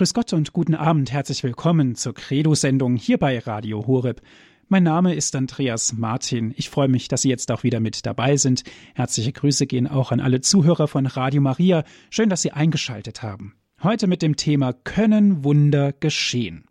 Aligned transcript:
Grüß 0.00 0.14
Gott 0.14 0.32
und 0.32 0.54
guten 0.54 0.74
Abend, 0.74 1.12
herzlich 1.12 1.42
willkommen 1.42 1.94
zur 1.94 2.14
Credo-Sendung 2.14 2.96
hier 2.96 3.18
bei 3.18 3.38
Radio 3.38 3.86
Horeb. 3.86 4.22
Mein 4.66 4.82
Name 4.82 5.14
ist 5.14 5.36
Andreas 5.36 5.92
Martin. 5.92 6.54
Ich 6.56 6.70
freue 6.70 6.88
mich, 6.88 7.08
dass 7.08 7.20
Sie 7.20 7.28
jetzt 7.28 7.52
auch 7.52 7.64
wieder 7.64 7.80
mit 7.80 8.06
dabei 8.06 8.38
sind. 8.38 8.64
Herzliche 8.94 9.30
Grüße 9.30 9.66
gehen 9.66 9.86
auch 9.86 10.10
an 10.10 10.20
alle 10.20 10.40
Zuhörer 10.40 10.88
von 10.88 11.04
Radio 11.04 11.42
Maria. 11.42 11.84
Schön, 12.08 12.30
dass 12.30 12.40
Sie 12.40 12.50
eingeschaltet 12.50 13.22
haben. 13.22 13.56
Heute 13.82 14.06
mit 14.06 14.22
dem 14.22 14.36
Thema 14.36 14.72
Können 14.72 15.44
Wunder 15.44 15.92
geschehen? 15.92 16.64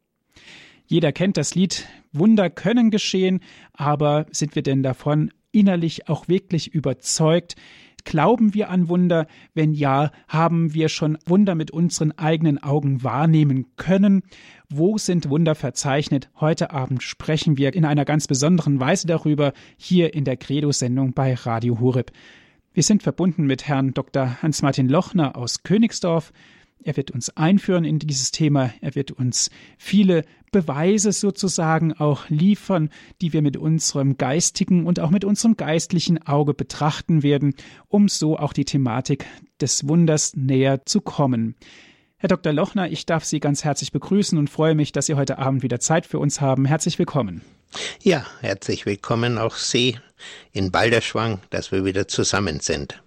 Jeder 0.88 1.12
kennt 1.12 1.38
das 1.38 1.54
Lied 1.54 1.86
Wunder 2.12 2.50
können 2.50 2.90
geschehen, 2.90 3.42
aber 3.74 4.26
sind 4.32 4.56
wir 4.56 4.64
denn 4.64 4.82
davon 4.82 5.32
innerlich 5.52 6.10
auch 6.10 6.28
wirklich 6.28 6.74
überzeugt? 6.74 7.56
Glauben 8.04 8.54
wir 8.54 8.70
an 8.70 8.88
Wunder? 8.90 9.28
Wenn 9.54 9.74
ja, 9.74 10.12
haben 10.28 10.74
wir 10.74 10.90
schon 10.90 11.18
Wunder 11.26 11.56
mit 11.56 11.72
unseren 11.72 12.12
eigenen 12.18 12.62
Augen 12.62 13.04
wahrnehmen 13.04 13.68
können? 13.78 14.24
Wo 14.70 14.98
sind 14.98 15.30
Wunder 15.30 15.56
verzeichnet? 15.56 16.30
Heute 16.40 16.72
Abend 16.72 17.04
sprechen 17.04 17.58
wir 17.58 17.74
in 17.74 17.86
einer 17.86 18.06
ganz 18.06 18.28
besonderen 18.28 18.80
Weise 18.80 19.08
darüber, 19.08 19.54
hier 19.78 20.14
in 20.14 20.24
der 20.24 20.38
Credo-Sendung 20.38 21.14
bei 21.14 21.34
Radio 21.34 21.80
Hureb. 21.80 22.12
Wir 22.74 22.84
sind 22.84 23.04
verbunden 23.04 23.46
mit 23.46 23.68
Herrn 23.68 23.94
Dr. 23.94 24.42
Hans-Martin 24.42 24.88
Lochner 24.88 25.36
aus 25.36 25.64
Königsdorf. 25.64 26.32
Er 26.82 26.96
wird 26.96 27.12
uns 27.12 27.30
einführen 27.36 27.84
in 27.84 28.00
dieses 28.00 28.32
Thema. 28.32 28.74
Er 28.80 28.96
wird 28.96 29.12
uns 29.12 29.50
viele 29.78 30.24
Beweise 30.52 31.12
sozusagen 31.12 31.94
auch 31.94 32.30
liefern, 32.30 32.90
die 33.22 33.34
wir 33.34 33.42
mit 33.42 33.58
unserem 33.58 34.18
geistigen 34.18 34.86
und 34.86 35.00
auch 35.00 35.10
mit 35.10 35.26
unserem 35.26 35.58
geistlichen 35.58 36.26
Auge 36.26 36.54
betrachten 36.54 37.22
werden, 37.22 37.54
um 37.88 38.08
so 38.08 38.38
auch 38.38 38.54
die 38.54 38.66
Thematik 38.66 39.26
des 39.60 39.88
Wunders 39.88 40.36
näher 40.36 40.86
zu 40.86 41.02
kommen. 41.02 41.56
Herr 42.18 42.30
Dr. 42.30 42.54
Lochner, 42.54 42.90
ich 42.90 43.06
darf 43.06 43.26
Sie 43.26 43.40
ganz 43.40 43.64
herzlich 43.64 43.92
begrüßen 43.92 44.38
und 44.38 44.50
freue 44.50 44.76
mich, 44.76 44.92
dass 44.92 45.06
Sie 45.06 45.16
heute 45.16 45.38
Abend 45.38 45.64
wieder 45.64 45.80
Zeit 45.80 46.06
für 46.06 46.20
uns 46.20 46.42
haben. 46.42 46.66
Herzlich 46.66 46.98
willkommen. 46.98 47.42
Ja, 48.02 48.26
herzlich 48.42 48.86
willkommen 48.86 49.38
auch 49.38 49.56
Sie 49.56 49.98
in 50.52 50.72
Balderschwang, 50.72 51.40
dass 51.50 51.72
wir 51.72 51.86
wieder 51.86 52.08
zusammen 52.08 52.62
sind. 52.62 53.02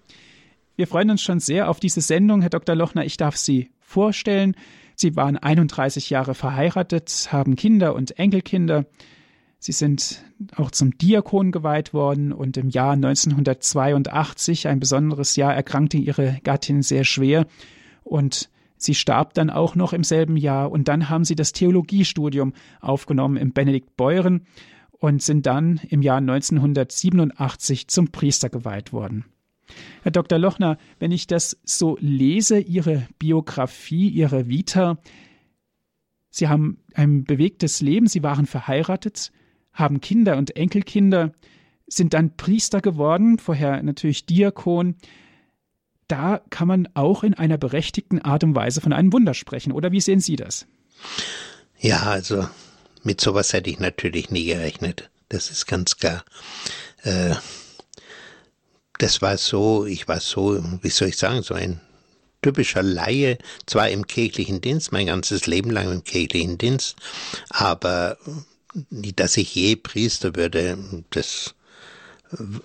Wir 0.75 0.87
freuen 0.87 1.11
uns 1.11 1.21
schon 1.21 1.39
sehr 1.39 1.69
auf 1.69 1.79
diese 1.79 2.01
Sendung, 2.01 2.41
Herr 2.41 2.49
Dr. 2.49 2.75
Lochner. 2.75 3.05
Ich 3.05 3.17
darf 3.17 3.37
Sie 3.37 3.69
vorstellen. 3.93 4.55
Sie 4.95 5.15
waren 5.15 5.37
31 5.37 6.09
Jahre 6.09 6.33
verheiratet, 6.33 7.29
haben 7.31 7.55
Kinder 7.55 7.95
und 7.95 8.19
Enkelkinder. 8.19 8.85
Sie 9.59 9.71
sind 9.71 10.23
auch 10.55 10.71
zum 10.71 10.97
Diakon 10.97 11.51
geweiht 11.51 11.93
worden 11.93 12.33
und 12.33 12.57
im 12.57 12.69
Jahr 12.69 12.93
1982, 12.93 14.67
ein 14.67 14.79
besonderes 14.79 15.37
Jahr, 15.37 15.55
erkrankte 15.55 15.97
ihre 15.97 16.39
Gattin 16.43 16.81
sehr 16.81 17.05
schwer 17.05 17.47
und 18.03 18.49
sie 18.75 18.95
starb 18.95 19.33
dann 19.35 19.49
auch 19.49 19.75
noch 19.75 19.93
im 19.93 20.03
selben 20.03 20.35
Jahr 20.35 20.69
und 20.69 20.89
dann 20.89 21.09
haben 21.09 21.23
sie 21.23 21.35
das 21.35 21.53
Theologiestudium 21.53 22.53
aufgenommen 22.81 23.37
im 23.37 23.53
Benedikt 23.53 23.95
Beuren 23.95 24.45
und 24.91 25.21
sind 25.21 25.45
dann 25.45 25.79
im 25.87 26.01
Jahr 26.01 26.17
1987 26.17 27.87
zum 27.87 28.11
Priester 28.11 28.49
geweiht 28.49 28.91
worden. 28.91 29.25
Herr 30.03 30.11
Dr. 30.11 30.39
Lochner, 30.39 30.77
wenn 30.99 31.11
ich 31.11 31.27
das 31.27 31.57
so 31.63 31.97
lese, 31.99 32.59
Ihre 32.59 33.07
Biografie, 33.19 34.09
Ihre 34.09 34.47
Vita, 34.47 34.97
Sie 36.29 36.47
haben 36.47 36.79
ein 36.95 37.23
bewegtes 37.25 37.81
Leben, 37.81 38.07
Sie 38.07 38.23
waren 38.23 38.47
verheiratet, 38.47 39.31
haben 39.71 40.01
Kinder 40.01 40.37
und 40.37 40.55
Enkelkinder, 40.55 41.31
sind 41.87 42.13
dann 42.13 42.35
Priester 42.35 42.81
geworden, 42.81 43.37
vorher 43.37 43.81
natürlich 43.83 44.25
Diakon. 44.25 44.95
Da 46.07 46.41
kann 46.49 46.67
man 46.67 46.89
auch 46.95 47.23
in 47.23 47.33
einer 47.33 47.57
berechtigten 47.57 48.19
Art 48.19 48.43
und 48.43 48.55
Weise 48.55 48.81
von 48.81 48.93
einem 48.93 49.13
Wunder 49.13 49.33
sprechen, 49.33 49.71
oder 49.71 49.91
wie 49.91 50.01
sehen 50.01 50.19
Sie 50.19 50.35
das? 50.35 50.65
Ja, 51.79 52.03
also 52.03 52.47
mit 53.03 53.21
sowas 53.21 53.53
hätte 53.53 53.69
ich 53.69 53.79
natürlich 53.79 54.31
nie 54.31 54.45
gerechnet. 54.45 55.09
Das 55.29 55.51
ist 55.51 55.65
ganz 55.65 55.97
klar. 55.97 56.23
Äh, 57.03 57.35
das 58.99 59.21
war 59.21 59.37
so, 59.37 59.85
ich 59.85 60.07
war 60.07 60.19
so, 60.19 60.63
wie 60.81 60.89
soll 60.89 61.09
ich 61.09 61.17
sagen, 61.17 61.43
so 61.43 61.53
ein 61.53 61.81
typischer 62.41 62.83
Laie, 62.83 63.37
zwar 63.65 63.89
im 63.89 64.05
kirchlichen 64.05 64.61
Dienst, 64.61 64.91
mein 64.91 65.07
ganzes 65.07 65.47
Leben 65.47 65.71
lang 65.71 65.91
im 65.91 66.03
kirchlichen 66.03 66.57
Dienst, 66.57 66.95
aber 67.49 68.17
dass 68.91 69.37
ich 69.37 69.55
je 69.55 69.75
Priester 69.75 70.35
würde, 70.35 70.77
das, 71.11 71.55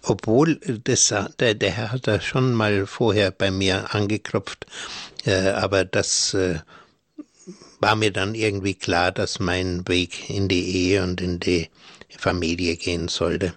obwohl 0.02 0.56
das, 0.84 1.14
der, 1.38 1.54
der 1.54 1.70
Herr 1.70 1.92
hat 1.92 2.06
da 2.06 2.20
schon 2.20 2.52
mal 2.52 2.86
vorher 2.86 3.30
bei 3.30 3.50
mir 3.50 3.94
angeklopft, 3.94 4.66
äh, 5.24 5.50
aber 5.50 5.84
das 5.84 6.34
äh, 6.34 6.60
war 7.80 7.94
mir 7.94 8.12
dann 8.12 8.34
irgendwie 8.34 8.74
klar, 8.74 9.12
dass 9.12 9.38
mein 9.38 9.86
Weg 9.86 10.28
in 10.30 10.48
die 10.48 10.88
Ehe 10.88 11.02
und 11.02 11.20
in 11.20 11.38
die 11.38 11.68
Familie 12.16 12.76
gehen 12.76 13.08
sollte. 13.08 13.54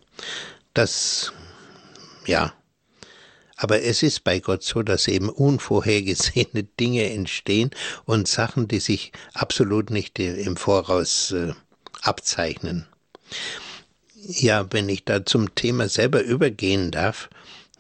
Das, 0.74 1.34
ja, 2.26 2.54
aber 3.62 3.84
es 3.84 4.02
ist 4.02 4.24
bei 4.24 4.40
Gott 4.40 4.64
so, 4.64 4.82
dass 4.82 5.08
eben 5.08 5.30
unvorhergesehene 5.30 6.64
Dinge 6.80 7.12
entstehen 7.12 7.70
und 8.06 8.28
Sachen, 8.28 8.68
die 8.68 8.80
sich 8.80 9.12
absolut 9.36 9.92
nicht 9.92 10.18
im 10.18 10.58
Voraus 10.58 11.32
äh, 11.32 11.54
abzeichnen. 12.02 12.88
Ja, 14.16 14.66
wenn 14.72 14.90
ich 14.90 15.06
da 15.06 15.28
zum 15.28 15.54
Thema 15.54 15.90
selber 15.90 16.24
übergehen 16.24 16.90
darf, 16.90 17.30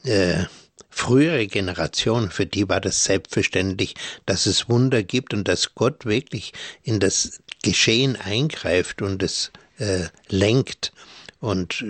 äh, 0.03 0.43
frühere 0.91 1.47
Generationen, 1.47 2.29
für 2.29 2.45
die 2.45 2.69
war 2.69 2.79
das 2.79 3.03
selbstverständlich, 3.03 3.95
dass 4.27 4.45
es 4.45 4.69
Wunder 4.69 5.01
gibt 5.01 5.33
und 5.33 5.47
dass 5.47 5.73
Gott 5.73 6.05
wirklich 6.05 6.53
in 6.83 6.99
das 6.99 7.41
Geschehen 7.63 8.17
eingreift 8.17 9.01
und 9.01 9.23
es 9.23 9.51
äh, 9.79 10.05
lenkt 10.27 10.93
und 11.39 11.83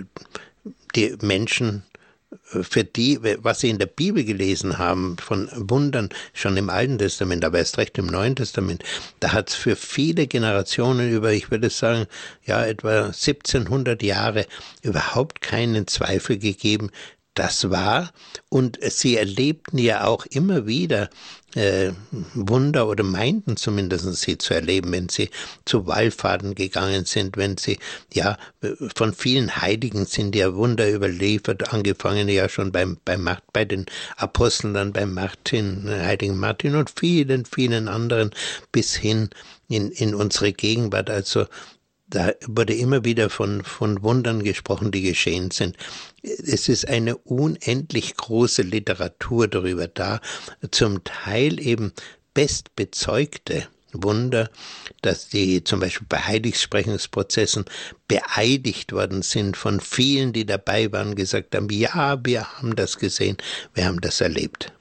die 0.94 1.14
Menschen 1.20 1.82
für 2.60 2.84
die, 2.84 3.18
was 3.42 3.60
sie 3.60 3.70
in 3.70 3.78
der 3.78 3.86
Bibel 3.86 4.24
gelesen 4.24 4.78
haben, 4.78 5.16
von 5.18 5.48
Wundern, 5.54 6.10
schon 6.34 6.56
im 6.56 6.70
Alten 6.70 6.98
Testament, 6.98 7.44
aber 7.44 7.58
erst 7.58 7.78
recht 7.78 7.96
im 7.98 8.06
Neuen 8.06 8.36
Testament, 8.36 8.84
da 9.20 9.32
hat 9.32 9.50
es 9.50 9.54
für 9.54 9.76
viele 9.76 10.26
Generationen 10.26 11.10
über, 11.10 11.32
ich 11.32 11.50
würde 11.50 11.70
sagen, 11.70 12.06
ja, 12.44 12.64
etwa 12.64 13.06
1700 13.06 14.02
Jahre 14.02 14.46
überhaupt 14.82 15.40
keinen 15.40 15.86
Zweifel 15.86 16.38
gegeben, 16.38 16.90
das 17.34 17.70
war. 17.70 18.12
Und 18.48 18.78
sie 18.82 19.16
erlebten 19.16 19.78
ja 19.78 20.04
auch 20.04 20.26
immer 20.26 20.66
wieder 20.66 21.08
äh, 21.54 21.92
Wunder 22.34 22.88
oder 22.88 23.04
meinten 23.04 23.56
zumindest 23.56 24.14
sie 24.16 24.38
zu 24.38 24.54
erleben, 24.54 24.92
wenn 24.92 25.08
sie 25.08 25.30
zu 25.64 25.86
Wallfahrten 25.86 26.54
gegangen 26.54 27.04
sind, 27.04 27.36
wenn 27.36 27.58
sie, 27.58 27.78
ja, 28.12 28.38
von 28.94 29.12
vielen 29.12 29.56
Heiligen 29.56 30.06
sind 30.06 30.34
ja 30.34 30.54
Wunder 30.54 30.90
überliefert, 30.90 31.72
angefangen 31.72 32.28
ja 32.28 32.48
schon 32.48 32.72
beim, 32.72 32.98
beim, 33.04 33.28
bei 33.52 33.64
den 33.64 33.86
Aposteln, 34.16 34.74
dann 34.74 34.92
beim 34.92 35.12
Martin, 35.12 35.88
Heiligen 35.88 36.38
Martin 36.38 36.74
und 36.74 36.90
vielen, 36.90 37.44
vielen 37.44 37.88
anderen 37.88 38.30
bis 38.72 38.94
hin 38.94 39.30
in, 39.68 39.90
in 39.90 40.14
unsere 40.14 40.52
Gegenwart. 40.52 41.10
Also 41.10 41.46
da 42.12 42.32
wurde 42.46 42.74
immer 42.74 43.04
wieder 43.04 43.30
von, 43.30 43.64
von 43.64 44.02
Wundern 44.02 44.42
gesprochen, 44.42 44.90
die 44.90 45.00
geschehen 45.00 45.50
sind. 45.50 45.76
Es 46.22 46.68
ist 46.68 46.86
eine 46.86 47.16
unendlich 47.16 48.16
große 48.16 48.62
Literatur 48.62 49.48
darüber 49.48 49.88
da, 49.88 50.20
zum 50.70 51.02
Teil 51.04 51.58
eben 51.58 51.92
bestbezeugte 52.34 53.66
Wunder, 53.94 54.50
dass 55.00 55.28
die 55.28 55.64
zum 55.64 55.80
Beispiel 55.80 56.06
bei 56.08 56.18
Heiligsprechungsprozessen 56.18 57.64
beeidigt 58.08 58.92
worden 58.92 59.22
sind 59.22 59.56
von 59.56 59.80
vielen, 59.80 60.34
die 60.34 60.44
dabei 60.44 60.92
waren, 60.92 61.14
gesagt 61.14 61.54
haben, 61.54 61.70
ja, 61.70 62.22
wir 62.24 62.58
haben 62.58 62.76
das 62.76 62.98
gesehen, 62.98 63.38
wir 63.72 63.86
haben 63.86 64.00
das 64.02 64.20
erlebt. 64.20 64.72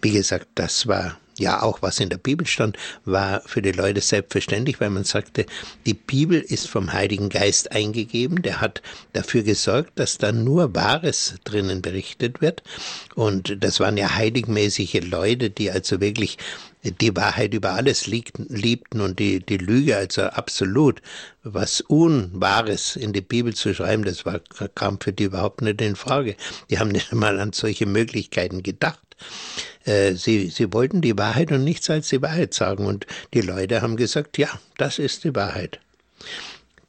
Wie 0.00 0.12
gesagt, 0.12 0.46
das 0.54 0.86
war 0.86 1.18
ja 1.38 1.62
auch 1.62 1.82
was 1.82 2.00
in 2.00 2.08
der 2.08 2.18
Bibel 2.18 2.46
stand, 2.46 2.76
war 3.04 3.42
für 3.46 3.62
die 3.62 3.72
Leute 3.72 4.00
selbstverständlich, 4.00 4.80
weil 4.80 4.90
man 4.90 5.04
sagte, 5.04 5.46
die 5.86 5.94
Bibel 5.94 6.40
ist 6.40 6.68
vom 6.68 6.92
Heiligen 6.92 7.28
Geist 7.28 7.72
eingegeben, 7.72 8.42
der 8.42 8.60
hat 8.60 8.82
dafür 9.12 9.42
gesorgt, 9.42 9.92
dass 9.96 10.18
da 10.18 10.32
nur 10.32 10.74
Wahres 10.74 11.34
drinnen 11.44 11.82
berichtet 11.82 12.40
wird. 12.40 12.62
Und 13.14 13.62
das 13.62 13.80
waren 13.80 13.96
ja 13.96 14.14
heiligmäßige 14.14 15.00
Leute, 15.04 15.50
die 15.50 15.70
also 15.70 16.00
wirklich 16.00 16.38
die 16.82 17.14
Wahrheit 17.16 17.54
über 17.54 17.72
alles 17.72 18.06
liebten 18.06 19.00
und 19.00 19.18
die, 19.18 19.40
die 19.40 19.58
Lüge 19.58 19.96
also 19.96 20.22
absolut, 20.22 21.00
was 21.44 21.80
Unwahres 21.80 22.96
in 22.96 23.12
die 23.12 23.20
Bibel 23.20 23.54
zu 23.54 23.74
schreiben, 23.74 24.04
das 24.04 24.26
war, 24.26 24.40
kam 24.74 24.98
für 25.00 25.12
die 25.12 25.24
überhaupt 25.24 25.62
nicht 25.62 25.80
in 25.80 25.96
Frage. 25.96 26.36
Die 26.70 26.78
haben 26.78 26.90
nicht 26.90 27.12
einmal 27.12 27.38
an 27.38 27.52
solche 27.52 27.86
Möglichkeiten 27.86 28.62
gedacht. 28.62 29.00
Äh, 29.84 30.14
sie, 30.14 30.48
sie 30.48 30.72
wollten 30.72 31.00
die 31.00 31.16
Wahrheit 31.16 31.52
und 31.52 31.64
nichts 31.64 31.88
als 31.90 32.08
die 32.08 32.22
Wahrheit 32.22 32.54
sagen. 32.54 32.86
Und 32.86 33.06
die 33.34 33.40
Leute 33.40 33.82
haben 33.82 33.96
gesagt, 33.96 34.38
ja, 34.38 34.48
das 34.76 34.98
ist 34.98 35.24
die 35.24 35.34
Wahrheit. 35.34 35.80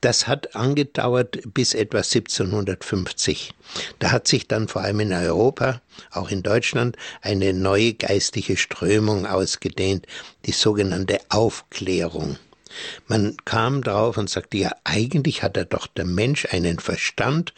Das 0.03 0.27
hat 0.27 0.53
angedauert 0.53 1.39
bis 1.53 1.73
etwa 1.73 1.99
1750. 1.99 3.53
Da 3.99 4.11
hat 4.11 4.27
sich 4.27 4.49
dann 4.49 4.67
vor 4.67 4.81
allem 4.81 4.99
in 4.99 5.13
Europa, 5.13 5.81
auch 6.11 6.29
in 6.29 6.43
Deutschland, 6.43 6.97
eine 7.21 7.53
neue 7.53 7.93
geistliche 7.93 8.57
Strömung 8.57 9.25
ausgedehnt, 9.25 10.05
die 10.45 10.51
sogenannte 10.51 11.19
Aufklärung. 11.29 12.35
Man 13.07 13.37
kam 13.45 13.81
drauf 13.81 14.17
und 14.17 14.29
sagte, 14.29 14.57
ja, 14.57 14.71
eigentlich 14.83 15.41
hat 15.41 15.55
er 15.55 15.63
doch 15.63 15.87
der 15.87 16.03
Mensch 16.03 16.47
einen 16.51 16.79
Verstand, 16.79 17.53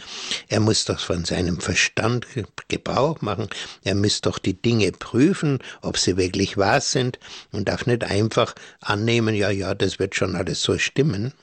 er 0.48 0.60
muss 0.60 0.86
doch 0.86 1.00
von 1.00 1.26
seinem 1.26 1.60
Verstand 1.60 2.28
Gebrauch 2.68 3.22
machen, 3.22 3.50
er 3.84 3.96
muss 3.96 4.22
doch 4.22 4.38
die 4.38 4.62
Dinge 4.62 4.92
prüfen, 4.92 5.64
ob 5.82 5.98
sie 5.98 6.16
wirklich 6.16 6.58
wahr 6.58 6.82
sind 6.82 7.18
und 7.52 7.70
darf 7.70 7.88
nicht 7.88 8.04
einfach 8.04 8.54
annehmen, 8.82 9.34
ja, 9.34 9.50
ja, 9.50 9.74
das 9.74 9.98
wird 9.98 10.14
schon 10.14 10.36
alles 10.36 10.62
so 10.62 10.78
stimmen. 10.78 11.34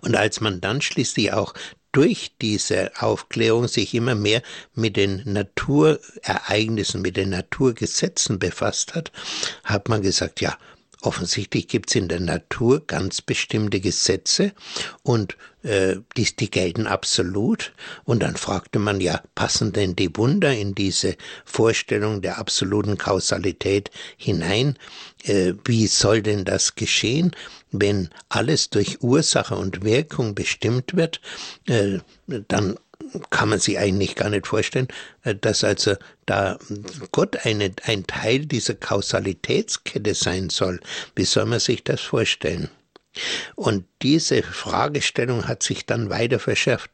Und 0.00 0.16
als 0.16 0.40
man 0.40 0.60
dann 0.60 0.80
schließlich 0.80 1.32
auch 1.32 1.54
durch 1.92 2.32
diese 2.42 2.90
Aufklärung 2.98 3.68
sich 3.68 3.94
immer 3.94 4.14
mehr 4.14 4.42
mit 4.74 4.96
den 4.96 5.22
Naturereignissen, 5.24 7.00
mit 7.00 7.16
den 7.16 7.30
Naturgesetzen 7.30 8.38
befasst 8.38 8.94
hat, 8.94 9.12
hat 9.64 9.88
man 9.88 10.02
gesagt, 10.02 10.42
ja, 10.42 10.58
Offensichtlich 11.02 11.68
gibt 11.68 11.90
es 11.90 11.96
in 11.96 12.08
der 12.08 12.20
Natur 12.20 12.84
ganz 12.86 13.20
bestimmte 13.20 13.80
Gesetze 13.80 14.52
und 15.02 15.36
äh, 15.62 15.96
die, 16.16 16.24
die 16.36 16.50
gelten 16.50 16.86
absolut. 16.86 17.72
Und 18.04 18.22
dann 18.22 18.36
fragte 18.36 18.78
man 18.78 19.00
ja, 19.00 19.20
passen 19.34 19.72
denn 19.72 19.94
die 19.94 20.16
Wunder 20.16 20.52
in 20.52 20.74
diese 20.74 21.16
Vorstellung 21.44 22.22
der 22.22 22.38
absoluten 22.38 22.96
Kausalität 22.96 23.90
hinein? 24.16 24.78
Äh, 25.24 25.52
wie 25.64 25.86
soll 25.86 26.22
denn 26.22 26.44
das 26.44 26.76
geschehen, 26.76 27.36
wenn 27.72 28.08
alles 28.28 28.70
durch 28.70 29.02
Ursache 29.02 29.54
und 29.54 29.84
Wirkung 29.84 30.34
bestimmt 30.34 30.96
wird? 30.96 31.20
Äh, 31.66 31.98
dann 32.26 32.78
kann 33.30 33.48
man 33.48 33.58
sich 33.58 33.78
eigentlich 33.78 34.14
gar 34.14 34.30
nicht 34.30 34.46
vorstellen, 34.46 34.88
äh, 35.22 35.34
dass 35.34 35.64
also 35.64 35.94
da 36.26 36.58
Gott 37.12 37.44
eine, 37.44 37.72
ein 37.84 38.06
Teil 38.06 38.46
dieser 38.46 38.74
Kausalitätskette 38.74 40.14
sein 40.14 40.50
soll. 40.50 40.80
Wie 41.14 41.24
soll 41.24 41.46
man 41.46 41.60
sich 41.60 41.84
das 41.84 42.00
vorstellen? 42.00 42.68
Und 43.54 43.84
diese 44.02 44.42
Fragestellung 44.42 45.48
hat 45.48 45.62
sich 45.62 45.86
dann 45.86 46.10
weiter 46.10 46.38
verschärft. 46.38 46.90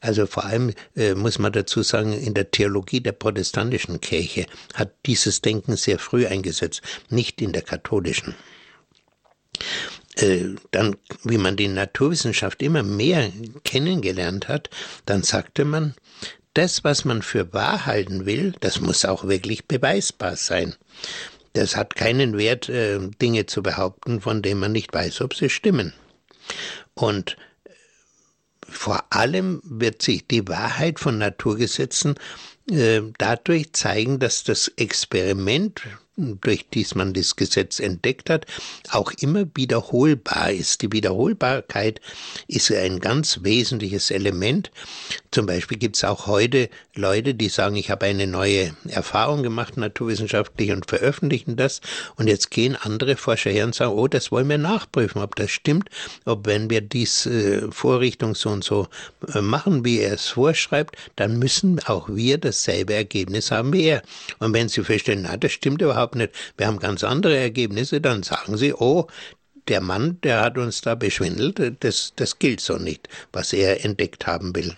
Also 0.00 0.26
vor 0.26 0.44
allem 0.44 0.72
äh, 0.96 1.14
muss 1.14 1.38
man 1.38 1.52
dazu 1.52 1.82
sagen, 1.82 2.12
in 2.12 2.34
der 2.34 2.50
Theologie 2.50 3.00
der 3.00 3.12
protestantischen 3.12 4.00
Kirche 4.00 4.46
hat 4.74 4.94
dieses 5.04 5.42
Denken 5.42 5.76
sehr 5.76 5.98
früh 5.98 6.26
eingesetzt, 6.26 6.82
nicht 7.10 7.42
in 7.42 7.52
der 7.52 7.62
katholischen. 7.62 8.34
Äh, 10.18 10.54
dann, 10.70 10.96
wie 11.24 11.36
man 11.36 11.56
die 11.56 11.68
Naturwissenschaft 11.68 12.62
immer 12.62 12.82
mehr 12.82 13.30
kennengelernt 13.64 14.48
hat, 14.48 14.70
dann 15.04 15.22
sagte 15.22 15.64
man, 15.64 15.94
das, 16.54 16.84
was 16.84 17.04
man 17.04 17.20
für 17.20 17.52
wahr 17.52 17.84
halten 17.84 18.24
will, 18.24 18.54
das 18.60 18.80
muss 18.80 19.04
auch 19.04 19.24
wirklich 19.24 19.66
beweisbar 19.66 20.36
sein. 20.36 20.74
Das 21.52 21.76
hat 21.76 21.96
keinen 21.96 22.38
Wert, 22.38 22.70
äh, 22.70 22.98
Dinge 23.20 23.44
zu 23.44 23.62
behaupten, 23.62 24.22
von 24.22 24.40
denen 24.40 24.60
man 24.60 24.72
nicht 24.72 24.92
weiß, 24.92 25.20
ob 25.20 25.34
sie 25.34 25.50
stimmen. 25.50 25.92
Und 26.94 27.36
äh, 27.64 27.70
vor 28.66 29.04
allem 29.10 29.60
wird 29.64 30.00
sich 30.00 30.26
die 30.26 30.48
Wahrheit 30.48 30.98
von 30.98 31.18
Naturgesetzen 31.18 32.14
dadurch 33.18 33.74
zeigen, 33.74 34.18
dass 34.18 34.42
das 34.42 34.66
Experiment, 34.76 35.82
durch 36.16 36.66
dies 36.72 36.94
man 36.94 37.12
das 37.12 37.36
Gesetz 37.36 37.78
entdeckt 37.78 38.30
hat, 38.30 38.46
auch 38.90 39.12
immer 39.20 39.44
wiederholbar 39.54 40.50
ist. 40.50 40.82
Die 40.82 40.92
Wiederholbarkeit 40.92 42.00
ist 42.48 42.72
ein 42.72 43.00
ganz 43.00 43.40
wesentliches 43.42 44.10
Element. 44.10 44.70
Zum 45.30 45.46
Beispiel 45.46 45.76
gibt 45.78 45.96
es 45.96 46.04
auch 46.04 46.26
heute 46.26 46.70
Leute, 46.94 47.34
die 47.34 47.50
sagen, 47.50 47.76
ich 47.76 47.90
habe 47.90 48.06
eine 48.06 48.26
neue 48.26 48.74
Erfahrung 48.88 49.42
gemacht, 49.42 49.76
naturwissenschaftlich, 49.76 50.70
und 50.70 50.86
veröffentlichen 50.86 51.56
das. 51.56 51.82
Und 52.16 52.28
jetzt 52.28 52.50
gehen 52.50 52.76
andere 52.76 53.16
Forscher 53.16 53.50
her 53.50 53.66
und 53.66 53.74
sagen, 53.74 53.92
oh, 53.92 54.08
das 54.08 54.32
wollen 54.32 54.48
wir 54.48 54.58
nachprüfen, 54.58 55.20
ob 55.20 55.36
das 55.36 55.50
stimmt, 55.50 55.90
ob 56.24 56.46
wenn 56.46 56.70
wir 56.70 56.80
dies 56.80 57.26
äh, 57.26 57.70
Vorrichtung 57.70 58.34
so 58.34 58.48
und 58.48 58.64
so 58.64 58.88
äh, 59.34 59.42
machen, 59.42 59.84
wie 59.84 59.98
er 59.98 60.14
es 60.14 60.28
vorschreibt, 60.28 60.96
dann 61.16 61.38
müssen 61.38 61.80
auch 61.84 62.08
wir 62.08 62.38
dasselbe 62.38 62.94
Ergebnis 62.94 63.50
haben 63.50 63.74
wie 63.74 63.84
er. 63.84 64.02
Und 64.38 64.54
wenn 64.54 64.68
sie 64.68 64.82
feststellen, 64.82 65.22
na, 65.24 65.36
das 65.36 65.52
stimmt 65.52 65.82
überhaupt 65.82 66.05
überhaupt 66.06 66.14
nicht. 66.14 66.32
Wir 66.56 66.66
haben 66.66 66.78
ganz 66.78 67.04
andere 67.04 67.36
Ergebnisse. 67.36 68.00
Dann 68.00 68.22
sagen 68.22 68.56
sie, 68.56 68.72
oh, 68.72 69.06
der 69.68 69.80
Mann, 69.80 70.20
der 70.22 70.40
hat 70.42 70.58
uns 70.58 70.80
da 70.80 70.94
beschwindelt, 70.94 71.60
das, 71.80 72.12
das 72.14 72.38
gilt 72.38 72.60
so 72.60 72.76
nicht, 72.76 73.08
was 73.32 73.52
er 73.52 73.84
entdeckt 73.84 74.26
haben 74.26 74.54
will. 74.54 74.76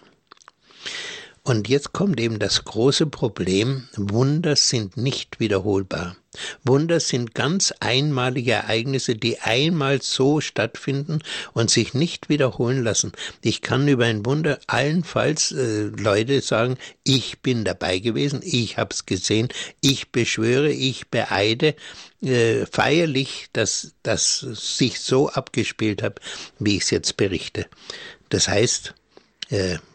Und 1.42 1.68
jetzt 1.68 1.92
kommt 1.92 2.20
eben 2.20 2.38
das 2.38 2.64
große 2.64 3.06
Problem, 3.06 3.88
Wunder 3.96 4.56
sind 4.56 4.96
nicht 4.96 5.40
wiederholbar. 5.40 6.16
Wunder 6.64 7.00
sind 7.00 7.34
ganz 7.34 7.72
einmalige 7.80 8.52
Ereignisse, 8.52 9.14
die 9.14 9.38
einmal 9.40 10.02
so 10.02 10.40
stattfinden 10.40 11.20
und 11.52 11.70
sich 11.70 11.94
nicht 11.94 12.28
wiederholen 12.28 12.82
lassen. 12.82 13.12
Ich 13.42 13.62
kann 13.62 13.88
über 13.88 14.04
ein 14.04 14.24
Wunder 14.24 14.58
allenfalls 14.66 15.52
äh, 15.52 15.84
Leute 15.84 16.40
sagen, 16.40 16.76
ich 17.04 17.40
bin 17.40 17.64
dabei 17.64 17.98
gewesen, 17.98 18.40
ich 18.42 18.76
hab's 18.76 19.06
gesehen, 19.06 19.48
ich 19.80 20.10
beschwöre, 20.10 20.70
ich 20.70 21.08
beeide 21.08 21.74
äh, 22.22 22.66
feierlich, 22.66 23.48
dass 23.52 23.94
das 24.02 24.40
sich 24.40 25.00
so 25.00 25.28
abgespielt 25.28 26.02
hat, 26.02 26.20
wie 26.58 26.76
ich 26.76 26.82
es 26.82 26.90
jetzt 26.90 27.16
berichte. 27.16 27.66
Das 28.28 28.48
heißt, 28.48 28.94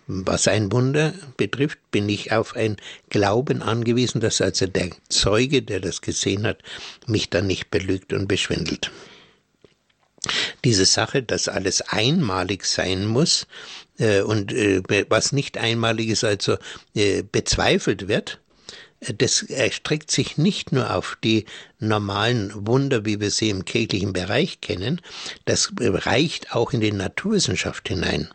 was 0.07 0.47
ein 0.47 0.71
Wunder 0.71 1.13
betrifft, 1.37 1.79
bin 1.91 2.09
ich 2.09 2.31
auf 2.31 2.55
ein 2.55 2.77
Glauben 3.09 3.61
angewiesen, 3.61 4.19
dass 4.19 4.41
also 4.41 4.67
der 4.67 4.89
Zeuge, 5.09 5.61
der 5.61 5.79
das 5.79 6.01
gesehen 6.01 6.45
hat, 6.45 6.59
mich 7.07 7.29
dann 7.29 7.47
nicht 7.47 7.71
belügt 7.71 8.13
und 8.13 8.27
beschwindelt. 8.27 8.91
Diese 10.63 10.85
Sache, 10.85 11.21
dass 11.21 11.47
alles 11.47 11.81
einmalig 11.81 12.65
sein 12.65 13.05
muss 13.05 13.45
äh, 13.97 14.21
und 14.21 14.53
äh, 14.53 14.81
was 15.09 15.33
nicht 15.33 15.57
einmalig 15.57 16.09
ist, 16.09 16.23
also 16.23 16.57
äh, 16.95 17.23
bezweifelt 17.23 18.07
wird, 18.07 18.39
äh, 19.01 19.13
das 19.13 19.43
erstreckt 19.43 20.11
sich 20.11 20.37
nicht 20.37 20.71
nur 20.71 20.95
auf 20.95 21.17
die 21.23 21.45
normalen 21.79 22.51
Wunder, 22.65 23.05
wie 23.05 23.19
wir 23.19 23.31
sie 23.31 23.49
im 23.49 23.65
kirchlichen 23.65 24.13
Bereich 24.13 24.61
kennen, 24.61 25.01
das 25.43 25.73
reicht 25.77 26.53
auch 26.53 26.71
in 26.71 26.79
die 26.79 26.93
Naturwissenschaft 26.93 27.89
hinein. 27.89 28.29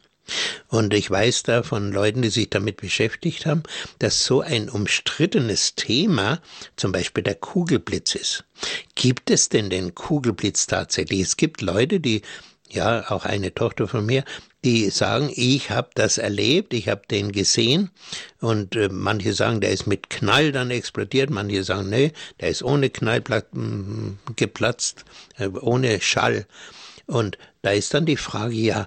Und 0.69 0.93
ich 0.95 1.11
weiß 1.11 1.45
da 1.45 1.63
von 1.63 1.93
Leuten, 1.93 2.23
die 2.23 2.31
sich 2.31 2.51
damit 2.51 2.79
beschäftigt 2.79 3.47
haben, 3.47 3.63
dass 3.99 4.25
so 4.25 4.41
ein 4.41 4.69
umstrittenes 4.69 5.75
Thema 5.75 6.41
zum 6.77 6.93
Beispiel 6.93 7.23
der 7.23 7.37
Kugelblitz 7.37 8.15
ist. 8.15 8.45
Gibt 8.95 9.31
es 9.31 9.49
denn 9.49 9.71
den 9.71 9.95
Kugelblitz 9.95 10.67
tatsächlich? 10.67 11.21
Es 11.21 11.37
gibt 11.37 11.63
Leute, 11.63 12.01
die 12.01 12.23
ja, 12.71 13.11
auch 13.11 13.25
eine 13.25 13.55
Tochter 13.55 13.89
von 13.89 14.05
mir, 14.05 14.25
die 14.65 14.91
sagen, 14.91 15.31
ich 15.35 15.71
habe 15.71 15.91
das 15.95 16.19
erlebt, 16.19 16.75
ich 16.75 16.89
habe 16.89 17.03
den 17.11 17.33
gesehen 17.33 17.91
und 18.41 18.77
äh, 18.77 18.89
manche 18.91 19.33
sagen, 19.33 19.61
der 19.61 19.71
ist 19.71 19.87
mit 19.87 20.11
Knall 20.11 20.53
dann 20.53 20.71
explodiert, 20.71 21.31
manche 21.31 21.65
sagen, 21.65 21.89
nee, 21.89 22.13
der 22.41 22.51
ist 22.51 22.63
ohne 22.63 22.91
Knall 22.91 23.23
geplatzt, 24.37 25.05
äh, 25.39 25.47
ohne 25.49 26.01
Schall. 26.01 26.47
Und 27.07 27.39
da 27.63 27.71
ist 27.71 27.95
dann 27.95 28.05
die 28.05 28.17
Frage, 28.17 28.55
ja, 28.55 28.87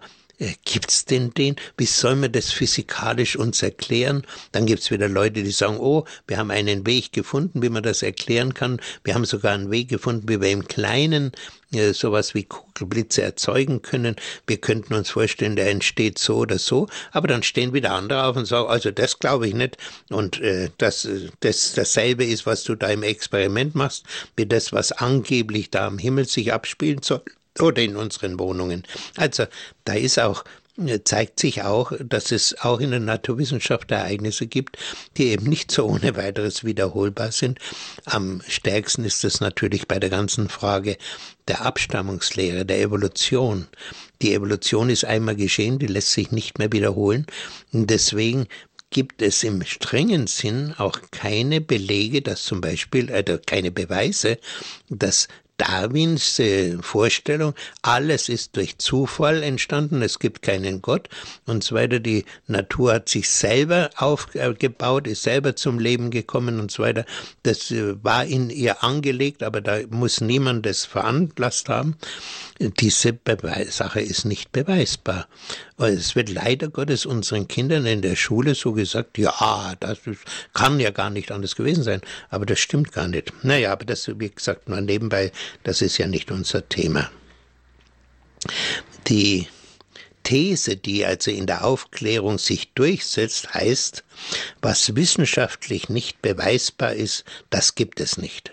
gibt's 0.66 1.06
denn 1.06 1.32
den? 1.32 1.56
Wie 1.78 1.86
soll 1.86 2.16
man 2.16 2.32
das 2.32 2.52
physikalisch 2.52 3.36
uns 3.36 3.62
erklären? 3.62 4.26
Dann 4.52 4.66
gibt's 4.66 4.90
wieder 4.90 5.08
Leute, 5.08 5.44
die 5.44 5.52
sagen, 5.52 5.78
oh, 5.80 6.06
wir 6.28 6.38
haben 6.38 6.52
einen 6.52 6.86
Weg 6.86 7.14
gefunden, 7.14 7.62
wie 7.62 7.70
man 7.70 7.84
das 7.84 8.02
erklären 8.02 8.54
kann. 8.54 8.82
Wir 9.04 9.14
haben 9.14 9.26
sogar 9.26 9.54
einen 9.54 9.72
Weg 9.72 9.90
gefunden, 9.90 10.28
wie 10.28 10.42
wir 10.42 10.50
im 10.50 10.68
Kleinen 10.68 11.32
äh, 11.74 11.94
sowas 11.94 12.34
wie 12.34 12.44
Kugelblitze 12.44 13.22
erzeugen 13.22 13.82
können. 13.82 14.16
Wir 14.48 14.58
könnten 14.58 14.94
uns 14.94 15.12
vorstellen, 15.12 15.56
der 15.56 15.70
entsteht 15.70 16.18
so 16.18 16.38
oder 16.38 16.58
so, 16.58 16.88
aber 17.12 17.28
dann 17.28 17.44
stehen 17.44 17.74
wieder 17.74 17.92
andere 17.92 18.26
auf 18.26 18.36
und 18.36 18.46
sagen, 18.46 18.68
also 18.68 18.92
das 18.92 19.20
glaube 19.20 19.48
ich 19.48 19.54
nicht 19.54 19.78
und 20.10 20.42
äh, 20.42 20.70
dass 20.80 21.08
das 21.42 21.74
dasselbe 21.74 22.26
ist, 22.26 22.46
was 22.46 22.64
du 22.64 22.76
da 22.76 22.88
im 22.88 23.04
Experiment 23.04 23.76
machst, 23.76 24.06
wie 24.36 24.46
das, 24.46 24.74
was 24.74 24.92
angeblich 24.92 25.70
da 25.70 25.88
am 25.88 25.98
Himmel 25.98 26.26
sich 26.26 26.52
abspielen 26.52 27.02
soll 27.04 27.24
oder 27.60 27.82
in 27.82 27.96
unseren 27.96 28.40
Wohnungen. 28.40 28.84
Also 29.18 29.46
da 29.86 29.94
ist 29.94 30.20
auch 30.20 30.44
äh, 30.78 31.04
zeigt 31.04 31.40
sich 31.40 31.64
auch, 31.64 31.92
dass 32.00 32.32
es 32.32 32.56
auch 32.62 32.80
in 32.80 32.92
der 32.92 33.00
Naturwissenschaft 33.00 33.92
Ereignisse 33.92 34.48
gibt, 34.48 34.78
die 35.18 35.28
eben 35.28 35.46
nicht 35.46 35.72
so 35.72 35.86
ohne 35.86 36.16
weiteres 36.16 36.64
wiederholbar 36.64 37.32
sind. 37.32 37.60
Am 38.06 38.42
stärksten 38.48 39.04
ist 39.04 39.24
es 39.24 39.42
natürlich 39.42 39.88
bei 39.88 40.00
der 40.00 40.10
ganzen 40.10 40.50
Frage 40.50 40.98
der 41.48 41.66
Abstammungslehre, 41.66 42.66
der 42.66 42.80
Evolution. 42.80 43.68
Die 44.22 44.34
Evolution 44.34 44.90
ist 44.90 45.04
einmal 45.04 45.36
geschehen, 45.36 45.80
die 45.80 45.88
lässt 45.88 46.14
sich 46.14 46.32
nicht 46.32 46.60
mehr 46.60 46.72
wiederholen. 46.72 47.26
Und 47.74 47.90
deswegen 47.90 48.48
gibt 48.92 49.22
es 49.22 49.44
im 49.44 49.64
strengen 49.64 50.28
Sinn 50.28 50.74
auch 50.78 51.00
keine 51.12 51.62
Belege, 51.62 52.22
dass 52.22 52.44
zum 52.44 52.62
Beispiel, 52.62 53.10
oder 53.12 53.38
keine 53.40 53.72
Beweise, 53.72 54.38
dass 54.90 55.28
Darwins 55.62 56.40
äh, 56.40 56.78
Vorstellung, 56.82 57.54
alles 57.84 58.30
ist 58.30 58.58
durch 58.58 58.80
Zufall 58.80 59.44
entstanden, 59.44 60.02
es 60.02 60.18
gibt 60.18 60.42
keinen 60.42 60.82
Gott 60.82 61.08
und 61.46 61.64
so 61.64 61.76
weiter. 61.76 62.00
Die 62.00 62.26
Natur 62.48 62.94
hat 62.96 63.10
sich 63.10 63.30
selber 63.30 63.92
aufgebaut, 63.96 65.06
ist 65.06 65.22
selber 65.22 65.56
zum 65.56 65.78
Leben 65.78 66.10
gekommen 66.10 66.60
und 66.60 66.72
so 66.72 66.82
weiter. 66.82 67.06
Das 67.44 67.70
äh, 67.70 67.94
war 68.04 68.26
in 68.26 68.50
ihr 68.50 68.84
angelegt, 68.84 69.44
aber 69.44 69.62
da 69.62 69.82
muss 69.92 70.20
niemand 70.20 70.66
das 70.66 70.86
veranlasst 70.86 71.70
haben. 71.70 71.96
Diese 72.60 73.14
Beweis 73.14 73.78
Sache 73.78 74.02
ist 74.02 74.26
nicht 74.26 74.52
beweisbar. 74.52 75.28
Es 75.78 76.16
wird 76.16 76.30
leider 76.30 76.70
Gottes 76.70 77.08
unseren 77.08 77.48
Kindern 77.48 77.88
in 77.88 78.04
der 78.04 78.16
Schule 78.16 78.54
so 78.54 78.74
gesagt, 78.74 79.18
ja, 79.18 79.74
das 79.80 80.00
kann 80.54 80.80
ja 80.80 80.92
gar 80.92 81.10
nicht 81.10 81.32
anders 81.32 81.56
gewesen 81.56 81.84
sein. 81.84 82.02
Aber 82.30 82.46
das 82.46 82.60
stimmt 82.60 82.92
gar 82.92 83.08
nicht. 83.08 83.34
Naja, 83.44 83.72
aber 83.72 83.86
das, 83.86 84.08
wie 84.20 84.30
gesagt, 84.30 84.70
nur 84.70 84.80
nebenbei, 84.82 85.32
das 85.64 85.82
ist 85.82 85.98
ja 85.98 86.08
nicht 86.08 86.32
unser 86.32 86.68
Thema. 86.68 87.12
Die 89.08 89.48
These, 90.24 90.78
die 90.78 91.06
also 91.06 91.32
in 91.32 91.48
der 91.48 91.66
Aufklärung 91.66 92.38
sich 92.38 92.74
durchsetzt, 92.74 93.54
heißt, 93.54 94.04
was 94.62 94.96
wissenschaftlich 94.96 95.90
nicht 95.90 96.22
beweisbar 96.22 96.94
ist, 96.94 97.26
das 97.50 97.76
gibt 97.76 98.00
es 98.00 98.18
nicht. 98.18 98.52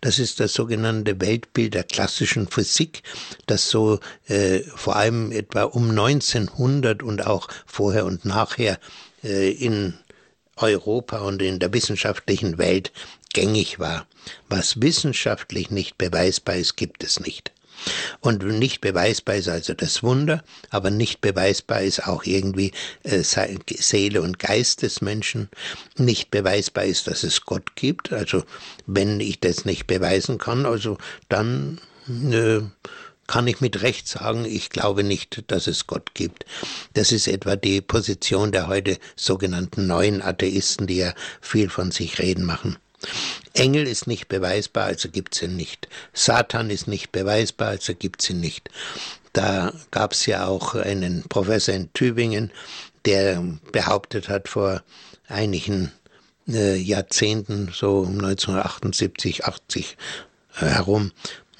Das 0.00 0.18
ist 0.18 0.40
das 0.40 0.52
sogenannte 0.52 1.20
Weltbild 1.20 1.74
der 1.74 1.84
klassischen 1.84 2.48
Physik, 2.48 3.02
das 3.46 3.70
so 3.70 4.00
äh, 4.26 4.60
vor 4.60 4.96
allem 4.96 5.30
etwa 5.32 5.64
um 5.64 5.90
1900 5.90 7.02
und 7.02 7.26
auch 7.26 7.48
vorher 7.66 8.04
und 8.04 8.24
nachher 8.24 8.78
äh, 9.22 9.50
in 9.50 9.94
Europa 10.56 11.18
und 11.18 11.40
in 11.40 11.58
der 11.58 11.72
wissenschaftlichen 11.72 12.58
Welt 12.58 12.92
gängig 13.32 13.78
war. 13.78 14.06
Was 14.48 14.80
wissenschaftlich 14.80 15.70
nicht 15.70 15.98
beweisbar 15.98 16.56
ist, 16.56 16.76
gibt 16.76 17.04
es 17.04 17.20
nicht. 17.20 17.52
Und 18.20 18.44
nicht 18.44 18.80
beweisbar 18.80 19.36
ist 19.36 19.48
also 19.48 19.72
das 19.74 20.02
Wunder, 20.02 20.44
aber 20.68 20.90
nicht 20.90 21.20
beweisbar 21.20 21.82
ist 21.82 22.06
auch 22.06 22.24
irgendwie 22.24 22.72
äh, 23.02 23.22
Seele 23.22 24.20
und 24.22 24.38
Geist 24.38 24.82
des 24.82 25.00
Menschen. 25.00 25.48
Nicht 25.96 26.30
beweisbar 26.30 26.84
ist, 26.84 27.06
dass 27.06 27.22
es 27.22 27.46
Gott 27.46 27.76
gibt. 27.76 28.12
Also 28.12 28.44
wenn 28.86 29.20
ich 29.20 29.40
das 29.40 29.64
nicht 29.64 29.86
beweisen 29.86 30.38
kann, 30.38 30.66
also 30.66 30.98
dann 31.28 31.80
äh, 32.08 32.60
kann 33.26 33.46
ich 33.46 33.60
mit 33.60 33.82
Recht 33.82 34.08
sagen, 34.08 34.44
ich 34.44 34.70
glaube 34.70 35.04
nicht, 35.04 35.44
dass 35.46 35.66
es 35.66 35.86
Gott 35.86 36.14
gibt. 36.14 36.44
Das 36.94 37.12
ist 37.12 37.28
etwa 37.28 37.56
die 37.56 37.80
Position 37.80 38.50
der 38.52 38.66
heute 38.66 38.98
sogenannten 39.14 39.86
neuen 39.86 40.20
Atheisten, 40.20 40.86
die 40.86 40.96
ja 40.96 41.14
viel 41.40 41.70
von 41.70 41.92
sich 41.92 42.18
reden 42.18 42.44
machen. 42.44 42.76
Engel 43.54 43.86
ist 43.86 44.06
nicht 44.06 44.28
beweisbar, 44.28 44.84
also 44.84 45.08
gibt's 45.08 45.42
ihn 45.42 45.56
nicht. 45.56 45.88
Satan 46.12 46.70
ist 46.70 46.86
nicht 46.86 47.12
beweisbar, 47.12 47.68
also 47.68 47.94
gibt's 47.94 48.30
ihn 48.30 48.40
nicht. 48.40 48.68
Da 49.32 49.72
gab's 49.90 50.26
ja 50.26 50.46
auch 50.46 50.74
einen 50.74 51.24
Professor 51.28 51.74
in 51.74 51.92
Tübingen, 51.92 52.50
der 53.04 53.42
behauptet 53.72 54.28
hat 54.28 54.48
vor 54.48 54.82
einigen 55.28 55.92
äh, 56.48 56.76
Jahrzehnten, 56.76 57.70
so 57.72 58.04
1978, 58.04 59.44
80 59.44 59.96
äh, 60.60 60.66
herum, 60.66 61.12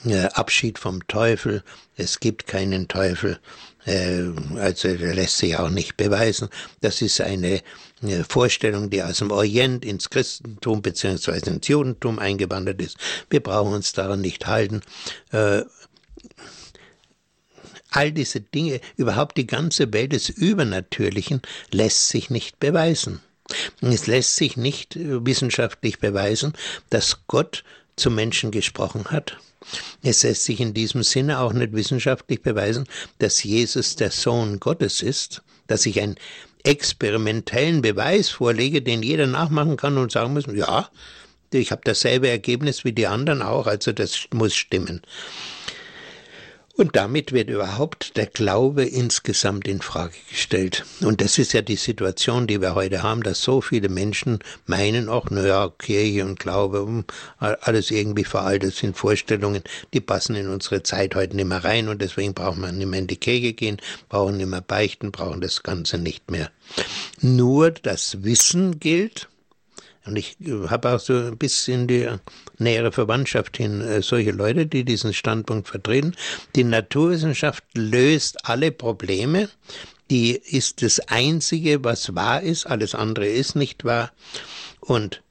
äh, 0.05 0.27
Abschied 0.27 0.79
vom 0.79 1.07
Teufel, 1.07 1.63
es 1.97 2.21
gibt 2.21 2.47
keinen 2.47 2.89
Teufel, 2.89 3.39
äh, 3.85 4.25
also 4.59 4.89
lässt 4.89 5.39
sich 5.39 5.57
auch 5.57 5.71
nicht 5.71 5.97
beweisen. 5.97 6.49
Das 6.81 7.03
ist 7.03 7.21
eine 7.21 7.63
Vorstellung, 8.29 8.91
die 8.91 9.03
aus 9.03 9.19
dem 9.19 9.31
Orient 9.31 9.85
ins 9.85 10.11
Christentum 10.11 10.83
beziehungsweise 10.83 11.51
ins 11.51 11.69
Judentum 11.69 12.19
eingewandert 12.19 12.81
ist. 12.81 12.97
Wir 13.29 13.41
brauchen 13.41 13.75
uns 13.75 13.93
daran 13.93 14.21
nicht 14.21 14.47
halten. 14.47 14.81
Äh, 15.33 15.63
all 17.91 18.13
diese 18.13 18.41
Dinge, 18.41 18.81
überhaupt 18.97 19.37
die 19.37 19.47
ganze 19.47 19.93
Welt 19.93 20.13
des 20.13 20.29
Übernatürlichen, 20.29 21.43
lässt 21.73 22.09
sich 22.09 22.31
nicht 22.31 22.61
beweisen. 22.61 23.21
Es 23.81 24.07
lässt 24.07 24.37
sich 24.37 24.57
nicht 24.57 24.97
wissenschaftlich 24.97 25.99
beweisen, 25.99 26.53
dass 26.89 27.27
Gott 27.27 27.65
zu 27.97 28.11
Menschen 28.11 28.51
gesprochen 28.51 29.07
hat. 29.07 29.39
Es 30.03 30.23
lässt 30.23 30.45
sich 30.45 30.61
in 30.61 30.73
diesem 30.73 31.03
Sinne 31.03 31.41
auch 31.41 31.53
nicht 31.53 31.73
wissenschaftlich 31.73 32.43
beweisen, 32.43 32.87
dass 33.19 33.43
Jesus 33.43 33.97
der 33.97 34.11
Sohn 34.11 34.61
Gottes 34.61 35.03
ist, 35.03 35.43
dass 35.67 35.83
sich 35.83 36.01
ein 36.01 36.17
experimentellen 36.65 37.83
Beweis 37.83 38.31
vorlege, 38.31 38.83
den 38.83 39.03
jeder 39.03 39.27
nachmachen 39.27 39.77
kann 39.77 39.99
und 39.99 40.13
sagen 40.13 40.33
muss, 40.33 40.45
ja, 40.53 40.89
ich 41.53 41.73
habe 41.73 41.83
dasselbe 41.85 42.29
Ergebnis 42.29 42.85
wie 42.85 42.93
die 42.93 43.07
anderen 43.07 43.43
auch, 43.43 43.67
also 43.67 43.93
das 43.93 44.27
muss 44.33 44.55
stimmen. 44.55 45.03
Und 46.81 46.97
damit 46.97 47.33
wird 47.33 47.51
überhaupt 47.51 48.17
der 48.17 48.25
Glaube 48.25 48.87
insgesamt 48.87 49.69
in 49.69 49.83
Frage 49.83 50.15
gestellt. 50.31 50.87
Und 51.03 51.21
das 51.21 51.37
ist 51.37 51.53
ja 51.53 51.61
die 51.61 51.77
Situation, 51.77 52.47
die 52.47 52.63
wir 52.63 52.75
heute 52.75 53.03
haben, 53.03 53.23
dass 53.23 53.43
so 53.43 53.61
viele 53.61 53.91
Menschen 53.91 54.39
meinen, 54.65 55.11
auch, 55.11 55.29
naja, 55.29 55.71
Kirche 55.77 56.25
und 56.25 56.41
Glaube, 56.41 56.79
hm, 56.79 57.05
alles 57.39 57.91
irgendwie 57.91 58.25
veraltet 58.25 58.75
sind 58.75 58.97
Vorstellungen, 58.97 59.63
die 59.93 60.01
passen 60.01 60.37
in 60.37 60.49
unsere 60.49 60.83
Zeit 60.83 61.15
heute 61.15 61.37
nicht 61.37 61.49
mehr 61.49 61.63
rein 61.63 61.89
und 61.89 62.01
deswegen 62.01 62.33
brauchen 62.33 62.63
wir 62.63 62.73
nicht 62.73 62.89
mehr 62.89 63.01
in 63.01 63.09
die 63.09 63.19
Kirche 63.19 63.53
gehen, 63.53 63.77
brauchen 64.09 64.39
nicht 64.39 64.49
mehr 64.49 64.63
beichten, 64.63 65.13
brauchen 65.13 65.43
das 65.43 65.63
Ganze 65.63 65.99
nicht 65.99 66.31
mehr. 66.31 66.51
Nur 67.21 67.73
das 67.73 68.25
Wissen 68.25 68.81
gilt, 68.81 69.29
und 70.07 70.17
ich 70.17 70.37
habe 70.69 70.91
auch 70.91 71.01
so 71.01 71.15
ein 71.15 71.37
bisschen 71.37 71.87
die 71.87 72.09
nähere 72.59 72.91
Verwandtschaft 72.91 73.57
hin, 73.57 73.81
äh, 73.83 74.03
solche 74.03 74.31
Leute, 74.31 74.67
die 74.67 74.85
diesen 74.85 75.13
Standpunkt 75.13 75.69
vertreten. 75.69 76.17
Die 76.57 76.65
Naturwissenschaft 76.65 77.65
löst 77.75 78.49
alle 78.49 78.73
Probleme. 78.73 79.51
Die 80.11 80.33
ist 80.33 80.83
das 80.83 81.01
Einzige, 81.01 81.85
was 81.85 82.15
wahr 82.15 82.43
ist. 82.43 82.67
Alles 82.67 82.95
andere 82.95 83.27
ist 83.27 83.55
nicht 83.57 83.85
wahr. 83.85 84.11
Und 84.81 85.23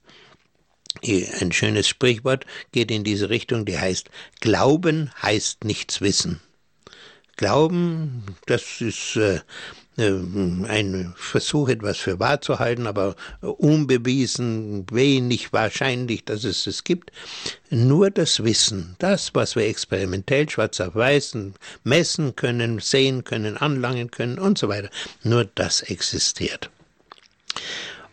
ein 1.03 1.51
schönes 1.51 1.87
Sprichwort 1.87 2.45
geht 2.71 2.91
in 2.91 3.03
diese 3.03 3.29
Richtung, 3.29 3.65
die 3.65 3.77
heißt, 3.77 4.09
Glauben 4.39 5.11
heißt 5.21 5.63
nichts 5.63 6.01
wissen. 6.01 6.41
Glauben, 7.37 8.23
das 8.47 8.81
ist 8.81 9.15
äh, 9.15 9.39
ein 9.97 11.13
Versuch, 11.17 11.69
etwas 11.69 11.97
für 11.97 12.19
wahr 12.19 12.39
zu 12.41 12.59
halten, 12.59 12.87
aber 12.87 13.15
unbewiesen, 13.41 14.85
wenig 14.91 15.51
wahrscheinlich, 15.51 16.23
dass 16.23 16.45
es 16.45 16.67
es 16.67 16.83
gibt. 16.83 17.11
Nur 17.69 18.09
das 18.09 18.43
Wissen, 18.43 18.95
das, 18.99 19.35
was 19.35 19.55
wir 19.55 19.67
experimentell 19.67 20.49
schwarz 20.49 20.79
auf 20.79 20.95
weiß 20.95 21.37
messen 21.83 22.35
können, 22.35 22.79
sehen 22.79 23.23
können, 23.23 23.57
anlangen 23.57 24.09
können 24.09 24.39
und 24.39 24.57
so 24.57 24.69
weiter, 24.69 24.89
nur 25.23 25.45
das 25.45 25.81
existiert. 25.81 26.69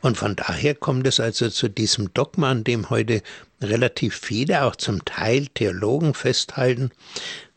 Und 0.00 0.16
von 0.16 0.36
daher 0.36 0.74
kommt 0.74 1.06
es 1.06 1.20
also 1.20 1.48
zu 1.48 1.68
diesem 1.68 2.12
Dogma, 2.14 2.50
an 2.50 2.64
dem 2.64 2.90
heute 2.90 3.22
relativ 3.60 4.16
viele, 4.16 4.62
auch 4.62 4.76
zum 4.76 5.04
Teil 5.04 5.46
Theologen 5.48 6.14
festhalten, 6.14 6.90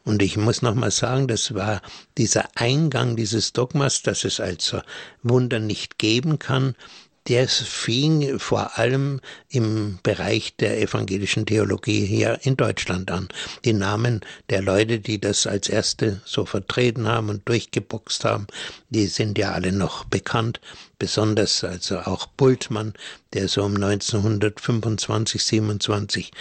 und 0.06 0.22
ich 0.22 0.38
muss 0.38 0.62
nochmal 0.62 0.92
sagen, 0.92 1.28
das 1.28 1.54
war 1.54 1.82
dieser 2.18 2.50
Eingang 2.56 3.16
dieses 3.16 3.54
Dogmas, 3.54 4.02
dass 4.02 4.24
es 4.24 4.40
also 4.40 4.82
Wunder 5.24 5.60
nicht 5.60 5.98
geben 5.98 6.40
kann, 6.40 6.76
der 7.28 7.48
fing 7.48 8.40
vor 8.40 8.78
allem 8.80 9.22
im 9.50 10.00
Bereich 10.02 10.56
der 10.56 10.82
evangelischen 10.82 11.46
Theologie 11.46 12.06
hier 12.06 12.40
in 12.42 12.58
Deutschland 12.58 13.12
an. 13.12 13.30
Die 13.66 13.74
Namen 13.74 14.22
der 14.50 14.64
Leute, 14.64 15.00
die 15.00 15.20
das 15.20 15.46
als 15.46 15.70
erste 15.70 16.22
so 16.26 16.46
vertreten 16.46 17.08
haben 17.08 17.30
und 17.30 17.48
durchgeboxt 17.48 18.26
haben, 18.26 18.48
die 18.90 19.06
sind 19.06 19.38
ja 19.38 19.52
alle 19.52 19.72
noch 19.72 20.06
bekannt 20.06 20.60
besonders 21.00 21.64
also 21.64 22.00
auch 22.00 22.28
Bultmann, 22.28 22.94
der 23.34 23.48
so 23.48 23.64
um 23.64 23.76
1925, 23.76 25.44
27 25.44 26.32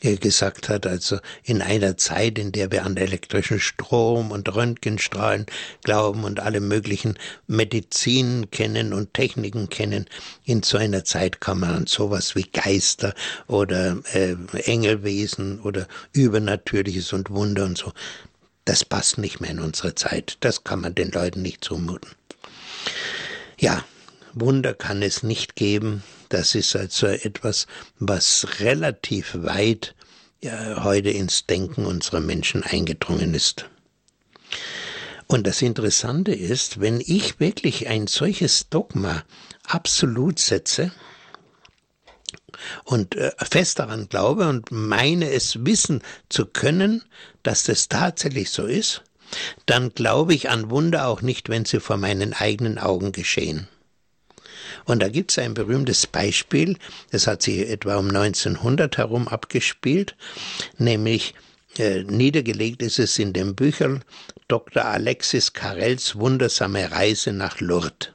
äh, 0.00 0.16
gesagt 0.16 0.68
hat, 0.68 0.86
also 0.86 1.18
in 1.42 1.60
einer 1.60 1.96
Zeit, 1.96 2.38
in 2.38 2.52
der 2.52 2.70
wir 2.70 2.84
an 2.84 2.96
elektrischen 2.96 3.60
Strom 3.60 4.30
und 4.30 4.54
Röntgenstrahlen 4.54 5.46
glauben 5.82 6.24
und 6.24 6.40
alle 6.40 6.60
möglichen 6.60 7.18
Medizinen 7.46 8.50
kennen 8.50 8.92
und 8.92 9.12
Techniken 9.14 9.68
kennen, 9.68 10.06
in 10.44 10.62
so 10.62 10.78
einer 10.78 11.04
Zeit 11.04 11.40
kann 11.40 11.60
man 11.60 11.74
an 11.74 11.86
sowas 11.86 12.36
wie 12.36 12.44
Geister 12.44 13.14
oder 13.48 13.98
äh, 14.12 14.36
Engelwesen 14.64 15.60
oder 15.60 15.88
Übernatürliches 16.12 17.12
und 17.12 17.30
Wunder 17.30 17.64
und 17.64 17.76
so. 17.76 17.92
Das 18.64 18.84
passt 18.84 19.18
nicht 19.18 19.40
mehr 19.40 19.50
in 19.50 19.60
unsere 19.60 19.94
Zeit. 19.94 20.38
Das 20.40 20.64
kann 20.64 20.80
man 20.80 20.94
den 20.94 21.10
Leuten 21.10 21.42
nicht 21.42 21.64
zumuten. 21.64 22.10
Ja, 23.58 23.84
Wunder 24.34 24.74
kann 24.74 25.02
es 25.02 25.22
nicht 25.22 25.56
geben. 25.56 26.02
Das 26.28 26.54
ist 26.54 26.74
also 26.76 27.06
etwas, 27.06 27.66
was 27.98 28.46
relativ 28.60 29.34
weit 29.34 29.94
ja, 30.42 30.84
heute 30.84 31.10
ins 31.10 31.46
Denken 31.46 31.86
unserer 31.86 32.20
Menschen 32.20 32.62
eingedrungen 32.62 33.34
ist. 33.34 33.66
Und 35.26 35.46
das 35.46 35.62
Interessante 35.62 36.34
ist, 36.34 36.80
wenn 36.80 37.00
ich 37.00 37.40
wirklich 37.40 37.88
ein 37.88 38.06
solches 38.06 38.68
Dogma 38.68 39.24
absolut 39.66 40.38
setze, 40.38 40.92
und 42.84 43.16
äh, 43.16 43.32
fest 43.38 43.78
daran 43.78 44.08
glaube 44.08 44.48
und 44.48 44.70
meine 44.70 45.30
es 45.30 45.64
wissen 45.64 46.02
zu 46.28 46.46
können, 46.46 47.02
dass 47.42 47.64
das 47.64 47.88
tatsächlich 47.88 48.50
so 48.50 48.66
ist, 48.66 49.02
dann 49.66 49.90
glaube 49.90 50.34
ich 50.34 50.50
an 50.50 50.70
Wunder 50.70 51.08
auch 51.08 51.22
nicht, 51.22 51.48
wenn 51.48 51.64
sie 51.64 51.80
vor 51.80 51.96
meinen 51.96 52.32
eigenen 52.32 52.78
Augen 52.78 53.12
geschehen. 53.12 53.68
Und 54.84 55.02
da 55.02 55.08
gibt 55.08 55.30
es 55.30 55.38
ein 55.38 55.54
berühmtes 55.54 56.06
Beispiel, 56.06 56.76
das 57.10 57.26
hat 57.26 57.42
sich 57.42 57.68
etwa 57.68 57.96
um 57.96 58.08
1900 58.08 58.98
herum 58.98 59.28
abgespielt, 59.28 60.14
nämlich 60.78 61.34
äh, 61.78 62.04
niedergelegt 62.04 62.82
ist 62.82 62.98
es 62.98 63.18
in 63.18 63.32
dem 63.32 63.54
Büchern 63.54 64.04
Dr. 64.48 64.84
Alexis 64.84 65.52
Carrels 65.52 66.16
Wundersame 66.16 66.90
Reise 66.92 67.32
nach 67.32 67.60
Lourdes. 67.60 68.10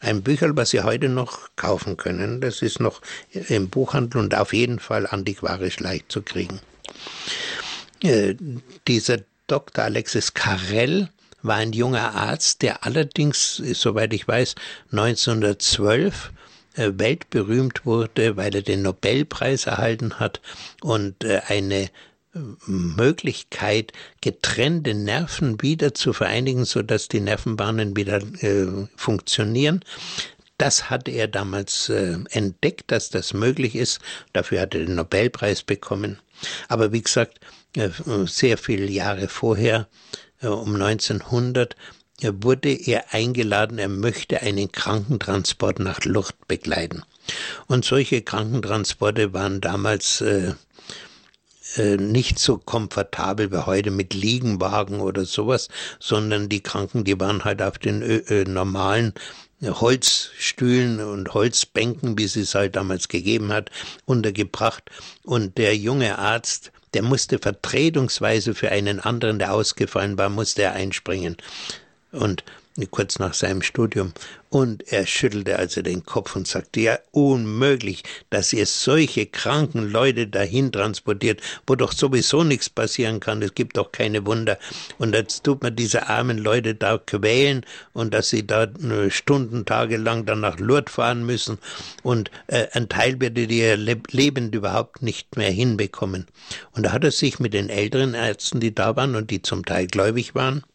Ein 0.00 0.22
Bücherl, 0.22 0.54
was 0.54 0.70
Sie 0.70 0.82
heute 0.82 1.08
noch 1.08 1.48
kaufen 1.56 1.96
können. 1.96 2.40
Das 2.40 2.60
ist 2.60 2.78
noch 2.78 3.00
im 3.30 3.70
Buchhandel 3.70 4.20
und 4.20 4.34
auf 4.34 4.52
jeden 4.52 4.78
Fall 4.78 5.06
antiquarisch 5.06 5.80
leicht 5.80 6.12
zu 6.12 6.22
kriegen. 6.22 6.60
Äh, 8.02 8.34
dieser 8.86 9.18
Dr. 9.46 9.84
Alexis 9.84 10.34
Carrel 10.34 11.08
war 11.42 11.56
ein 11.56 11.72
junger 11.72 12.14
Arzt, 12.14 12.62
der 12.62 12.84
allerdings, 12.84 13.56
soweit 13.56 14.12
ich 14.14 14.26
weiß, 14.26 14.54
1912 14.92 16.32
äh, 16.74 16.92
weltberühmt 16.94 17.84
wurde, 17.84 18.36
weil 18.36 18.54
er 18.54 18.62
den 18.62 18.82
Nobelpreis 18.82 19.66
erhalten 19.66 20.18
hat 20.18 20.40
und 20.80 21.24
äh, 21.24 21.42
eine 21.46 21.84
äh, 21.84 21.88
Möglichkeit, 22.66 23.92
getrennte 24.20 24.94
Nerven 24.94 25.60
wieder 25.60 25.94
zu 25.94 26.12
vereinigen, 26.12 26.64
so 26.64 26.82
dass 26.82 27.08
die 27.08 27.20
Nervenbahnen 27.20 27.96
wieder 27.96 28.22
äh, 28.40 28.86
funktionieren. 28.96 29.84
Das 30.58 30.90
hat 30.90 31.08
er 31.08 31.28
damals 31.28 31.88
äh, 31.88 32.18
entdeckt, 32.30 32.90
dass 32.90 33.10
das 33.10 33.34
möglich 33.34 33.74
ist. 33.74 34.00
Dafür 34.32 34.60
hat 34.60 34.74
er 34.74 34.84
den 34.84 34.94
Nobelpreis 34.94 35.62
bekommen. 35.62 36.20
Aber 36.68 36.92
wie 36.92 37.02
gesagt, 37.02 37.40
äh, 37.76 37.90
sehr 38.26 38.58
viele 38.58 38.86
Jahre 38.86 39.28
vorher 39.28 39.88
um 40.50 40.74
1900 40.74 41.76
äh, 42.20 42.32
wurde 42.34 42.72
er 42.72 43.12
eingeladen, 43.12 43.78
er 43.78 43.88
möchte 43.88 44.40
einen 44.40 44.70
Krankentransport 44.70 45.78
nach 45.78 46.04
Lourdes 46.04 46.34
begleiten. 46.48 47.02
Und 47.66 47.84
solche 47.84 48.22
Krankentransporte 48.22 49.32
waren 49.32 49.60
damals 49.60 50.20
äh, 50.20 50.54
äh, 51.76 51.96
nicht 51.96 52.38
so 52.38 52.58
komfortabel 52.58 53.50
wie 53.50 53.66
heute 53.66 53.90
mit 53.90 54.14
Liegenwagen 54.14 55.00
oder 55.00 55.24
sowas, 55.24 55.68
sondern 56.00 56.48
die 56.48 56.62
Kranken, 56.62 57.04
die 57.04 57.18
waren 57.18 57.44
halt 57.44 57.62
auf 57.62 57.78
den 57.78 58.02
äh, 58.02 58.44
normalen 58.44 59.14
Holzstühlen 59.62 61.00
und 61.00 61.34
Holzbänken, 61.34 62.18
wie 62.18 62.24
es 62.24 62.54
halt 62.54 62.74
damals 62.74 63.08
gegeben 63.08 63.52
hat, 63.52 63.70
untergebracht. 64.04 64.90
Und 65.22 65.56
der 65.56 65.76
junge 65.76 66.18
Arzt 66.18 66.72
der 66.94 67.02
musste 67.02 67.38
vertretungsweise 67.38 68.54
für 68.54 68.70
einen 68.70 69.00
anderen, 69.00 69.38
der 69.38 69.52
ausgefallen 69.52 70.18
war, 70.18 70.28
musste 70.28 70.62
er 70.62 70.72
einspringen. 70.72 71.36
Und 72.12 72.44
kurz 72.90 73.18
nach 73.18 73.34
seinem 73.34 73.62
Studium. 73.62 74.12
Und 74.48 74.92
er 74.92 75.06
schüttelte 75.06 75.58
also 75.58 75.80
den 75.80 76.04
Kopf 76.04 76.36
und 76.36 76.46
sagte, 76.46 76.80
ja, 76.80 76.98
unmöglich, 77.10 78.02
dass 78.28 78.52
ihr 78.52 78.66
solche 78.66 79.24
kranken 79.24 79.90
Leute 79.90 80.26
dahin 80.26 80.70
transportiert, 80.70 81.40
wo 81.66 81.74
doch 81.74 81.92
sowieso 81.92 82.44
nichts 82.44 82.68
passieren 82.68 83.18
kann. 83.18 83.40
Es 83.40 83.54
gibt 83.54 83.78
doch 83.78 83.92
keine 83.92 84.26
Wunder. 84.26 84.58
Und 84.98 85.14
jetzt 85.14 85.44
tut 85.44 85.62
man 85.62 85.74
diese 85.74 86.06
armen 86.08 86.36
Leute 86.36 86.74
da 86.74 86.98
quälen 86.98 87.64
und 87.94 88.12
dass 88.12 88.28
sie 88.28 88.46
da 88.46 88.68
Stunden, 89.08 89.64
Tage 89.64 89.96
lang 89.96 90.26
dann 90.26 90.40
nach 90.40 90.58
Lourdes 90.58 90.92
fahren 90.92 91.24
müssen. 91.24 91.56
Und 92.02 92.30
äh, 92.48 92.66
ein 92.72 92.90
Teil 92.90 93.20
wird 93.20 93.38
ihr 93.38 93.76
lebend 93.78 94.54
überhaupt 94.54 95.00
nicht 95.00 95.36
mehr 95.38 95.50
hinbekommen. 95.50 96.26
Und 96.72 96.84
da 96.84 96.92
hat 96.92 97.04
er 97.04 97.10
sich 97.10 97.38
mit 97.38 97.54
den 97.54 97.70
älteren 97.70 98.12
Ärzten, 98.12 98.60
die 98.60 98.74
da 98.74 98.96
waren 98.96 99.16
und 99.16 99.30
die 99.30 99.40
zum 99.40 99.64
Teil 99.64 99.86
gläubig 99.86 100.34
waren, 100.34 100.58
äh, 100.58 100.71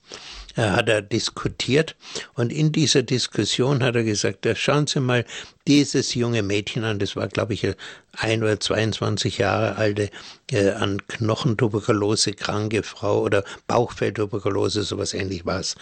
hat 0.61 0.89
er 0.89 1.01
diskutiert 1.01 1.95
und 2.33 2.51
in 2.51 2.71
dieser 2.71 3.03
Diskussion 3.03 3.83
hat 3.83 3.95
er 3.95 4.03
gesagt, 4.03 4.47
schauen 4.55 4.87
Sie 4.87 4.99
mal 4.99 5.25
dieses 5.67 6.15
junge 6.15 6.41
Mädchen 6.43 6.83
an, 6.83 6.99
das 6.99 7.15
war 7.15 7.27
glaube 7.27 7.53
ich 7.53 7.67
ein 8.13 8.43
oder 8.43 8.59
22 8.59 9.37
Jahre 9.37 9.75
alte, 9.75 10.09
äh, 10.51 10.71
an 10.71 11.05
Knochentuberkulose 11.07 12.33
kranke 12.33 12.83
Frau 12.83 13.21
oder 13.21 13.43
Bauchfelltuberkulose, 13.67 14.83
sowas 14.83 15.13
ähnlich 15.13 15.45
war 15.45 15.59
es. 15.59 15.75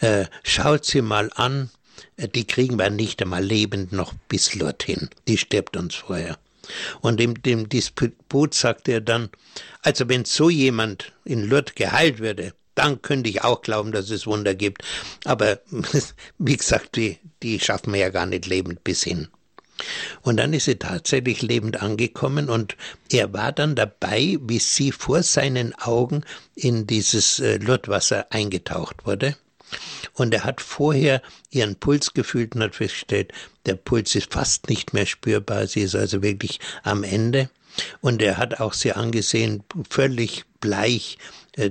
Äh, 0.00 0.26
schaut 0.42 0.84
sie 0.84 1.02
mal 1.02 1.30
an, 1.34 1.70
äh, 2.16 2.28
die 2.28 2.46
kriegen 2.46 2.78
wir 2.78 2.90
nicht 2.90 3.22
einmal 3.22 3.44
lebend 3.44 3.92
noch 3.92 4.14
bis 4.28 4.50
dorthin. 4.50 5.10
Die 5.28 5.38
stirbt 5.38 5.76
uns 5.76 5.94
vorher. 5.94 6.38
Und 7.00 7.20
in 7.20 7.34
dem 7.34 7.68
Disput 7.68 8.54
sagte 8.54 8.92
er 8.92 9.00
dann, 9.00 9.30
also 9.82 10.08
wenn 10.08 10.24
so 10.24 10.50
jemand 10.50 11.12
in 11.24 11.44
Lourdes 11.44 11.74
geheilt 11.74 12.18
würde, 12.18 12.54
dann 12.76 13.02
könnte 13.02 13.28
ich 13.28 13.42
auch 13.42 13.62
glauben, 13.62 13.90
dass 13.90 14.10
es 14.10 14.26
Wunder 14.26 14.54
gibt. 14.54 14.82
Aber 15.24 15.60
wie 16.38 16.56
gesagt, 16.56 16.94
die, 16.96 17.18
die 17.42 17.58
schaffen 17.58 17.92
wir 17.92 18.00
ja 18.00 18.10
gar 18.10 18.26
nicht 18.26 18.46
lebend 18.46 18.84
bis 18.84 19.02
hin. 19.02 19.28
Und 20.22 20.38
dann 20.38 20.52
ist 20.52 20.64
sie 20.64 20.76
tatsächlich 20.76 21.42
lebend 21.42 21.82
angekommen 21.82 22.48
und 22.48 22.76
er 23.12 23.32
war 23.34 23.52
dann 23.52 23.74
dabei, 23.74 24.38
wie 24.40 24.58
sie 24.58 24.90
vor 24.90 25.22
seinen 25.22 25.74
Augen 25.74 26.24
in 26.54 26.86
dieses 26.86 27.40
äh, 27.40 27.58
Lurtwasser 27.58 28.26
eingetaucht 28.30 29.04
wurde. 29.04 29.36
Und 30.14 30.32
er 30.32 30.44
hat 30.44 30.60
vorher 30.60 31.20
ihren 31.50 31.76
Puls 31.76 32.14
gefühlt 32.14 32.54
und 32.54 32.62
hat 32.62 32.76
festgestellt, 32.76 33.32
der 33.66 33.74
Puls 33.74 34.14
ist 34.14 34.32
fast 34.32 34.68
nicht 34.70 34.94
mehr 34.94 35.06
spürbar. 35.06 35.66
Sie 35.66 35.80
ist 35.82 35.94
also 35.94 36.22
wirklich 36.22 36.60
am 36.82 37.02
Ende. 37.02 37.50
Und 38.00 38.22
er 38.22 38.38
hat 38.38 38.60
auch 38.60 38.72
sie 38.72 38.92
angesehen, 38.92 39.62
völlig 39.90 40.44
bleich, 40.60 41.18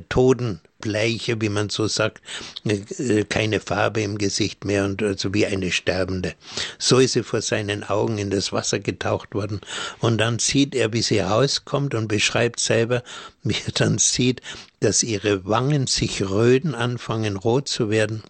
totenbleiche, 0.09 1.39
wie 1.41 1.49
man 1.49 1.69
so 1.69 1.87
sagt, 1.87 2.21
äh, 2.65 3.23
keine 3.25 3.59
Farbe 3.59 4.01
im 4.01 4.17
Gesicht 4.17 4.65
mehr 4.65 4.85
und 4.85 5.03
also 5.03 5.33
wie 5.33 5.45
eine 5.45 5.71
Sterbende. 5.71 6.33
So 6.79 6.99
ist 6.99 7.13
sie 7.13 7.23
vor 7.23 7.41
seinen 7.41 7.83
Augen 7.83 8.17
in 8.17 8.29
das 8.29 8.51
Wasser 8.51 8.79
getaucht 8.79 9.35
worden 9.35 9.61
und 9.99 10.17
dann 10.17 10.39
sieht 10.39 10.73
er, 10.75 10.91
wie 10.93 11.01
sie 11.01 11.19
rauskommt 11.19 11.93
und 11.93 12.07
beschreibt 12.07 12.59
selber, 12.59 13.03
wie 13.43 13.55
er 13.65 13.71
dann 13.73 13.99
sieht, 13.99 14.41
dass 14.79 15.03
ihre 15.03 15.45
Wangen 15.45 15.87
sich 15.87 16.21
röden 16.21 16.73
anfangen, 16.73 17.37
rot 17.37 17.67
zu 17.67 17.89
werden. 17.89 18.23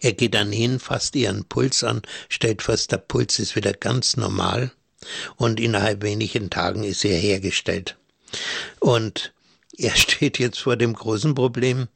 Er 0.00 0.14
geht 0.14 0.34
dann 0.34 0.50
hin, 0.50 0.80
fasst 0.80 1.14
ihren 1.14 1.44
Puls 1.44 1.84
an, 1.84 2.02
stellt 2.28 2.62
fest, 2.62 2.90
der 2.90 2.98
Puls 2.98 3.38
ist 3.38 3.54
wieder 3.54 3.72
ganz 3.72 4.16
normal 4.16 4.72
und 5.36 5.60
innerhalb 5.60 6.02
wenigen 6.02 6.50
Tagen 6.50 6.82
ist 6.82 7.04
er 7.04 7.16
hergestellt. 7.16 7.96
Und 8.80 9.32
er 9.80 9.96
steht 9.96 10.38
jetzt 10.38 10.60
vor 10.60 10.76
dem 10.76 10.92
großen 10.92 11.34
Problem, 11.34 11.88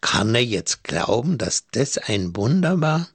kann 0.00 0.34
er 0.34 0.44
jetzt 0.44 0.84
glauben, 0.84 1.38
dass 1.38 1.64
das 1.72 1.98
ein 1.98 2.36
Wunder 2.36 2.80
war? 2.80 3.08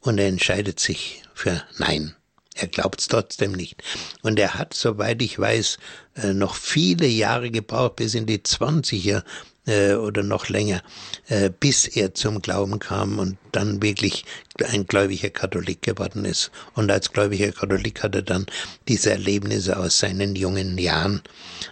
Und 0.00 0.18
er 0.18 0.28
entscheidet 0.28 0.78
sich 0.80 1.22
für 1.34 1.62
Nein. 1.78 2.14
Er 2.54 2.66
glaubt 2.66 3.00
es 3.00 3.08
trotzdem 3.08 3.52
nicht. 3.52 3.82
Und 4.22 4.38
er 4.38 4.54
hat, 4.54 4.74
soweit 4.74 5.22
ich 5.22 5.38
weiß, 5.38 5.78
äh, 6.16 6.32
noch 6.32 6.56
viele 6.56 7.06
Jahre 7.06 7.50
gebraucht, 7.50 7.96
bis 7.96 8.14
in 8.14 8.26
die 8.26 8.42
Zwanziger, 8.42 9.22
äh, 9.68 9.94
oder 9.94 10.22
noch 10.22 10.48
länger, 10.48 10.82
äh, 11.28 11.50
bis 11.50 11.86
er 11.86 12.14
zum 12.14 12.42
Glauben 12.42 12.78
kam 12.78 13.18
und 13.18 13.36
dann 13.52 13.82
wirklich 13.82 14.24
ein 14.64 14.86
gläubiger 14.86 15.30
Katholik 15.30 15.82
geworden 15.82 16.24
ist. 16.24 16.50
Und 16.74 16.90
als 16.90 17.12
gläubiger 17.12 17.52
Katholik 17.52 18.02
hat 18.02 18.14
er 18.14 18.22
dann 18.22 18.46
diese 18.88 19.10
Erlebnisse 19.10 19.76
aus 19.76 19.98
seinen 19.98 20.34
jungen 20.34 20.78
Jahren 20.78 21.22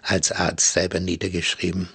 als 0.02 0.30
Arzt 0.30 0.74
selber 0.74 1.00
niedergeschrieben. 1.00 1.88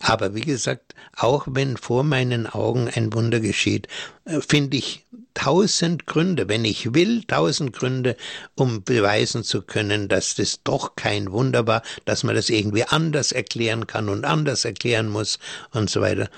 Aber 0.00 0.34
wie 0.34 0.42
gesagt, 0.42 0.94
auch 1.16 1.46
wenn 1.50 1.76
vor 1.76 2.02
meinen 2.02 2.46
Augen 2.46 2.88
ein 2.88 3.12
Wunder 3.12 3.40
geschieht, 3.40 3.88
äh, 4.24 4.40
finde 4.40 4.76
ich 4.76 5.06
tausend 5.34 6.06
Gründe, 6.06 6.48
wenn 6.48 6.64
ich 6.64 6.94
will, 6.94 7.24
tausend 7.24 7.72
Gründe, 7.72 8.16
um 8.54 8.84
beweisen 8.84 9.44
zu 9.44 9.62
können, 9.62 10.08
dass 10.08 10.34
das 10.34 10.62
doch 10.62 10.96
kein 10.96 11.32
Wunder 11.32 11.66
war, 11.66 11.82
dass 12.04 12.24
man 12.24 12.34
das 12.34 12.50
irgendwie 12.50 12.84
anders 12.84 13.32
erklären 13.32 13.86
kann 13.86 14.08
und 14.08 14.24
anders 14.24 14.64
erklären 14.64 15.08
muss 15.08 15.38
und 15.72 15.90
so 15.90 16.00
weiter. 16.00 16.28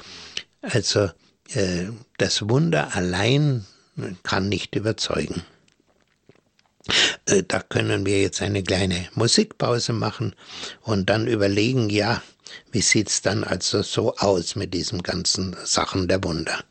Also 0.62 1.10
äh, 1.54 1.88
das 2.18 2.48
Wunder 2.48 2.94
allein 2.94 3.66
kann 4.22 4.48
nicht 4.48 4.74
überzeugen. 4.74 5.42
Äh, 7.26 7.42
da 7.46 7.60
können 7.60 8.06
wir 8.06 8.20
jetzt 8.20 8.42
eine 8.42 8.62
kleine 8.62 9.08
Musikpause 9.14 9.92
machen 9.92 10.34
und 10.82 11.10
dann 11.10 11.26
überlegen, 11.26 11.90
ja, 11.90 12.22
wie 12.70 12.82
sieht's 12.82 13.22
dann 13.22 13.44
also 13.44 13.82
so 13.82 14.16
aus 14.16 14.56
mit 14.56 14.74
diesen 14.74 15.02
ganzen 15.02 15.56
Sachen 15.64 16.08
der 16.08 16.22
Wunder? 16.24 16.64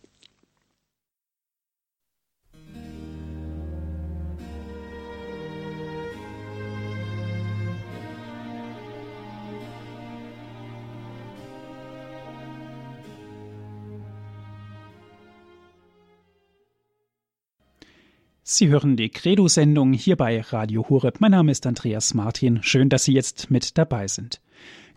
Sie 18.54 18.68
hören 18.68 18.98
die 18.98 19.08
Credo-Sendung 19.08 19.94
hier 19.94 20.18
bei 20.18 20.42
Radio 20.42 20.86
Horeb. 20.90 21.22
Mein 21.22 21.32
Name 21.32 21.54
ist 21.54 21.66
Andreas 21.66 22.14
Martin. 22.14 22.62
Schön, 22.64 22.90
dass 22.90 23.06
Sie 23.06 23.14
jetzt 23.14 23.50
mit 23.50 23.78
dabei 23.78 24.10
sind. 24.10 24.42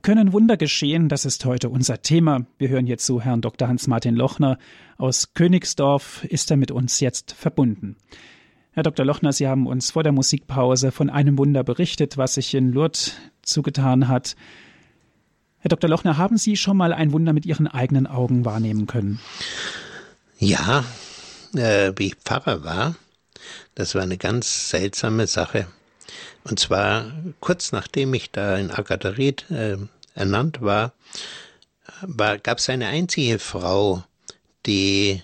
Können 0.03 0.33
Wunder 0.33 0.57
geschehen? 0.57 1.09
Das 1.09 1.25
ist 1.25 1.45
heute 1.45 1.69
unser 1.69 2.03
Thema. 2.03 2.47
Wir 2.59 2.69
hören 2.69 2.89
jetzt 2.89 3.07
zu 3.07 3.21
Herrn 3.21 3.43
Dr. 3.43 3.69
Hans-Martin 3.69 4.17
Lochner 4.17 4.59
aus 4.99 5.35
Königsdorf. 5.35 6.25
Ist 6.25 6.51
er 6.51 6.57
mit 6.57 6.73
uns 6.73 6.99
jetzt 6.99 7.31
verbunden? 7.31 7.95
Herr 8.73 8.83
Dr. 8.83 9.07
Lochner, 9.07 9.33
Sie 9.33 9.47
haben 9.47 9.69
uns 9.69 9.93
vor 9.93 10.03
der 10.03 10.11
Musikpause 10.11 10.91
von 10.91 11.09
einem 11.09 11.39
Wunder 11.39 11.63
berichtet, 11.63 12.19
was 12.19 12.35
sich 12.35 12.57
in 12.57 12.73
Lourdes 12.73 13.13
zugetan 13.43 14.09
hat. 14.09 14.35
Herr 15.61 15.69
Dr. 15.69 15.89
Lochner, 15.89 16.19
haben 16.19 16.39
Sie 16.39 16.57
schon 16.57 16.77
mal 16.77 16.93
ein 16.93 17.13
Wunder 17.13 17.33
mit 17.33 17.47
Ihren 17.47 17.69
eigenen 17.69 18.09
Augen 18.09 18.45
wahrnehmen 18.45 18.89
können? 18.89 19.21
Ja, 20.41 20.85
äh, 21.55 21.93
wie 21.95 22.09
ich 22.09 22.17
Pfarrer 22.17 22.65
war, 22.65 22.97
das 23.75 23.95
war 23.95 24.03
eine 24.03 24.19
ganz 24.19 24.71
seltsame 24.71 25.27
Sache. 25.27 25.67
Und 26.45 26.61
zwar 26.61 27.13
kurz 27.41 27.73
nachdem 27.73 28.15
ich 28.15 28.31
da 28.31 28.57
in 28.57 28.71
Akadarit 28.71 29.51
äh, 29.51 29.77
ernannt 30.15 30.61
war, 30.61 30.93
war 32.03 32.39
gab 32.39 32.59
es 32.59 32.69
eine 32.69 32.89
einzige 32.89 33.39
Frau, 33.39 34.05
die 34.67 35.23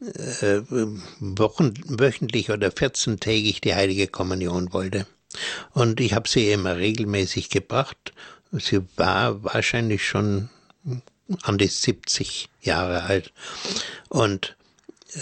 äh, 0.00 0.60
wochen, 1.20 1.74
wöchentlich 1.86 2.50
oder 2.50 2.68
14-tägig 2.68 3.60
die 3.60 3.74
heilige 3.74 4.06
Kommunion 4.08 4.72
wollte. 4.72 5.06
Und 5.72 6.00
ich 6.00 6.14
habe 6.14 6.28
sie 6.28 6.52
immer 6.52 6.76
regelmäßig 6.76 7.50
gebracht. 7.50 8.12
Sie 8.52 8.80
war 8.96 9.42
wahrscheinlich 9.42 10.06
schon 10.06 10.50
an 11.42 11.58
die 11.58 11.66
70 11.66 12.48
Jahre 12.60 13.04
alt. 13.04 13.32
Und 14.08 14.56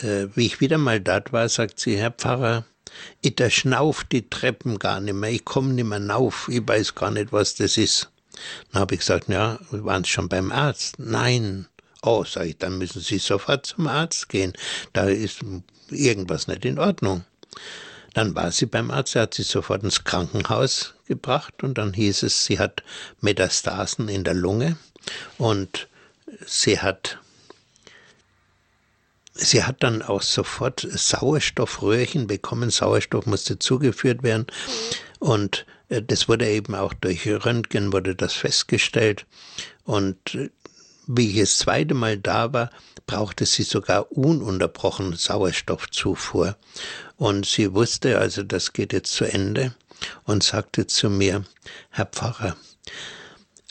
äh, 0.03 0.29
wie 0.35 0.47
ich 0.47 0.61
wieder 0.61 0.79
mal 0.79 1.01
dort 1.01 1.33
war, 1.33 1.49
sagt 1.49 1.81
sie, 1.81 1.97
Herr 1.97 2.11
Pfarrer, 2.11 2.65
ich 3.21 3.37
da 3.37 3.51
schnauft 3.51 4.13
die 4.13 4.29
Treppen 4.29 4.79
gar 4.79 5.01
nicht 5.01 5.15
mehr, 5.15 5.31
ich 5.31 5.45
komme 5.45 5.73
nicht 5.73 5.87
mehr 5.87 6.01
nauf, 6.01 6.49
ich 6.51 6.67
weiß 6.67 6.95
gar 6.95 7.11
nicht, 7.11 7.33
was 7.33 7.55
das 7.55 7.77
ist. 7.77 8.11
Dann 8.73 8.81
habe 8.81 8.95
ich 8.95 9.01
gesagt, 9.01 9.29
ja, 9.29 9.59
waren 9.71 10.05
schon 10.05 10.29
beim 10.29 10.53
Arzt? 10.53 10.99
Nein. 10.99 11.69
Oh, 12.03 12.25
sag 12.25 12.47
ich, 12.47 12.59
dann 12.59 12.79
müssen 12.79 13.01
Sie 13.01 13.19
sofort 13.19 13.67
zum 13.67 13.87
Arzt 13.87 14.29
gehen. 14.29 14.53
Da 14.93 15.05
ist 15.05 15.41
irgendwas 15.91 16.49
nicht 16.49 16.65
in 16.65 16.79
Ordnung. 16.79 17.25
Dann 18.15 18.35
war 18.35 18.53
sie 18.53 18.67
beim 18.67 18.91
Arzt, 18.91 19.17
er 19.17 19.23
hat 19.23 19.35
sie 19.35 19.43
sofort 19.43 19.83
ins 19.85 20.05
Krankenhaus 20.05 20.95
gebracht 21.07 21.63
und 21.63 21.79
dann 21.79 21.95
hieß 21.95 22.25
es, 22.25 22.45
sie 22.45 22.59
hat 22.59 22.83
Metastasen 23.21 24.09
in 24.09 24.25
der 24.25 24.35
Lunge 24.35 24.77
und 25.39 25.89
sie 26.45 26.79
hat 26.79 27.19
Sie 29.35 29.65
hat 29.65 29.83
dann 29.83 30.03
auch 30.03 30.23
sofort 30.23 30.87
Sauerstoffröhrchen 30.91 32.27
bekommen. 32.27 32.71
Sauerstoff 32.71 33.27
musste 33.27 33.59
zugeführt 33.59 34.23
werden. 34.23 34.47
Und 35.19 35.67
äh, 35.89 36.03
das 36.03 36.29
wurde 36.29 36.49
eben 36.49 36.75
auch 36.75 36.93
durch 36.95 37.27
Röntgen 37.27 37.93
wurde 37.93 38.15
das 38.15 38.35
festgestellt. 38.35 39.27
Und 39.85 40.35
äh, 40.35 40.51
wie 41.07 41.31
ich 41.31 41.41
das 41.41 41.59
zweite 41.59 41.95
Mal 41.95 42.19
da 42.19 42.53
war, 42.53 42.71
brauchte 43.07 43.47
sie 43.47 43.65
sogar 43.65 44.13
ununterbrochen 44.13 45.15
Sauerstoffzufuhr. 45.15 46.57
Und 47.17 47.47
sie 47.47 47.75
wusste 47.75 48.19
also, 48.19 48.43
das 48.43 48.73
geht 48.73 48.93
jetzt 48.93 49.13
zu 49.13 49.25
Ende 49.25 49.75
und 50.25 50.43
sagte 50.43 50.87
zu 50.87 51.11
mir, 51.11 51.45
Herr 51.91 52.07
Pfarrer, 52.07 52.57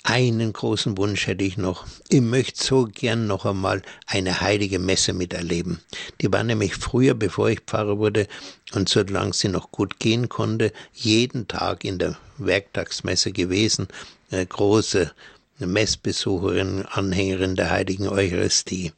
einen 0.04 0.52
großen 0.52 0.98
Wunsch 0.98 1.28
hätte 1.28 1.44
ich 1.44 1.58
noch. 1.58 1.86
Ich 2.10 2.22
möchte 2.22 2.64
so 2.64 2.86
gern 2.92 3.28
noch 3.28 3.46
einmal 3.46 3.84
eine 4.08 4.42
heilige 4.42 4.80
Messe 4.80 5.14
miterleben. 5.14 5.80
Die 6.22 6.32
war 6.32 6.44
nämlich 6.44 6.76
früher, 6.76 7.14
bevor 7.14 7.50
ich 7.50 7.60
Pfarrer 7.62 8.00
wurde 8.00 8.28
und 8.74 8.90
solange 8.90 9.34
sie 9.34 9.50
noch 9.50 9.72
gut 9.72 10.00
gehen 10.00 10.28
konnte, 10.28 10.74
jeden 10.94 11.48
Tag 11.48 11.84
in 11.84 12.00
der 12.00 12.18
Werktagsmesse 12.40 13.32
gewesen. 13.32 13.88
Eine 14.32 14.46
große 14.48 15.12
Messbesucherin, 15.60 16.86
Anhängerin 16.88 17.56
der 17.56 17.70
heiligen 17.70 18.08
Eucharistie. 18.08 18.94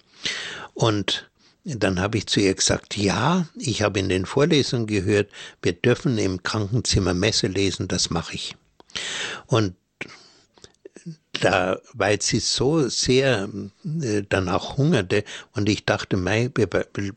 Und 0.73 1.29
dann 1.65 1.99
habe 1.99 2.17
ich 2.17 2.27
zu 2.27 2.39
ihr 2.39 2.53
gesagt, 2.53 2.97
ja, 2.97 3.45
ich 3.55 3.81
habe 3.81 3.99
in 3.99 4.09
den 4.09 4.25
Vorlesungen 4.25 4.87
gehört, 4.87 5.29
wir 5.61 5.73
dürfen 5.73 6.17
im 6.17 6.43
Krankenzimmer 6.43 7.13
Messe 7.13 7.47
lesen, 7.47 7.87
das 7.87 8.09
mache 8.09 8.35
ich. 8.35 8.55
Und 9.47 9.75
da, 11.33 11.79
weil 11.93 12.21
sie 12.21 12.39
so 12.39 12.87
sehr 12.87 13.49
äh, 14.01 14.23
danach 14.27 14.77
hungerte 14.77 15.23
und 15.53 15.67
ich 15.67 15.85
dachte, 15.85 16.15
mei, 16.15 16.49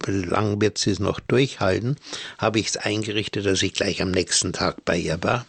lang 0.07 0.61
wird 0.61 0.79
sie 0.79 0.91
es 0.91 0.99
noch 0.99 1.21
durchhalten, 1.21 1.97
habe 2.39 2.59
ich 2.59 2.69
es 2.69 2.77
eingerichtet, 2.77 3.47
dass 3.47 3.63
ich 3.63 3.75
gleich 3.75 4.03
am 4.03 4.11
nächsten 4.11 4.53
Tag 4.53 4.85
bei 4.85 4.97
ihr 4.97 5.23
war. 5.23 5.47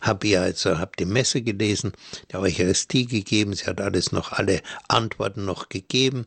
Habe 0.00 0.26
ihr 0.28 0.40
also, 0.40 0.78
habe 0.78 0.92
die 0.98 1.04
Messe 1.04 1.42
gelesen, 1.42 1.92
der 2.32 2.40
Eucharistie 2.40 3.06
gegeben, 3.06 3.54
sie 3.54 3.66
hat 3.66 3.80
alles 3.80 4.12
noch, 4.12 4.32
alle 4.32 4.62
Antworten 4.86 5.44
noch 5.44 5.68
gegeben, 5.68 6.26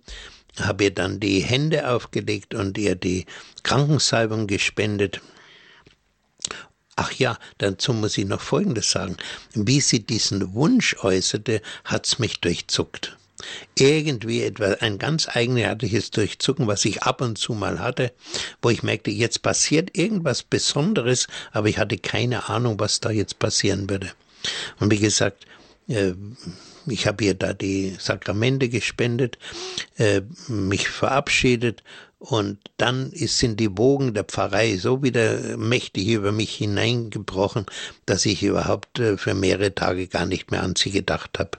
habe 0.59 0.85
ihr 0.85 0.93
dann 0.93 1.19
die 1.19 1.39
Hände 1.39 1.89
aufgelegt 1.89 2.53
und 2.53 2.77
ihr 2.77 2.95
die 2.95 3.25
Krankensalbung 3.63 4.47
gespendet 4.47 5.21
Ach 6.95 7.11
ja, 7.13 7.37
dazu 7.57 7.93
muss 7.93 8.17
ich 8.17 8.25
noch 8.25 8.41
Folgendes 8.41 8.91
sagen. 8.91 9.17
Wie 9.53 9.81
sie 9.81 10.05
diesen 10.05 10.53
Wunsch 10.53 10.95
äußerte, 11.01 11.61
hat's 11.85 12.19
mich 12.19 12.41
durchzuckt. 12.41 13.17
Irgendwie 13.75 14.43
etwa 14.43 14.73
ein 14.81 14.99
ganz 14.99 15.27
eigenartiges 15.27 16.11
Durchzucken, 16.11 16.67
was 16.67 16.85
ich 16.85 17.03
ab 17.03 17.21
und 17.21 17.37
zu 17.37 17.53
mal 17.53 17.79
hatte, 17.79 18.11
wo 18.61 18.69
ich 18.69 18.83
merkte, 18.83 19.09
jetzt 19.09 19.41
passiert 19.41 19.97
irgendwas 19.97 20.43
Besonderes, 20.43 21.27
aber 21.51 21.67
ich 21.69 21.79
hatte 21.79 21.97
keine 21.97 22.49
Ahnung, 22.49 22.79
was 22.79 22.99
da 22.99 23.09
jetzt 23.09 23.39
passieren 23.39 23.89
würde. 23.89 24.11
Und 24.79 24.91
wie 24.91 24.99
gesagt, 24.99 25.47
äh, 25.87 26.13
ich 26.87 27.07
habe 27.07 27.23
ihr 27.23 27.33
da 27.33 27.53
die 27.53 27.95
Sakramente 27.99 28.69
gespendet, 28.69 29.37
äh, 29.97 30.21
mich 30.47 30.87
verabschiedet 30.89 31.83
und 32.21 32.59
dann 32.77 33.09
sind 33.15 33.59
die 33.59 33.75
Wogen 33.79 34.13
der 34.13 34.25
Pfarrei 34.25 34.77
so 34.77 35.01
wieder 35.01 35.57
mächtig 35.57 36.07
über 36.07 36.31
mich 36.31 36.53
hineingebrochen, 36.53 37.65
dass 38.05 38.27
ich 38.27 38.43
überhaupt 38.43 38.99
äh, 38.99 39.17
für 39.17 39.33
mehrere 39.33 39.73
Tage 39.73 40.07
gar 40.07 40.27
nicht 40.27 40.51
mehr 40.51 40.61
an 40.61 40.75
sie 40.75 40.91
gedacht 40.91 41.39
habe. 41.39 41.57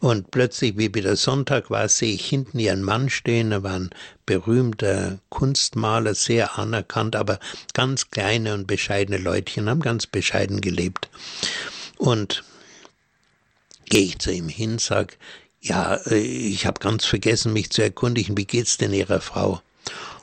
Und 0.00 0.30
plötzlich, 0.30 0.78
wie 0.78 0.94
wieder 0.94 1.14
Sonntag 1.14 1.68
war, 1.68 1.90
sehe 1.90 2.14
ich 2.14 2.24
hinten 2.24 2.58
ihren 2.58 2.82
Mann 2.82 3.10
stehen. 3.10 3.52
Er 3.52 3.62
war 3.64 3.78
ein 3.78 3.90
berühmter 4.24 5.18
Kunstmaler, 5.28 6.14
sehr 6.14 6.58
anerkannt, 6.58 7.14
aber 7.14 7.38
ganz 7.74 8.10
kleine 8.10 8.54
und 8.54 8.66
bescheidene 8.66 9.18
Leutchen, 9.18 9.68
haben 9.68 9.80
ganz 9.80 10.06
bescheiden 10.06 10.62
gelebt. 10.62 11.10
Und 11.98 12.44
gehe 13.90 14.06
ich 14.06 14.18
zu 14.20 14.32
ihm 14.32 14.48
hin, 14.48 14.78
sag, 14.78 15.18
ja, 15.60 15.96
äh, 16.06 16.16
ich 16.16 16.64
habe 16.64 16.80
ganz 16.80 17.04
vergessen, 17.04 17.52
mich 17.52 17.68
zu 17.68 17.82
erkundigen, 17.82 18.38
wie 18.38 18.46
geht's 18.46 18.78
denn 18.78 18.94
Ihrer 18.94 19.20
Frau? 19.20 19.60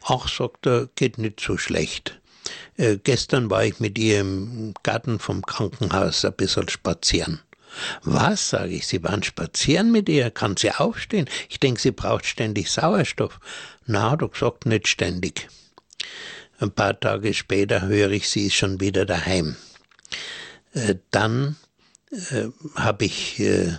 Ach, 0.05 0.27
sagt 0.27 0.65
er, 0.65 0.89
geht 0.95 1.17
nicht 1.17 1.39
so 1.39 1.57
schlecht. 1.57 2.19
Äh, 2.75 2.97
gestern 2.97 3.49
war 3.49 3.63
ich 3.63 3.79
mit 3.79 3.97
ihr 3.97 4.19
im 4.19 4.73
Garten 4.83 5.17
vom 5.17 5.45
Krankenhaus 5.45 6.25
ein 6.25 6.33
bisschen 6.33 6.67
spazieren. 6.67 7.39
Was, 8.03 8.49
sage 8.49 8.73
ich, 8.73 8.85
Sie 8.85 9.01
waren 9.01 9.23
spazieren 9.23 9.91
mit 9.91 10.09
ihr? 10.09 10.29
Kann 10.29 10.57
sie 10.57 10.71
aufstehen? 10.71 11.27
Ich 11.49 11.59
denke, 11.59 11.81
sie 11.81 11.91
braucht 11.91 12.25
ständig 12.25 12.69
Sauerstoff. 12.69 13.39
Na, 13.85 14.11
hat 14.11 14.21
er 14.21 14.27
gesagt, 14.27 14.65
nicht 14.65 14.87
ständig. 14.87 15.47
Ein 16.59 16.71
paar 16.71 16.99
Tage 16.99 17.33
später 17.33 17.87
höre 17.87 18.11
ich, 18.11 18.29
sie 18.29 18.47
ist 18.47 18.55
schon 18.55 18.79
wieder 18.79 19.05
daheim. 19.05 19.55
Äh, 20.73 20.95
dann 21.11 21.55
äh, 22.11 22.47
habe 22.75 23.05
ich 23.05 23.39
äh, 23.39 23.77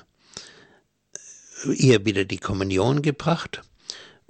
ihr 1.67 2.05
wieder 2.05 2.25
die 2.25 2.39
Kommunion 2.39 3.03
gebracht 3.03 3.63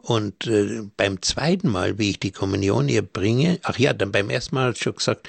und 0.05 0.47
äh, 0.47 0.83
beim 0.99 1.23
zweiten 1.23 1.71
Mal, 1.71 1.99
wie 1.99 2.11
ich 2.11 2.21
die 2.21 2.31
Kommunion 2.31 2.90
ihr 2.90 3.01
bringe, 3.01 3.59
ach 3.62 3.79
ja, 3.79 3.95
dann 3.95 4.12
beim 4.12 4.29
ersten 4.29 4.55
Mal 4.55 4.69
hat 4.69 4.77
sie 4.77 4.83
schon 4.83 4.97
gesagt, 4.97 5.29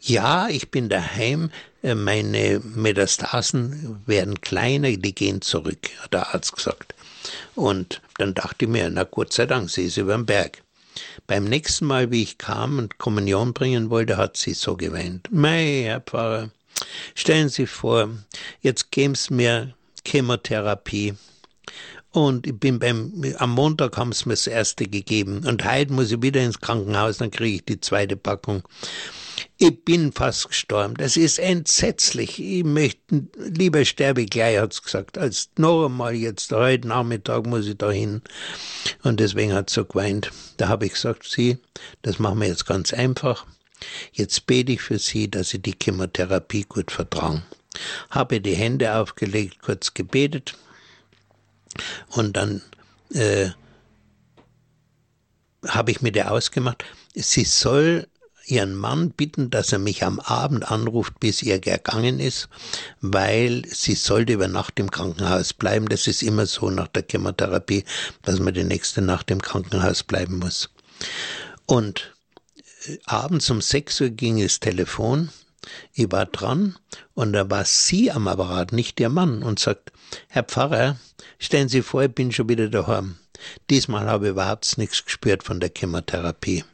ja, 0.00 0.48
ich 0.48 0.70
bin 0.70 0.88
daheim, 0.88 1.50
äh, 1.82 1.94
meine 1.94 2.60
Metastasen 2.64 4.02
werden 4.06 4.40
kleiner, 4.40 4.90
die 4.92 5.14
gehen 5.14 5.42
zurück, 5.42 5.90
hat 6.00 6.14
der 6.14 6.34
Arzt 6.34 6.56
gesagt. 6.56 6.94
Und 7.54 8.00
dann 8.16 8.32
dachte 8.32 8.64
ich 8.64 8.70
mir, 8.70 8.88
na 8.88 9.04
Gott 9.04 9.34
sei 9.34 9.44
Dank, 9.44 9.68
sie 9.68 9.84
ist 9.84 9.98
über 9.98 10.14
den 10.14 10.24
Berg. 10.24 10.62
Beim 11.26 11.44
nächsten 11.44 11.84
Mal, 11.84 12.10
wie 12.10 12.22
ich 12.22 12.38
kam 12.38 12.78
und 12.78 12.96
Kommunion 12.96 13.52
bringen 13.52 13.90
wollte, 13.90 14.16
hat 14.16 14.38
sie 14.38 14.54
so 14.54 14.74
geweint. 14.74 15.28
Mei, 15.30 15.82
Herr 15.84 16.00
Pfarrer, 16.00 16.50
stellen 17.14 17.50
Sie 17.50 17.66
vor, 17.66 18.08
jetzt 18.62 18.90
geben 18.90 19.16
Sie 19.16 19.34
mir 19.34 19.74
Chemotherapie 20.06 21.14
und 22.14 22.46
ich 22.46 22.56
bin 22.56 22.78
beim, 22.78 23.12
am 23.38 23.50
Montag 23.50 23.96
haben 23.96 24.12
sie 24.12 24.28
mir 24.28 24.34
das 24.34 24.46
erste 24.46 24.86
gegeben. 24.86 25.44
Und 25.44 25.64
heute 25.64 25.92
muss 25.92 26.12
ich 26.12 26.22
wieder 26.22 26.40
ins 26.40 26.60
Krankenhaus, 26.60 27.18
dann 27.18 27.32
kriege 27.32 27.56
ich 27.56 27.64
die 27.64 27.80
zweite 27.80 28.16
Packung. 28.16 28.62
Ich 29.58 29.84
bin 29.84 30.12
fast 30.12 30.46
gestorben. 30.46 30.94
Das 30.94 31.16
ist 31.16 31.40
entsetzlich. 31.40 32.40
Ich 32.40 32.62
möchte, 32.62 33.26
lieber 33.36 33.84
sterbe 33.84 34.22
ich 34.22 34.30
gleich, 34.30 34.60
hat's 34.60 34.84
gesagt, 34.84 35.18
als 35.18 35.50
noch 35.58 35.86
einmal 35.86 36.14
jetzt 36.14 36.52
heute 36.52 36.86
Nachmittag 36.86 37.46
muss 37.46 37.66
ich 37.66 37.78
da 37.78 37.90
hin. 37.90 38.22
Und 39.02 39.18
deswegen 39.18 39.52
hat 39.52 39.70
sie 39.70 39.80
so 39.80 39.84
geweint. 39.84 40.30
Da 40.58 40.68
habe 40.68 40.86
ich 40.86 40.92
gesagt, 40.92 41.28
Sie, 41.28 41.58
das 42.02 42.20
machen 42.20 42.40
wir 42.40 42.46
jetzt 42.46 42.66
ganz 42.66 42.92
einfach. 42.92 43.44
Jetzt 44.12 44.46
bete 44.46 44.70
ich 44.70 44.82
für 44.82 45.00
Sie, 45.00 45.28
dass 45.28 45.48
Sie 45.48 45.58
die 45.58 45.74
Chemotherapie 45.82 46.64
gut 46.68 46.92
vertragen. 46.92 47.42
Habe 48.10 48.40
die 48.40 48.54
Hände 48.54 48.94
aufgelegt, 48.94 49.62
kurz 49.62 49.94
gebetet 49.94 50.54
und 52.10 52.36
dann 52.36 52.62
äh, 53.12 53.50
habe 55.66 55.90
ich 55.90 56.02
mit 56.02 56.16
ihr 56.16 56.30
ausgemacht, 56.30 56.84
sie 57.14 57.44
soll 57.44 58.06
ihren 58.46 58.74
Mann 58.74 59.10
bitten, 59.10 59.50
dass 59.50 59.72
er 59.72 59.78
mich 59.78 60.04
am 60.04 60.20
Abend 60.20 60.70
anruft, 60.70 61.18
bis 61.20 61.42
er 61.42 61.58
gegangen 61.60 62.20
ist, 62.20 62.48
weil 63.00 63.64
sie 63.66 63.94
sollte 63.94 64.34
über 64.34 64.48
Nacht 64.48 64.78
im 64.78 64.90
Krankenhaus 64.90 65.52
bleiben. 65.52 65.88
Das 65.88 66.06
ist 66.06 66.22
immer 66.22 66.46
so 66.46 66.70
nach 66.70 66.88
der 66.88 67.04
Chemotherapie, 67.10 67.84
dass 68.22 68.38
man 68.40 68.54
die 68.54 68.64
nächste 68.64 69.02
Nacht 69.02 69.30
im 69.30 69.40
Krankenhaus 69.40 70.02
bleiben 70.02 70.38
muss. 70.38 70.70
Und 71.66 72.14
äh, 72.86 72.98
abends 73.06 73.48
um 73.50 73.60
sechs 73.60 74.00
Uhr 74.00 74.10
ging 74.10 74.42
das 74.42 74.60
Telefon. 74.60 75.30
Ich 75.92 76.10
war 76.12 76.26
dran 76.26 76.76
und 77.14 77.32
da 77.32 77.50
war 77.50 77.64
sie 77.64 78.10
am 78.10 78.28
Apparat, 78.28 78.72
nicht 78.72 78.98
der 78.98 79.08
Mann, 79.08 79.42
und 79.42 79.58
sagt, 79.58 79.92
Herr 80.28 80.44
Pfarrer, 80.44 80.96
stellen 81.38 81.68
Sie 81.68 81.82
vor, 81.82 82.02
ich 82.04 82.12
bin 82.12 82.32
schon 82.32 82.48
wieder 82.48 82.68
daheim. 82.68 83.16
Diesmal 83.70 84.06
habe 84.06 84.26
ich 84.26 84.30
überhaupt 84.30 84.78
nichts 84.78 85.04
gespürt 85.04 85.42
von 85.42 85.60
der 85.60 85.70
Chemotherapie. 85.76 86.64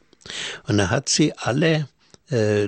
Und 0.67 0.77
dann 0.77 0.89
hat 0.89 1.09
sie 1.09 1.33
alle 1.37 1.87
äh, 2.31 2.67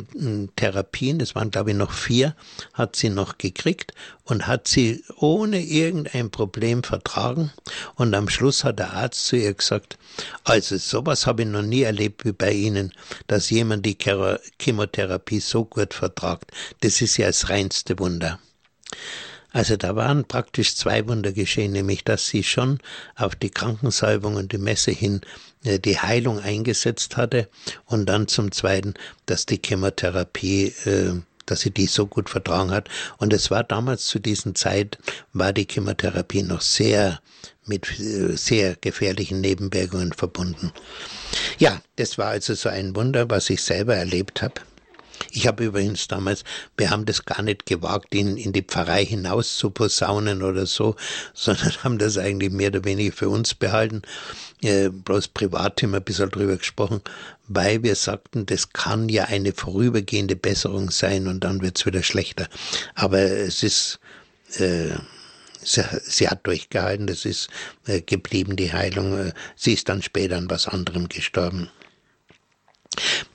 Therapien, 0.56 1.19
es 1.21 1.36
waren 1.36 1.52
glaube 1.52 1.71
ich 1.71 1.78
noch 1.78 1.91
vier, 1.91 2.36
hat 2.73 2.95
sie 2.95 3.10
noch 3.10 3.38
gekriegt 3.38 3.93
und 4.26 4.47
hat 4.47 4.67
sie 4.67 5.04
ohne 5.17 5.62
irgendein 5.62 6.30
Problem 6.30 6.84
vertragen. 6.84 7.52
Und 7.95 8.13
am 8.13 8.30
Schluss 8.30 8.63
hat 8.63 8.80
der 8.80 8.93
Arzt 8.93 9.26
zu 9.26 9.38
ihr 9.38 9.54
gesagt, 9.54 9.97
also 10.43 10.78
sowas 10.78 11.26
habe 11.26 11.43
ich 11.43 11.47
noch 11.47 11.62
nie 11.62 11.82
erlebt 11.82 12.26
wie 12.26 12.34
bei 12.34 12.52
Ihnen, 12.52 12.93
dass 13.28 13.49
jemand 13.49 13.86
die 13.86 13.97
Chemotherapie 14.60 15.39
so 15.39 15.65
gut 15.65 15.93
vertragt. 15.93 16.52
Das 16.82 17.02
ist 17.02 17.17
ja 17.17 17.28
das 17.28 17.49
reinste 17.49 17.97
Wunder. 17.99 18.39
Also 19.52 19.78
da 19.78 19.95
waren 19.95 20.26
praktisch 20.26 20.76
zwei 20.76 21.08
Wunder 21.08 21.32
geschehen, 21.32 21.73
nämlich 21.73 22.04
dass 22.04 22.26
sie 22.26 22.43
schon 22.43 22.80
auf 23.15 23.36
die 23.36 23.52
Krankensalbung 23.52 24.36
und 24.36 24.52
die 24.52 24.58
Messe 24.58 24.89
hin 24.89 25.21
die 25.63 25.99
Heilung 25.99 26.39
eingesetzt 26.39 27.17
hatte 27.17 27.49
und 27.86 28.08
dann 28.08 28.28
zum 28.28 28.52
Zweiten, 28.52 28.93
dass 29.26 29.45
die 29.45 29.62
Chemotherapie 29.63 30.73
äh, 30.86 31.21
dass 31.45 31.62
sie 31.62 31.71
die 31.71 31.88
so 31.88 32.08
gut 32.08 32.30
vertragen 32.30 32.71
hat. 32.71 32.89
Und 33.17 33.34
es 33.34 33.52
war 33.52 33.63
damals 33.63 34.06
zu 34.06 34.19
diesen 34.19 34.56
Zeit, 34.56 34.97
war 35.34 35.54
die 35.54 35.67
Chemotherapie 35.69 36.43
noch 36.43 36.62
sehr 36.62 37.21
mit 37.65 37.99
äh, 37.99 38.36
sehr 38.36 38.76
gefährlichen 38.80 39.41
Nebenwirkungen 39.41 40.13
verbunden. 40.13 40.71
Ja, 41.60 41.82
das 41.95 42.17
war 42.17 42.28
also 42.28 42.54
so 42.54 42.69
ein 42.69 42.95
Wunder, 42.95 43.30
was 43.30 43.49
ich 43.49 43.62
selber 43.62 43.95
erlebt 43.95 44.41
habe. 44.41 44.62
Ich 45.31 45.47
habe 45.47 45.65
übrigens 45.65 46.07
damals, 46.07 46.43
wir 46.77 46.89
haben 46.89 47.05
das 47.05 47.25
gar 47.25 47.41
nicht 47.41 47.65
gewagt, 47.65 48.13
ihn 48.13 48.38
in 48.38 48.53
die 48.53 48.62
Pfarrei 48.63 49.05
hinaus 49.05 49.57
zu 49.57 49.69
posaunen 49.69 50.43
oder 50.43 50.65
so, 50.65 50.95
sondern 51.33 51.71
haben 51.83 51.97
das 51.97 52.17
eigentlich 52.17 52.51
mehr 52.51 52.69
oder 52.69 52.86
weniger 52.86 53.15
für 53.15 53.29
uns 53.29 53.53
behalten, 53.53 54.01
äh, 54.62 54.89
bloß 54.89 55.29
privat 55.29 55.81
immer 55.83 55.97
ein 55.97 56.03
bisschen 56.03 56.29
drüber 56.29 56.57
gesprochen, 56.57 57.01
weil 57.47 57.83
wir 57.83 57.95
sagten, 57.95 58.45
das 58.45 58.71
kann 58.73 59.09
ja 59.09 59.25
eine 59.25 59.53
vorübergehende 59.53 60.36
Besserung 60.36 60.91
sein 60.91 61.27
und 61.27 61.43
dann 61.43 61.62
wird's 61.62 61.86
wieder 61.86 62.03
schlechter. 62.03 62.47
Aber 62.95 63.19
es 63.19 63.63
ist, 63.63 63.99
äh, 64.57 64.89
sie, 65.62 65.83
sie, 66.03 66.27
hat 66.27 66.45
durchgehalten, 66.45 67.07
das 67.07 67.25
ist 67.25 67.49
äh, 67.88 68.01
geblieben, 68.01 68.55
die 68.55 68.71
Heilung. 68.71 69.27
Äh, 69.27 69.33
sie 69.55 69.73
ist 69.73 69.89
dann 69.89 70.01
später 70.01 70.38
an 70.38 70.49
was 70.49 70.67
anderem 70.67 71.09
gestorben. 71.09 71.69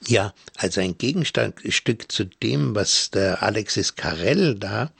Ja, 0.06 0.32
also 0.56 0.80
ein 0.80 0.98
Gegenstück 0.98 2.10
zu 2.10 2.24
dem, 2.24 2.74
was 2.74 3.10
der 3.10 3.42
Alexis 3.42 3.96
Carell 3.96 4.54
da 4.54 4.90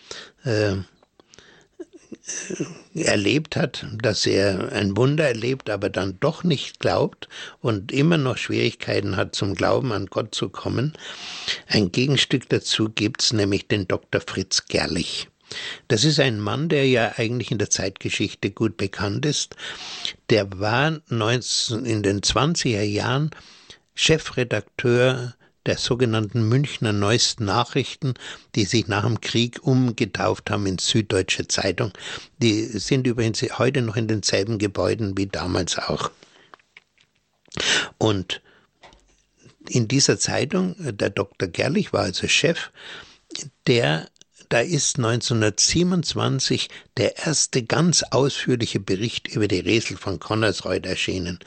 äh, 0.44 0.74
äh, 0.74 3.02
erlebt 3.02 3.56
hat, 3.56 3.86
dass 4.02 4.26
er 4.26 4.72
ein 4.72 4.96
Wunder 4.96 5.28
erlebt, 5.28 5.70
aber 5.70 5.88
dann 5.88 6.18
doch 6.20 6.42
nicht 6.42 6.80
glaubt 6.80 7.28
und 7.60 7.92
immer 7.92 8.18
noch 8.18 8.36
Schwierigkeiten 8.36 9.16
hat, 9.16 9.34
zum 9.34 9.54
Glauben 9.54 9.92
an 9.92 10.06
Gott 10.06 10.34
zu 10.34 10.48
kommen. 10.48 10.94
Ein 11.68 11.92
Gegenstück 11.92 12.48
dazu 12.48 12.88
gibt's 12.88 13.32
nämlich 13.32 13.68
den 13.68 13.86
Dr. 13.86 14.20
Fritz 14.20 14.66
Gerlich. 14.66 15.28
Das 15.86 16.04
ist 16.04 16.20
ein 16.20 16.40
Mann, 16.40 16.68
der 16.68 16.86
ja 16.86 17.14
eigentlich 17.16 17.50
in 17.50 17.58
der 17.58 17.70
Zeitgeschichte 17.70 18.50
gut 18.50 18.76
bekannt 18.76 19.24
ist. 19.24 19.56
Der 20.28 20.58
war 20.58 21.00
19, 21.08 21.86
in 21.86 22.02
den 22.02 22.20
20er 22.20 22.82
Jahren 22.82 23.30
Chefredakteur 23.98 25.34
der 25.66 25.76
sogenannten 25.76 26.48
Münchner 26.48 26.92
Neuesten 26.92 27.44
Nachrichten, 27.44 28.14
die 28.54 28.64
sich 28.64 28.86
nach 28.86 29.02
dem 29.02 29.20
Krieg 29.20 29.58
umgetauft 29.60 30.50
haben 30.50 30.66
in 30.66 30.78
Süddeutsche 30.78 31.48
Zeitung. 31.48 31.92
Die 32.38 32.64
sind 32.64 33.08
übrigens 33.08 33.42
heute 33.58 33.82
noch 33.82 33.96
in 33.96 34.06
denselben 34.06 34.58
Gebäuden 34.58 35.18
wie 35.18 35.26
damals 35.26 35.78
auch. 35.78 36.12
Und 37.98 38.40
in 39.68 39.88
dieser 39.88 40.16
Zeitung, 40.18 40.76
der 40.78 41.10
Dr. 41.10 41.48
Gerlich 41.48 41.92
war 41.92 42.02
also 42.02 42.28
Chef, 42.28 42.70
der 43.66 44.08
da 44.48 44.60
ist 44.60 44.96
1927 44.96 46.68
der 46.96 47.18
erste 47.18 47.62
ganz 47.62 48.02
ausführliche 48.02 48.80
Bericht 48.80 49.28
über 49.28 49.46
die 49.46 49.60
Resel 49.60 49.96
von 49.96 50.18
Connersreuth 50.18 50.86
erschienen. 50.86 51.38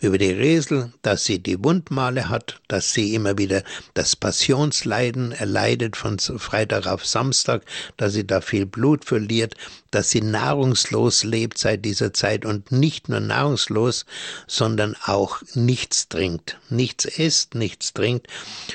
Über 0.00 0.18
die 0.18 0.32
Resel, 0.32 0.92
dass 1.02 1.24
sie 1.24 1.42
die 1.42 1.62
Wundmale 1.62 2.28
hat, 2.28 2.60
dass 2.68 2.92
sie 2.92 3.14
immer 3.14 3.38
wieder 3.38 3.64
das 3.94 4.16
Passionsleiden 4.16 5.32
erleidet 5.32 5.96
von 5.96 6.18
Freitag 6.18 6.86
auf 6.86 7.06
Samstag, 7.06 7.64
dass 7.96 8.12
sie 8.12 8.26
da 8.26 8.40
viel 8.40 8.66
Blut 8.66 9.04
verliert, 9.04 9.54
dass 9.90 10.10
sie 10.10 10.20
nahrungslos 10.20 11.24
lebt 11.24 11.58
seit 11.58 11.84
dieser 11.84 12.12
Zeit 12.12 12.44
und 12.44 12.70
nicht 12.72 13.08
nur 13.08 13.20
nahrungslos, 13.20 14.06
sondern 14.46 14.96
auch 15.04 15.42
nichts 15.54 16.08
trinkt. 16.08 16.58
Nichts 16.70 17.04
isst, 17.04 17.54
nichts 17.54 17.92
trinkt. 17.92 18.26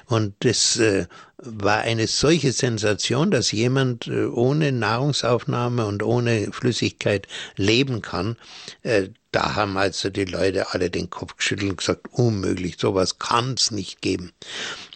Und 0.06 0.34
das 0.40 0.78
äh, 0.78 1.08
war 1.38 1.80
eine 1.80 2.08
solche 2.08 2.52
Sensation, 2.52 3.30
dass 3.30 3.52
jemand 3.52 4.08
äh, 4.08 4.26
ohne 4.26 4.72
Nahrungsaufnahme 4.72 5.86
und 5.86 6.02
ohne 6.02 6.52
Flüssigkeit 6.52 7.28
leben 7.56 8.02
kann. 8.02 8.38
Äh, 8.82 9.10
da 9.32 9.56
haben 9.56 9.78
also 9.78 10.10
die 10.10 10.26
Leute 10.26 10.74
alle 10.74 10.90
den 10.90 11.10
Kopf 11.10 11.38
geschüttelt 11.38 11.72
und 11.72 11.78
gesagt, 11.78 12.08
unmöglich, 12.12 12.78
sowas 12.80 13.20
kann's 13.20 13.72
nicht 13.72 14.02
geben. 14.02 14.34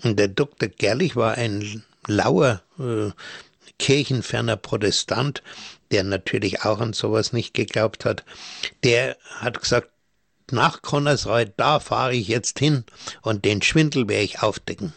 Und 0.04 0.18
der 0.18 0.30
Dr. 0.30 0.70
Gerlich 0.70 1.16
war 1.16 1.36
ein 1.36 1.84
lauer, 2.08 2.62
äh, 2.80 3.12
kirchenferner 3.78 4.58
Protestant, 4.58 5.44
der 5.92 6.04
natürlich 6.04 6.64
auch 6.64 6.80
an 6.80 6.94
sowas 6.94 7.34
nicht 7.34 7.54
geglaubt 7.54 8.06
hat. 8.06 8.24
Der 8.84 9.18
hat 9.40 9.60
gesagt, 9.60 9.90
nach 10.52 10.82
Connersreuth, 10.82 11.54
da 11.58 11.80
fahre 11.80 12.14
ich 12.14 12.28
jetzt 12.28 12.60
hin 12.60 12.84
und 13.22 13.46
den 13.46 13.62
Schwindel 13.62 14.08
werde 14.08 14.24
ich 14.24 14.42
aufdecken. 14.42 14.94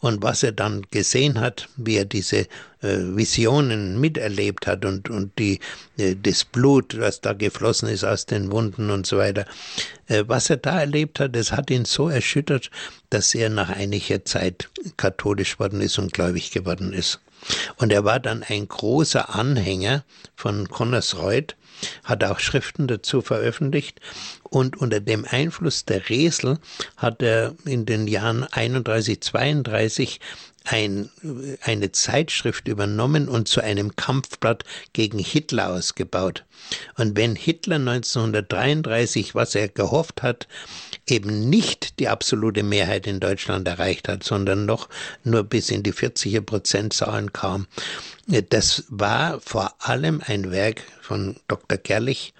Und 0.00 0.22
was 0.22 0.42
er 0.42 0.52
dann 0.52 0.82
gesehen 0.90 1.40
hat, 1.40 1.68
wie 1.76 1.96
er 1.96 2.04
diese 2.04 2.40
äh, 2.40 2.46
Visionen 2.82 4.00
miterlebt 4.00 4.66
hat 4.66 4.84
und, 4.84 5.10
und 5.10 5.36
die, 5.38 5.60
äh, 5.96 6.14
das 6.20 6.44
Blut, 6.44 6.98
was 6.98 7.20
da 7.20 7.32
geflossen 7.32 7.88
ist 7.88 8.04
aus 8.04 8.26
den 8.26 8.52
Wunden 8.52 8.90
und 8.90 9.06
so 9.06 9.18
weiter, 9.18 9.44
äh, 10.06 10.24
was 10.26 10.50
er 10.50 10.58
da 10.58 10.80
erlebt 10.80 11.18
hat, 11.20 11.34
das 11.34 11.52
hat 11.52 11.70
ihn 11.70 11.84
so 11.84 12.08
erschüttert, 12.08 12.70
dass 13.10 13.34
er 13.34 13.48
nach 13.50 13.70
einiger 13.70 14.24
Zeit 14.24 14.68
katholisch 14.96 15.58
worden 15.58 15.80
ist 15.80 15.98
und 15.98 16.12
gläubig 16.12 16.50
geworden 16.52 16.92
ist. 16.92 17.20
Und 17.76 17.92
er 17.92 18.04
war 18.04 18.20
dann 18.20 18.42
ein 18.42 18.66
großer 18.66 19.34
Anhänger 19.34 20.04
von 20.34 20.68
Connersreuth, 20.68 21.56
hat 22.04 22.24
auch 22.24 22.38
Schriften 22.38 22.86
dazu 22.86 23.22
veröffentlicht 23.22 24.00
und 24.42 24.76
unter 24.76 25.00
dem 25.00 25.24
Einfluss 25.28 25.84
der 25.84 26.08
Resel 26.08 26.58
hat 26.96 27.22
er 27.22 27.54
in 27.64 27.86
den 27.86 28.08
Jahren 28.08 28.44
31, 28.44 29.20
32 29.20 30.20
ein, 30.64 31.10
eine 31.62 31.92
Zeitschrift 31.92 32.68
übernommen 32.68 33.28
und 33.28 33.48
zu 33.48 33.62
einem 33.62 33.96
Kampfblatt 33.96 34.64
gegen 34.92 35.18
Hitler 35.18 35.70
ausgebaut. 35.70 36.44
Und 36.96 37.16
wenn 37.16 37.36
Hitler 37.36 37.76
1933, 37.76 39.34
was 39.34 39.54
er 39.54 39.68
gehofft 39.68 40.22
hat, 40.22 40.46
eben 41.10 41.48
nicht 41.48 41.98
die 41.98 42.08
absolute 42.08 42.62
Mehrheit 42.62 43.06
in 43.06 43.20
Deutschland 43.20 43.66
erreicht 43.66 44.08
hat, 44.08 44.24
sondern 44.24 44.66
noch 44.66 44.88
nur 45.24 45.44
bis 45.44 45.70
in 45.70 45.82
die 45.82 45.92
40er 45.92 46.40
Prozentzahlen 46.40 47.32
kam, 47.32 47.66
das 48.50 48.84
war 48.88 49.40
vor 49.40 49.74
allem 49.78 50.22
ein 50.26 50.50
Werk 50.50 50.82
von 51.00 51.36
Dr. 51.48 51.78
Gerlich, 51.78 52.34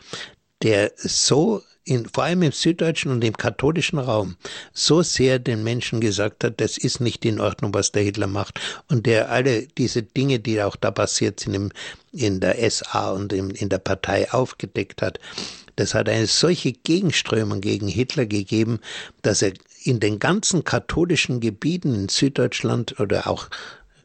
der 0.62 0.92
so 0.96 1.62
in, 1.88 2.06
vor 2.06 2.24
allem 2.24 2.42
im 2.42 2.52
süddeutschen 2.52 3.10
und 3.10 3.24
im 3.24 3.34
katholischen 3.34 3.98
Raum 3.98 4.36
so 4.74 5.02
sehr 5.02 5.38
den 5.38 5.64
Menschen 5.64 6.00
gesagt 6.00 6.44
hat, 6.44 6.60
das 6.60 6.76
ist 6.76 7.00
nicht 7.00 7.24
in 7.24 7.40
Ordnung, 7.40 7.72
was 7.72 7.92
der 7.92 8.02
Hitler 8.02 8.26
macht. 8.26 8.60
Und 8.88 9.06
der 9.06 9.30
alle 9.30 9.66
diese 9.66 10.02
Dinge, 10.02 10.38
die 10.38 10.62
auch 10.62 10.76
da 10.76 10.90
passiert 10.90 11.40
sind 11.40 11.54
im, 11.54 11.72
in 12.12 12.40
der 12.40 12.70
SA 12.70 13.12
und 13.12 13.32
im, 13.32 13.50
in 13.50 13.70
der 13.70 13.78
Partei 13.78 14.30
aufgedeckt 14.30 15.00
hat, 15.00 15.18
das 15.78 15.94
hat 15.94 16.08
eine 16.08 16.26
solche 16.26 16.72
Gegenströmung 16.72 17.60
gegen 17.60 17.86
Hitler 17.86 18.26
gegeben, 18.26 18.80
dass 19.22 19.42
er 19.42 19.52
in 19.84 20.00
den 20.00 20.18
ganzen 20.18 20.64
katholischen 20.64 21.38
Gebieten 21.38 21.94
in 21.94 22.08
Süddeutschland 22.08 22.98
oder 22.98 23.28
auch 23.28 23.48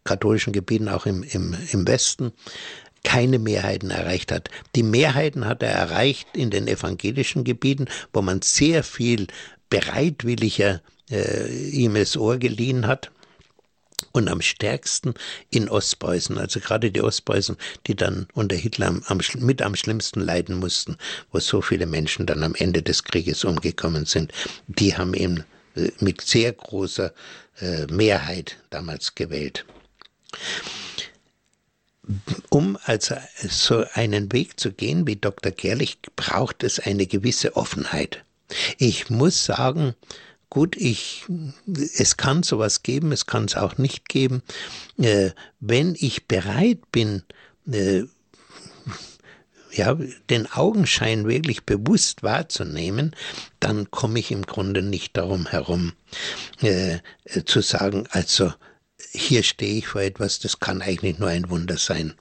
katholischen 0.04 0.54
Gebieten 0.54 0.88
auch 0.88 1.08
im, 1.08 1.24
im, 1.24 1.56
im 1.72 1.88
Westen 1.88 2.32
keine 3.04 3.40
Mehrheiten 3.40 3.90
erreicht 3.90 4.32
hat. 4.32 4.52
Die 4.76 4.84
Mehrheiten 4.84 5.48
hat 5.48 5.64
er 5.64 5.72
erreicht 5.72 6.28
in 6.34 6.52
den 6.52 6.68
evangelischen 6.68 7.44
Gebieten, 7.44 7.88
wo 8.14 8.22
man 8.22 8.44
sehr 8.44 8.84
viel 8.84 9.26
bereitwilliger 9.70 10.80
äh, 11.10 11.70
ihm 11.70 11.96
das 11.96 12.16
Ohr 12.16 12.38
geliehen 12.38 12.86
hat. 12.86 13.12
Und 14.12 14.28
am 14.30 14.42
stärksten 14.42 15.14
in 15.50 15.70
Ostpreußen, 15.70 16.38
also 16.38 16.60
gerade 16.60 16.92
die 16.92 17.02
Ostpreußen, 17.02 17.58
die 17.88 17.96
dann 17.96 18.28
unter 18.34 18.56
Hitler 18.56 19.00
am, 19.06 19.22
mit 19.36 19.62
am 19.62 19.76
schlimmsten 19.76 20.22
leiden 20.22 20.58
mussten, 20.60 20.98
wo 21.32 21.40
so 21.40 21.62
viele 21.62 21.86
Menschen 21.86 22.26
dann 22.26 22.44
am 22.44 22.56
Ende 22.56 22.82
des 22.82 23.04
Krieges 23.04 23.44
umgekommen 23.44 24.06
sind, 24.06 24.32
die 24.68 24.96
haben 24.96 25.14
ihn 25.14 25.44
äh, 25.76 25.90
mit 26.00 26.22
sehr 26.22 26.54
großer 26.54 27.14
äh, 27.60 27.86
Mehrheit 27.88 28.58
damals 28.70 29.16
gewählt. 29.16 29.66
Um 32.50 32.78
also 32.84 33.16
so 33.48 33.86
einen 33.94 34.32
Weg 34.34 34.60
zu 34.60 34.74
gehen 34.74 35.08
wie 35.08 35.16
Dr. 35.16 35.52
Gerlich, 35.52 36.00
braucht 36.16 36.64
es 36.64 36.80
eine 36.80 37.08
gewisse 37.08 37.56
Offenheit. 37.56 38.24
Ich 38.78 39.10
muss 39.10 39.46
sagen, 39.46 39.96
gut, 40.54 40.76
ich, 40.78 41.26
es 41.98 42.16
kann 42.16 42.44
sowas 42.44 42.84
geben, 42.84 43.12
es 43.12 43.26
kann 43.26 43.46
es 43.46 43.56
auch 43.56 43.80
nicht 43.80 44.08
geben. 44.08 44.44
Äh, 45.00 45.32
wenn 45.60 45.96
ich 45.98 46.28
bereit 46.28 46.92
bin, 46.92 47.24
äh, 47.66 48.04
ja, 49.72 49.98
den 50.30 50.46
Augenschein 50.52 51.28
wirklich 51.28 51.64
bewusst 51.64 52.22
wahrzunehmen, 52.22 53.16
dann 53.60 53.90
komme 53.90 54.20
ich 54.20 54.30
im 54.30 54.44
Grunde 54.44 54.84
nicht 54.84 55.18
darum 55.18 55.48
herum, 55.48 55.94
äh, 56.62 57.00
zu 57.46 57.62
sagen, 57.62 58.06
also 58.12 58.54
hier 59.12 59.42
stehe 59.42 59.80
ich 59.80 59.88
vor 59.88 60.02
etwas, 60.02 60.38
das 60.38 60.60
kann 60.60 60.84
eigentlich 60.84 61.18
nur 61.18 61.30
ein 61.30 61.50
Wunder 61.50 61.80
sein. 61.80 62.14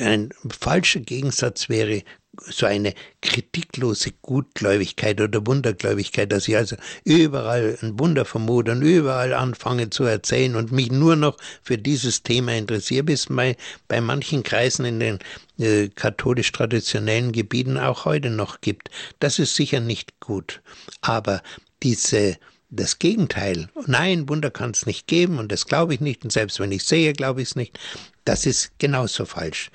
Ein 0.00 0.30
falscher 0.50 1.00
Gegensatz 1.00 1.68
wäre 1.68 2.02
so 2.40 2.66
eine 2.66 2.94
kritiklose 3.20 4.12
Gutgläubigkeit 4.22 5.20
oder 5.20 5.46
Wundergläubigkeit, 5.46 6.32
dass 6.32 6.48
ich 6.48 6.56
also 6.56 6.76
überall 7.04 7.78
ein 7.82 7.98
Wunder 7.98 8.24
vermute 8.24 8.72
und 8.72 8.82
überall 8.82 9.34
anfange 9.34 9.90
zu 9.90 10.04
erzählen 10.04 10.56
und 10.56 10.72
mich 10.72 10.90
nur 10.90 11.16
noch 11.16 11.36
für 11.62 11.76
dieses 11.76 12.22
Thema 12.22 12.54
interessiere, 12.54 13.04
bis 13.04 13.26
bei, 13.26 13.56
bei 13.86 14.00
manchen 14.00 14.42
Kreisen 14.42 14.86
in 14.86 15.00
den 15.00 15.18
äh, 15.58 15.88
katholisch 15.88 16.52
traditionellen 16.52 17.32
Gebieten 17.32 17.76
auch 17.76 18.06
heute 18.06 18.30
noch 18.30 18.62
gibt. 18.62 18.90
Das 19.20 19.38
ist 19.38 19.54
sicher 19.54 19.80
nicht 19.80 20.18
gut. 20.20 20.62
Aber 21.02 21.42
diese 21.82 22.38
das 22.72 22.98
Gegenteil, 22.98 23.68
nein, 23.86 24.28
Wunder 24.28 24.50
kann 24.50 24.70
es 24.70 24.86
nicht 24.86 25.06
geben 25.06 25.38
und 25.38 25.52
das 25.52 25.66
glaube 25.66 25.94
ich 25.94 26.00
nicht 26.00 26.24
und 26.24 26.32
selbst 26.32 26.58
wenn 26.58 26.72
ich 26.72 26.84
sehe, 26.84 27.12
glaube 27.12 27.42
ich 27.42 27.50
es 27.50 27.56
nicht, 27.56 27.78
das 28.24 28.46
ist 28.46 28.72
genauso 28.78 29.26
falsch. 29.26 29.70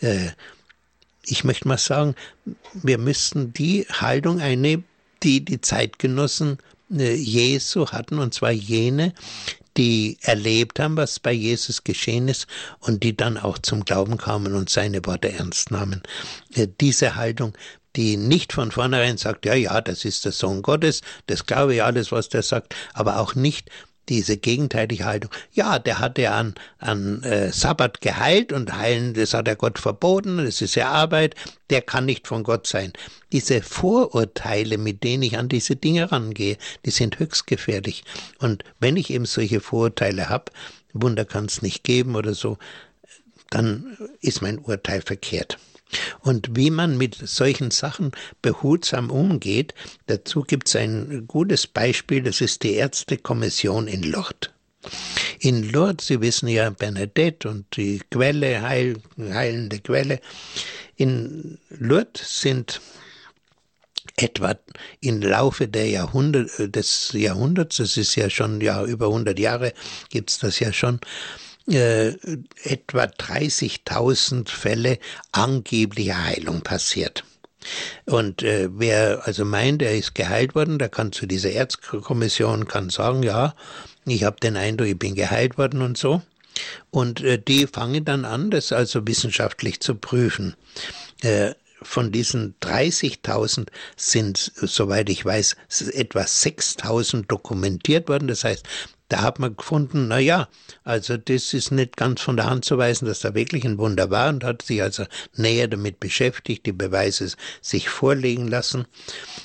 Äh, 0.00 0.30
ich 1.24 1.42
möchte 1.42 1.66
mal 1.66 1.76
sagen, 1.76 2.14
wir 2.72 2.98
müssten 2.98 3.52
die 3.52 3.84
Haltung 3.90 4.40
einnehmen, 4.40 4.84
die 5.24 5.44
die 5.44 5.60
Zeitgenossen 5.60 6.58
äh, 6.96 7.14
Jesu 7.14 7.88
hatten, 7.88 8.20
und 8.20 8.32
zwar 8.32 8.52
jene, 8.52 9.12
die 9.76 10.16
erlebt 10.22 10.78
haben, 10.78 10.96
was 10.96 11.18
bei 11.18 11.32
Jesus 11.32 11.82
geschehen 11.82 12.28
ist 12.28 12.46
und 12.78 13.02
die 13.02 13.16
dann 13.16 13.36
auch 13.36 13.58
zum 13.58 13.84
Glauben 13.84 14.16
kamen 14.18 14.54
und 14.54 14.70
seine 14.70 15.04
Worte 15.04 15.32
ernst 15.32 15.72
nahmen. 15.72 16.02
Äh, 16.54 16.68
diese 16.80 17.16
Haltung 17.16 17.54
die 17.96 18.16
nicht 18.16 18.52
von 18.52 18.70
vornherein 18.70 19.16
sagt, 19.16 19.46
ja, 19.46 19.54
ja, 19.54 19.80
das 19.80 20.04
ist 20.04 20.24
der 20.24 20.32
Sohn 20.32 20.62
Gottes, 20.62 21.00
das 21.26 21.46
glaube 21.46 21.74
ich 21.74 21.82
alles, 21.82 22.12
was 22.12 22.28
der 22.28 22.42
sagt, 22.42 22.74
aber 22.94 23.18
auch 23.18 23.34
nicht 23.34 23.70
diese 24.08 24.36
gegenteilige 24.36 25.04
Haltung. 25.04 25.30
Ja, 25.52 25.78
der 25.78 25.98
hat 25.98 26.18
ja 26.18 26.38
an, 26.38 26.54
an 26.78 27.22
äh, 27.24 27.50
Sabbat 27.52 28.00
geheilt 28.00 28.52
und 28.52 28.72
heilen, 28.76 29.14
das 29.14 29.34
hat 29.34 29.48
er 29.48 29.56
Gott 29.56 29.78
verboten, 29.78 30.44
das 30.44 30.62
ist 30.62 30.76
ja 30.76 30.88
Arbeit, 30.88 31.34
der 31.70 31.82
kann 31.82 32.04
nicht 32.04 32.28
von 32.28 32.44
Gott 32.44 32.66
sein. 32.66 32.92
Diese 33.32 33.62
Vorurteile, 33.62 34.78
mit 34.78 35.02
denen 35.02 35.24
ich 35.24 35.36
an 35.38 35.48
diese 35.48 35.74
Dinge 35.74 36.12
rangehe, 36.12 36.56
die 36.84 36.90
sind 36.90 37.18
höchst 37.18 37.46
gefährlich. 37.46 38.04
Und 38.38 38.62
wenn 38.78 38.96
ich 38.96 39.10
eben 39.10 39.26
solche 39.26 39.60
Vorurteile 39.60 40.28
habe, 40.28 40.52
Wunder 40.92 41.24
kann 41.24 41.46
es 41.46 41.62
nicht 41.62 41.82
geben 41.82 42.14
oder 42.14 42.34
so, 42.34 42.58
dann 43.50 43.96
ist 44.20 44.42
mein 44.42 44.58
Urteil 44.58 45.02
verkehrt. 45.02 45.58
Und 46.20 46.48
wie 46.56 46.70
man 46.70 46.98
mit 46.98 47.14
solchen 47.14 47.70
Sachen 47.70 48.12
behutsam 48.42 49.10
umgeht, 49.10 49.74
dazu 50.06 50.42
gibt 50.42 50.68
es 50.68 50.76
ein 50.76 51.26
gutes 51.26 51.66
Beispiel, 51.66 52.22
das 52.22 52.40
ist 52.40 52.62
die 52.62 52.74
Ärztekommission 52.74 53.86
in 53.86 54.02
Lourdes. 54.02 54.50
In 55.40 55.70
Lourdes, 55.70 56.06
Sie 56.06 56.20
wissen 56.20 56.48
ja, 56.48 56.70
Bernadette 56.70 57.48
und 57.48 57.76
die 57.76 58.00
Quelle, 58.10 58.62
heil, 58.62 58.96
heilende 59.18 59.78
Quelle. 59.80 60.20
In 60.96 61.58
Lourdes 61.70 62.40
sind 62.40 62.80
etwa 64.16 64.56
im 65.00 65.20
Laufe 65.20 65.68
der 65.68 65.88
Jahrhundert, 65.88 66.50
des 66.74 67.10
Jahrhunderts, 67.12 67.76
das 67.76 67.96
ist 67.96 68.14
ja 68.16 68.30
schon 68.30 68.60
ja 68.60 68.84
über 68.84 69.06
100 69.06 69.38
Jahre, 69.38 69.72
gibt's 70.08 70.38
das 70.38 70.58
ja 70.58 70.72
schon, 70.72 71.00
äh, 71.68 72.08
etwa 72.62 73.04
30.000 73.04 74.48
Fälle 74.48 74.98
angeblicher 75.32 76.24
Heilung 76.24 76.62
passiert. 76.62 77.24
Und 78.04 78.42
äh, 78.42 78.68
wer 78.72 79.26
also 79.26 79.44
meint, 79.44 79.82
er 79.82 79.96
ist 79.96 80.14
geheilt 80.14 80.54
worden, 80.54 80.78
der 80.78 80.88
kann 80.88 81.12
zu 81.12 81.26
dieser 81.26 81.50
Ärztekommission 81.50 82.68
kann 82.68 82.90
sagen, 82.90 83.22
ja, 83.22 83.54
ich 84.04 84.22
habe 84.22 84.38
den 84.40 84.56
Eindruck, 84.56 84.88
ich 84.88 84.98
bin 84.98 85.14
geheilt 85.14 85.58
worden 85.58 85.82
und 85.82 85.98
so. 85.98 86.22
Und 86.90 87.20
äh, 87.22 87.38
die 87.38 87.66
fangen 87.66 88.04
dann 88.04 88.24
an, 88.24 88.50
das 88.50 88.72
also 88.72 89.06
wissenschaftlich 89.06 89.80
zu 89.80 89.94
prüfen. 89.94 90.54
Äh, 91.22 91.54
von 91.82 92.10
diesen 92.10 92.54
30.000 92.60 93.68
sind, 93.96 94.52
soweit 94.54 95.10
ich 95.10 95.24
weiß, 95.24 95.56
etwa 95.92 96.20
6.000 96.20 97.26
dokumentiert 97.26 98.08
worden. 98.08 98.28
Das 98.28 98.44
heißt, 98.44 98.66
da 99.08 99.22
hat 99.22 99.38
man 99.38 99.56
gefunden, 99.56 100.08
na 100.08 100.18
ja, 100.18 100.48
also 100.82 101.16
das 101.16 101.54
ist 101.54 101.70
nicht 101.70 101.96
ganz 101.96 102.20
von 102.20 102.36
der 102.36 102.50
Hand 102.50 102.64
zu 102.64 102.76
weisen, 102.76 103.06
dass 103.06 103.20
da 103.20 103.34
wirklich 103.34 103.64
ein 103.64 103.78
Wunder 103.78 104.10
war 104.10 104.28
und 104.28 104.42
hat 104.42 104.62
sich 104.62 104.82
also 104.82 105.04
näher 105.34 105.68
damit 105.68 106.00
beschäftigt, 106.00 106.66
die 106.66 106.72
Beweise 106.72 107.32
sich 107.60 107.88
vorlegen 107.88 108.48
lassen. 108.48 108.86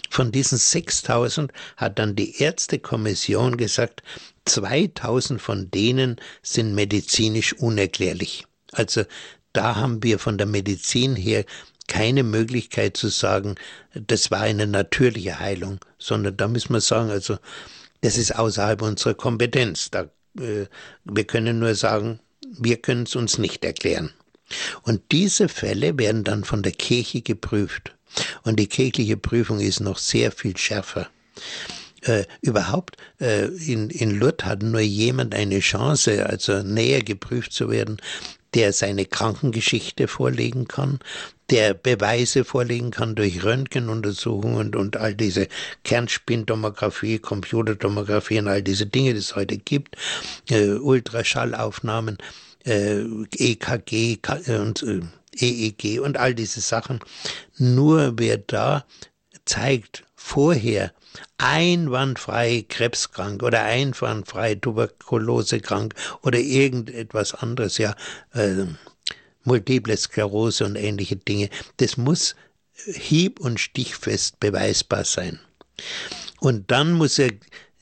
Von 0.09 0.31
diesen 0.31 0.57
6000 0.57 1.51
hat 1.77 1.99
dann 1.99 2.15
die 2.15 2.41
Ärztekommission 2.41 3.57
gesagt, 3.57 4.01
2000 4.45 5.41
von 5.41 5.69
denen 5.69 6.19
sind 6.41 6.73
medizinisch 6.73 7.53
unerklärlich. 7.53 8.45
Also 8.71 9.03
da 9.53 9.75
haben 9.75 10.01
wir 10.01 10.17
von 10.17 10.37
der 10.37 10.47
Medizin 10.47 11.15
her 11.15 11.45
keine 11.87 12.23
Möglichkeit 12.23 12.95
zu 12.95 13.09
sagen, 13.09 13.55
das 13.93 14.31
war 14.31 14.41
eine 14.41 14.65
natürliche 14.65 15.39
Heilung, 15.39 15.79
sondern 15.99 16.37
da 16.37 16.47
müssen 16.47 16.73
wir 16.73 16.81
sagen, 16.81 17.09
also 17.09 17.37
das 18.01 18.17
ist 18.17 18.35
außerhalb 18.35 18.81
unserer 18.81 19.13
Kompetenz. 19.13 19.91
Da, 19.91 20.09
äh, 20.39 20.65
wir 21.05 21.23
können 21.23 21.59
nur 21.59 21.75
sagen, 21.75 22.19
wir 22.57 22.77
können 22.77 23.03
es 23.03 23.15
uns 23.15 23.37
nicht 23.37 23.63
erklären. 23.63 24.11
Und 24.83 25.01
diese 25.11 25.47
Fälle 25.47 25.97
werden 25.97 26.23
dann 26.23 26.43
von 26.43 26.63
der 26.63 26.73
Kirche 26.73 27.21
geprüft. 27.21 27.95
Und 28.43 28.59
die 28.59 28.67
kirchliche 28.67 29.15
Prüfung 29.15 29.59
ist 29.61 29.79
noch 29.79 29.97
sehr 29.97 30.31
viel 30.31 30.57
schärfer. 30.57 31.09
Äh, 32.01 32.25
überhaupt 32.41 32.97
äh, 33.19 33.45
in, 33.45 33.89
in 33.89 34.11
Lourdes 34.11 34.45
hat 34.45 34.63
nur 34.63 34.81
jemand 34.81 35.35
eine 35.35 35.59
Chance, 35.59 36.25
also 36.25 36.63
näher 36.63 37.03
geprüft 37.03 37.53
zu 37.53 37.69
werden, 37.69 37.97
der 38.53 38.73
seine 38.73 39.05
Krankengeschichte 39.05 40.07
vorlegen 40.07 40.67
kann, 40.67 40.99
der 41.49 41.73
Beweise 41.73 42.45
vorlegen 42.45 42.91
kann 42.91 43.15
durch 43.15 43.43
Röntgenuntersuchungen 43.43 44.75
und 44.75 44.97
all 44.97 45.13
diese 45.13 45.47
Kernspintomographie, 45.83 47.19
Computertomographie 47.19 48.39
und 48.39 48.47
all 48.47 48.61
diese 48.61 48.85
Dinge, 48.85 49.13
die 49.13 49.19
es 49.19 49.35
heute 49.35 49.57
gibt, 49.57 49.97
äh, 50.49 50.69
Ultraschallaufnahmen, 50.69 52.17
äh, 52.65 53.01
EKG 53.37 54.19
und 54.47 54.83
äh, 54.83 55.01
EEG 55.35 55.99
und 56.01 56.17
all 56.17 56.35
diese 56.35 56.61
Sachen. 56.61 56.99
Nur 57.57 58.13
wer 58.17 58.37
da 58.37 58.85
zeigt 59.45 60.03
vorher 60.15 60.93
einwandfrei 61.37 62.65
krebskrank 62.67 63.43
oder 63.43 63.63
einwandfrei 63.63 64.55
tuberkulosekrank 64.55 65.93
oder 66.21 66.39
irgendetwas 66.39 67.33
anderes, 67.33 67.77
ja, 67.77 67.95
äh, 68.33 68.65
multiple 69.43 69.97
Sklerose 69.97 70.65
und 70.65 70.75
ähnliche 70.75 71.15
Dinge. 71.15 71.49
Das 71.77 71.97
muss 71.97 72.35
hieb- 72.85 73.39
und 73.39 73.59
stichfest 73.59 74.39
beweisbar 74.39 75.05
sein. 75.05 75.39
Und 76.39 76.71
dann 76.71 76.93
muss 76.93 77.19
er 77.19 77.31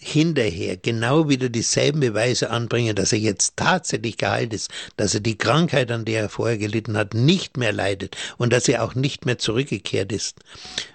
hinterher 0.02 0.78
genau 0.78 1.28
wieder 1.28 1.50
dieselben 1.50 2.00
Beweise 2.00 2.50
anbringen, 2.50 2.96
dass 2.96 3.12
er 3.12 3.20
jetzt 3.20 3.58
tatsächlich 3.58 4.16
geheilt 4.18 4.54
ist, 4.54 4.72
dass 4.96 5.14
er 5.14 5.20
die 5.20 5.38
Krankheit, 5.38 5.92
an 5.92 6.06
der 6.06 6.22
er 6.22 6.30
vorher 6.30 6.58
gelitten 6.58 6.96
hat, 6.96 7.14
nicht 7.14 7.58
mehr 7.58 7.74
leidet 7.74 8.16
und 8.38 8.54
dass 8.54 8.70
er 8.70 8.84
auch 8.84 8.96
nicht 8.96 9.26
mehr 9.26 9.38
zurückgekehrt 9.38 10.14
ist. 10.14 10.38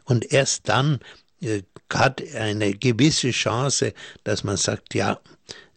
Und 0.05 0.33
erst 0.33 0.71
dann 0.71 1.01
äh, 1.43 1.63
hat 1.95 2.23
eine 2.35 2.75
gewisse 2.75 3.31
Chance, 3.31 3.95
dass 4.25 4.45
man 4.45 4.57
sagt, 4.57 4.95
ja, 4.95 5.21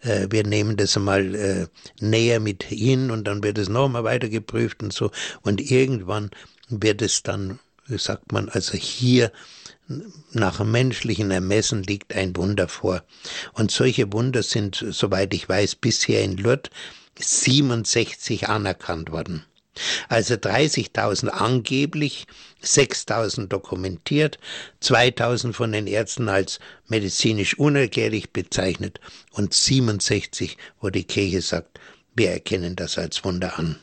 äh, 0.01 0.28
wir 0.30 0.43
nehmen 0.43 0.78
das 0.78 0.97
einmal 0.97 1.36
äh, 1.36 1.68
näher 1.99 2.39
mit 2.39 2.63
hin 2.63 3.11
und 3.11 3.26
dann 3.26 3.43
wird 3.43 3.57
es 3.57 3.70
nochmal 3.70 4.03
weiter 4.03 4.30
geprüft 4.30 4.84
und 4.84 4.93
so. 4.93 5.11
Und 5.41 5.61
irgendwann 5.61 6.32
wird 6.70 7.01
es 7.01 7.24
dann, 7.24 7.59
sagt 7.88 8.32
man, 8.32 8.49
also 8.49 8.78
hier 8.78 9.32
nach 10.34 10.63
menschlichen 10.63 11.32
Ermessen 11.32 11.84
liegt 11.84 12.13
ein 12.13 12.36
Wunder 12.36 12.68
vor. 12.68 13.03
Und 13.53 13.72
solche 13.72 14.11
Wunder 14.11 14.43
sind, 14.43 14.86
soweit 14.89 15.34
ich 15.34 15.47
weiß, 15.47 15.76
bisher 15.76 16.24
in 16.24 16.38
Lourdes 16.38 16.72
67 17.20 18.49
anerkannt 18.49 19.11
worden. 19.11 19.45
Also 20.09 20.36
30.000 20.36 21.28
angeblich, 21.28 22.28
6.000 22.63 23.47
dokumentiert, 23.47 24.39
2.000 24.82 25.53
von 25.53 25.71
den 25.71 25.88
Ärzten 25.88 26.30
als 26.30 26.59
medizinisch 26.88 27.57
unerklärlich 27.57 28.32
bezeichnet 28.32 28.99
und 29.32 29.53
67, 29.53 30.57
wo 30.82 30.89
die 30.89 31.03
Kirche 31.03 31.41
sagt, 31.41 31.80
wir 32.15 32.32
erkennen 32.32 32.75
das 32.75 32.97
als 32.97 33.23
Wunder 33.23 33.57
an. 33.59 33.78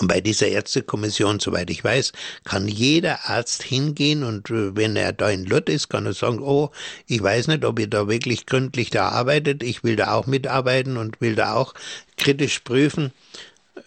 Und 0.00 0.08
bei 0.08 0.20
dieser 0.20 0.48
Ärztekommission, 0.48 1.40
soweit 1.40 1.70
ich 1.70 1.82
weiß, 1.82 2.12
kann 2.44 2.68
jeder 2.68 3.28
Arzt 3.28 3.62
hingehen 3.62 4.22
und 4.22 4.50
äh, 4.50 4.76
wenn 4.76 4.96
er 4.96 5.12
da 5.12 5.30
in 5.30 5.44
Lourdes 5.44 5.74
ist, 5.74 5.88
kann 5.88 6.06
er 6.06 6.12
sagen, 6.12 6.40
oh, 6.40 6.70
ich 7.06 7.22
weiß 7.22 7.48
nicht, 7.48 7.64
ob 7.64 7.78
ihr 7.78 7.88
da 7.88 8.08
wirklich 8.08 8.46
gründlich 8.46 8.90
da 8.90 9.08
arbeitet, 9.08 9.62
ich 9.62 9.82
will 9.84 9.96
da 9.96 10.12
auch 10.12 10.26
mitarbeiten 10.26 10.96
und 10.96 11.20
will 11.20 11.34
da 11.34 11.54
auch 11.54 11.74
kritisch 12.16 12.60
prüfen. 12.60 13.12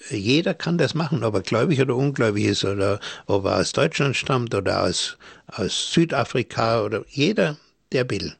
Jeder 0.09 0.53
kann 0.53 0.77
das 0.77 0.93
machen, 0.93 1.23
ob 1.23 1.35
er 1.35 1.41
gläubig 1.41 1.79
oder 1.81 1.95
ungläubig 1.95 2.45
ist 2.45 2.65
oder 2.65 2.99
ob 3.25 3.45
er 3.45 3.57
aus 3.57 3.71
Deutschland 3.71 4.15
stammt 4.15 4.53
oder 4.53 4.83
aus, 4.83 5.17
aus 5.47 5.93
Südafrika 5.93 6.81
oder 6.83 7.05
jeder, 7.09 7.57
der 7.91 8.09
will. 8.09 8.35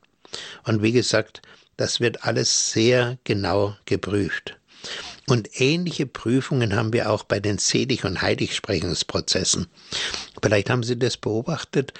Und 0.65 0.81
wie 0.81 0.91
gesagt, 0.91 1.41
das 1.77 1.99
wird 1.99 2.23
alles 2.23 2.71
sehr 2.71 3.17
genau 3.23 3.75
geprüft. 3.85 4.57
Und 5.27 5.59
ähnliche 5.59 6.05
Prüfungen 6.05 6.75
haben 6.75 6.93
wir 6.93 7.11
auch 7.11 7.23
bei 7.23 7.39
den 7.39 7.57
Selig- 7.57 8.05
und 8.05 8.21
Heiligsprechungsprozessen. 8.21 9.67
Vielleicht 10.41 10.69
haben 10.69 10.83
Sie 10.83 10.97
das 10.97 11.17
beobachtet. 11.17 11.93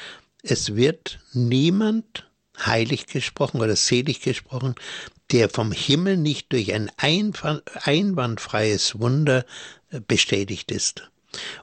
Es 0.43 0.75
wird 0.75 1.19
niemand 1.33 2.27
heilig 2.57 3.05
gesprochen 3.07 3.61
oder 3.61 3.75
selig 3.75 4.21
gesprochen, 4.21 4.75
der 5.32 5.49
vom 5.49 5.71
Himmel 5.71 6.17
nicht 6.17 6.51
durch 6.51 6.73
ein 6.73 6.91
einwandfreies 6.97 8.99
Wunder 8.99 9.45
äh, 9.91 9.99
bestätigt 9.99 10.71
ist. 10.71 11.09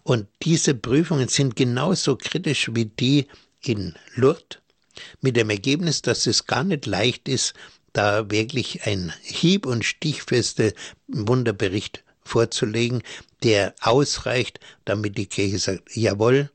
Und 0.02 0.26
diese 0.42 0.74
Prüfungen 0.74 1.28
sind 1.28 1.56
genauso 1.56 2.16
kritisch 2.16 2.70
wie 2.74 2.86
die 2.86 3.26
in 3.62 3.94
Lourdes, 4.14 4.58
mit 5.20 5.36
dem 5.36 5.50
Ergebnis, 5.50 6.02
dass 6.02 6.26
es 6.26 6.46
gar 6.46 6.64
nicht 6.64 6.86
leicht 6.86 7.28
ist, 7.28 7.54
da 7.92 8.30
wirklich 8.30 8.86
ein 8.86 9.12
hieb- 9.22 9.66
und 9.66 9.84
stichfeste 9.84 10.74
Wunderbericht 11.08 12.04
vorzulegen, 12.22 13.02
der 13.42 13.74
ausreicht, 13.80 14.60
damit 14.84 15.16
die 15.16 15.26
Kirche 15.26 15.58
sagt, 15.58 15.96
jawohl, 15.96 16.50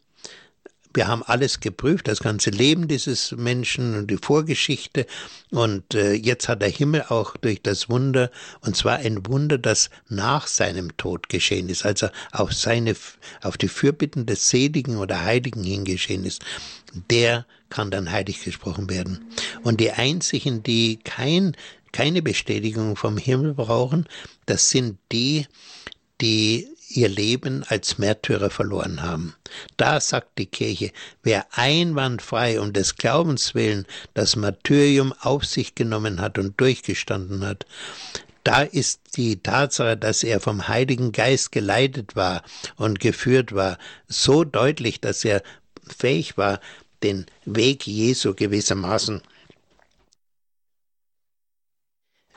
wir 0.99 1.07
haben 1.07 1.23
alles 1.23 1.61
geprüft, 1.61 2.09
das 2.09 2.19
ganze 2.19 2.49
Leben 2.49 2.89
dieses 2.89 3.31
Menschen 3.31 3.95
und 3.95 4.11
die 4.11 4.17
Vorgeschichte. 4.17 5.05
Und 5.49 5.95
äh, 5.95 6.11
jetzt 6.11 6.49
hat 6.49 6.61
der 6.61 6.67
Himmel 6.67 7.03
auch 7.07 7.37
durch 7.37 7.61
das 7.61 7.87
Wunder, 7.87 8.29
und 8.59 8.75
zwar 8.75 8.97
ein 8.97 9.25
Wunder, 9.25 9.57
das 9.57 9.89
nach 10.09 10.45
seinem 10.45 10.97
Tod 10.97 11.29
geschehen 11.29 11.69
ist, 11.69 11.85
also 11.85 12.09
auf 12.33 12.51
seine, 12.51 12.97
auf 13.41 13.57
die 13.57 13.69
Fürbitten 13.69 14.25
des 14.25 14.49
Seligen 14.49 14.97
oder 14.97 15.23
Heiligen 15.23 15.63
hingeschehen 15.63 16.25
ist, 16.25 16.43
der 17.09 17.45
kann 17.69 17.91
dann 17.91 18.11
heilig 18.11 18.43
gesprochen 18.43 18.89
werden. 18.89 19.23
Und 19.63 19.79
die 19.79 19.91
einzigen, 19.91 20.63
die 20.63 20.99
kein, 21.01 21.55
keine 21.93 22.21
Bestätigung 22.21 22.97
vom 22.97 23.15
Himmel 23.15 23.53
brauchen, 23.53 24.05
das 24.47 24.69
sind 24.69 24.97
die, 25.13 25.47
die 26.19 26.67
ihr 26.89 27.09
Leben 27.09 27.63
als 27.67 27.97
Märtyrer 27.97 28.49
verloren 28.49 29.01
haben. 29.01 29.35
Da 29.77 30.01
sagt 30.01 30.37
die 30.37 30.47
Kirche, 30.47 30.91
wer 31.23 31.45
einwandfrei 31.51 32.59
um 32.59 32.73
des 32.73 32.95
Glaubens 32.95 33.55
willen 33.55 33.85
das 34.13 34.35
Martyrium 34.35 35.13
auf 35.19 35.45
sich 35.45 35.75
genommen 35.75 36.19
hat 36.19 36.37
und 36.37 36.59
durchgestanden 36.59 37.45
hat, 37.45 37.65
da 38.43 38.61
ist 38.63 39.17
die 39.17 39.41
Tatsache, 39.41 39.97
dass 39.97 40.23
er 40.23 40.39
vom 40.39 40.67
Heiligen 40.67 41.11
Geist 41.11 41.51
geleitet 41.51 42.15
war 42.15 42.43
und 42.77 42.99
geführt 42.99 43.53
war, 43.53 43.77
so 44.07 44.43
deutlich, 44.43 45.01
dass 45.01 45.25
er 45.25 45.43
fähig 45.85 46.37
war, 46.37 46.59
den 47.03 47.25
Weg 47.45 47.85
Jesu 47.85 48.33
gewissermaßen 48.33 49.21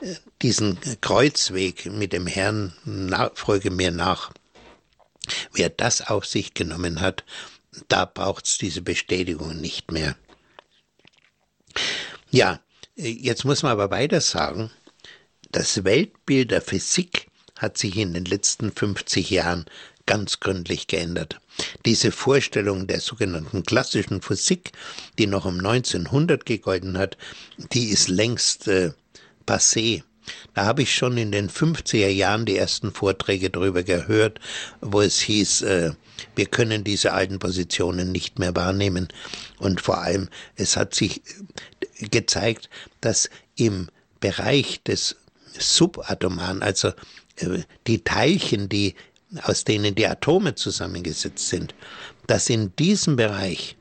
äh, 0.01 0.15
diesen 0.41 0.77
Kreuzweg 1.01 1.85
mit 1.85 2.13
dem 2.13 2.27
Herrn, 2.27 2.73
folge 3.33 3.71
mir 3.71 3.91
nach. 3.91 4.31
Wer 5.53 5.69
das 5.69 6.01
auf 6.01 6.25
sich 6.25 6.53
genommen 6.53 7.01
hat, 7.01 7.23
da 7.87 8.05
braucht's 8.05 8.57
diese 8.57 8.81
Bestätigung 8.81 9.59
nicht 9.59 9.91
mehr. 9.91 10.15
Ja, 12.29 12.59
jetzt 12.95 13.45
muss 13.45 13.63
man 13.63 13.71
aber 13.71 13.91
weiter 13.91 14.21
sagen, 14.21 14.71
das 15.51 15.83
Weltbild 15.83 16.51
der 16.51 16.61
Physik 16.61 17.27
hat 17.57 17.77
sich 17.77 17.97
in 17.97 18.13
den 18.13 18.25
letzten 18.25 18.71
50 18.71 19.29
Jahren 19.29 19.65
ganz 20.05 20.39
gründlich 20.39 20.87
geändert. 20.87 21.39
Diese 21.85 22.11
Vorstellung 22.11 22.87
der 22.87 22.99
sogenannten 22.99 23.63
klassischen 23.63 24.21
Physik, 24.21 24.71
die 25.17 25.27
noch 25.27 25.45
um 25.45 25.59
1900 25.59 26.45
gegolten 26.45 26.97
hat, 26.97 27.17
die 27.71 27.89
ist 27.89 28.09
längst 28.09 28.67
äh, 28.67 28.91
passé. 29.45 30.03
Da 30.53 30.65
habe 30.65 30.81
ich 30.83 30.93
schon 30.93 31.17
in 31.17 31.31
den 31.31 31.49
50er 31.49 32.07
Jahren 32.07 32.45
die 32.45 32.57
ersten 32.57 32.91
Vorträge 32.91 33.49
darüber 33.49 33.83
gehört, 33.83 34.39
wo 34.81 35.01
es 35.01 35.19
hieß, 35.19 35.61
äh, 35.63 35.91
wir 36.35 36.45
können 36.45 36.83
diese 36.83 37.13
alten 37.13 37.39
Positionen 37.39 38.11
nicht 38.11 38.39
mehr 38.39 38.55
wahrnehmen. 38.55 39.07
Und 39.59 39.81
vor 39.81 40.01
allem, 40.01 40.29
es 40.55 40.77
hat 40.77 40.93
sich 40.93 41.21
äh, 41.99 42.07
gezeigt, 42.07 42.69
dass 43.01 43.29
im 43.55 43.89
Bereich 44.19 44.81
des 44.83 45.15
Subatomaren, 45.57 46.61
also 46.61 46.89
äh, 47.37 47.59
die 47.87 48.03
Teilchen, 48.03 48.69
die 48.69 48.95
aus 49.41 49.63
denen 49.63 49.95
die 49.95 50.07
Atome 50.07 50.55
zusammengesetzt 50.55 51.49
sind, 51.49 51.73
dass 52.27 52.49
in 52.49 52.75
diesem 52.75 53.15
Bereich 53.15 53.75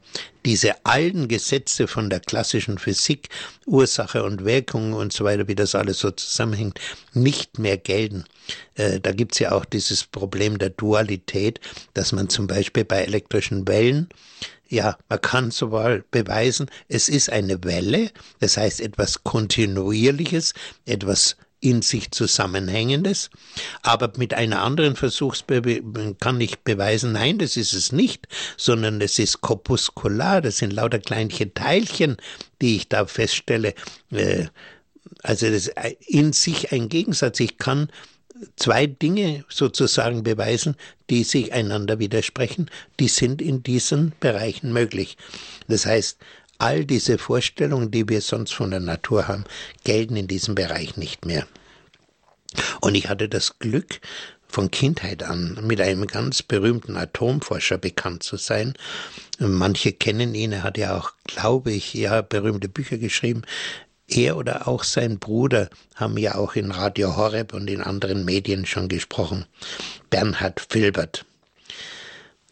diese 0.45 0.85
alten 0.85 1.29
Gesetze 1.29 1.87
von 1.87 2.11
der 2.11 2.21
klassischen 2.21 2.79
Physik, 2.79 3.29
Ursache 3.67 4.23
und 4.25 4.45
Wirkung 4.45 4.93
und 4.93 5.13
so 5.13 5.25
weiter, 5.25 5.49
wie 5.49 5.55
das 5.55 5.75
alles 5.75 5.99
so 5.99 6.11
zusammenhängt, 6.11 6.81
nicht 7.15 7.59
mehr 7.59 7.79
gelten. 7.79 8.25
Äh, 8.75 9.01
da 9.01 9.13
gibt's 9.13 9.39
ja 9.39 9.53
auch 9.53 9.65
dieses 9.65 10.05
Problem 10.05 10.59
der 10.59 10.71
Dualität, 10.71 11.61
dass 11.95 12.13
man 12.13 12.29
zum 12.29 12.47
Beispiel 12.47 12.85
bei 12.85 13.03
elektrischen 13.03 13.67
Wellen 13.69 14.09
ja, 14.73 14.97
man 15.11 15.21
kann 15.21 15.51
sowohl 15.51 16.03
beweisen, 16.11 16.71
es 16.89 17.11
ist 17.11 17.29
eine 17.29 17.63
Welle, 17.63 18.11
das 18.41 18.57
heißt 18.57 18.81
etwas 18.81 19.23
Kontinuierliches, 19.23 20.55
etwas 20.87 21.37
in 21.63 21.81
sich 21.81 22.11
Zusammenhängendes, 22.11 23.31
aber 23.83 24.13
mit 24.17 24.35
einer 24.35 24.63
anderen 24.63 24.97
Versuchsbewegung 24.97 26.19
kann 26.19 26.41
ich 26.41 26.59
beweisen, 26.59 27.13
nein, 27.13 27.39
das 27.39 27.57
ist 27.57 27.73
es 27.73 27.93
nicht, 27.93 28.27
sondern 28.57 29.01
es 29.01 29.19
ist 29.19 29.41
korpuskular, 29.41 30.43
das 30.43 30.59
sind 30.59 30.73
lauter 30.73 30.99
kleinliche 30.99 31.55
Teilchen, 31.55 32.17
die 32.61 32.77
ich 32.77 32.89
da 32.89 33.07
feststelle. 33.07 33.75
Äh, 34.11 34.47
also 35.23 35.47
das 35.47 35.69
ist 35.69 35.75
in 36.07 36.33
sich 36.33 36.73
ein 36.73 36.89
Gegensatz. 36.89 37.39
Ich 37.39 37.59
kann 37.59 37.89
zwei 38.57 38.87
Dinge 38.87 39.45
sozusagen 39.49 40.25
beweisen, 40.25 40.77
die 41.11 41.23
sich 41.23 41.53
einander 41.53 42.01
widersprechen, 42.01 42.71
die 42.99 43.09
sind 43.09 43.41
in 43.41 43.63
diesen 43.63 44.15
Bereichen 44.19 44.73
möglich. 44.73 45.17
Das 45.69 45.87
heißt, 45.87 46.19
All 46.63 46.85
diese 46.85 47.19
Vorstellungen, 47.19 47.91
die 47.91 48.09
wir 48.09 48.21
sonst 48.21 48.55
von 48.55 48.71
der 48.71 48.79
Natur 48.79 49.27
haben, 49.27 49.45
gelten 49.83 50.15
in 50.15 50.29
diesem 50.29 50.55
Bereich 50.55 50.97
nicht 50.97 51.27
mehr. 51.27 51.45
Und 52.81 52.95
ich 52.95 53.09
hatte 53.09 53.29
das 53.29 53.59
Glück, 53.59 54.01
von 54.47 54.71
Kindheit 54.71 55.25
an 55.25 55.59
mit 55.63 55.81
einem 55.81 56.07
ganz 56.07 56.43
berühmten 56.43 56.97
Atomforscher 56.97 57.79
bekannt 57.79 58.23
zu 58.23 58.37
sein. 58.37 58.75
Manche 59.41 59.93
kennen 59.93 60.37
ihn, 60.37 60.53
er 60.53 60.63
hat 60.63 60.79
ja 60.79 60.97
auch, 60.97 61.11
glaube 61.25 61.73
ich, 61.73 61.95
ja, 61.95 62.23
berühmte 62.23 62.69
Bücher 62.69 62.99
geschrieben. 62.99 63.43
Er 64.07 64.37
oder 64.37 64.69
auch 64.69 64.85
sein 64.85 65.19
Bruder 65.19 65.69
haben 65.97 66.17
ja 66.17 66.37
auch 66.37 66.55
in 66.55 66.71
Radio 66.71 67.17
Horeb 67.17 67.55
und 67.55 67.69
in 67.69 67.81
anderen 67.81 68.25
Medien 68.25 68.67
schon 68.67 68.87
gesprochen. 68.87 69.47
Bernhard 70.11 70.65
Filbert. 70.69 71.25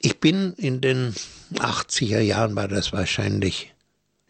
Ich 0.00 0.18
bin 0.18 0.54
in 0.54 0.80
den 0.80 1.14
80er 1.54 2.20
Jahren 2.20 2.56
war 2.56 2.66
das 2.66 2.92
wahrscheinlich. 2.92 3.72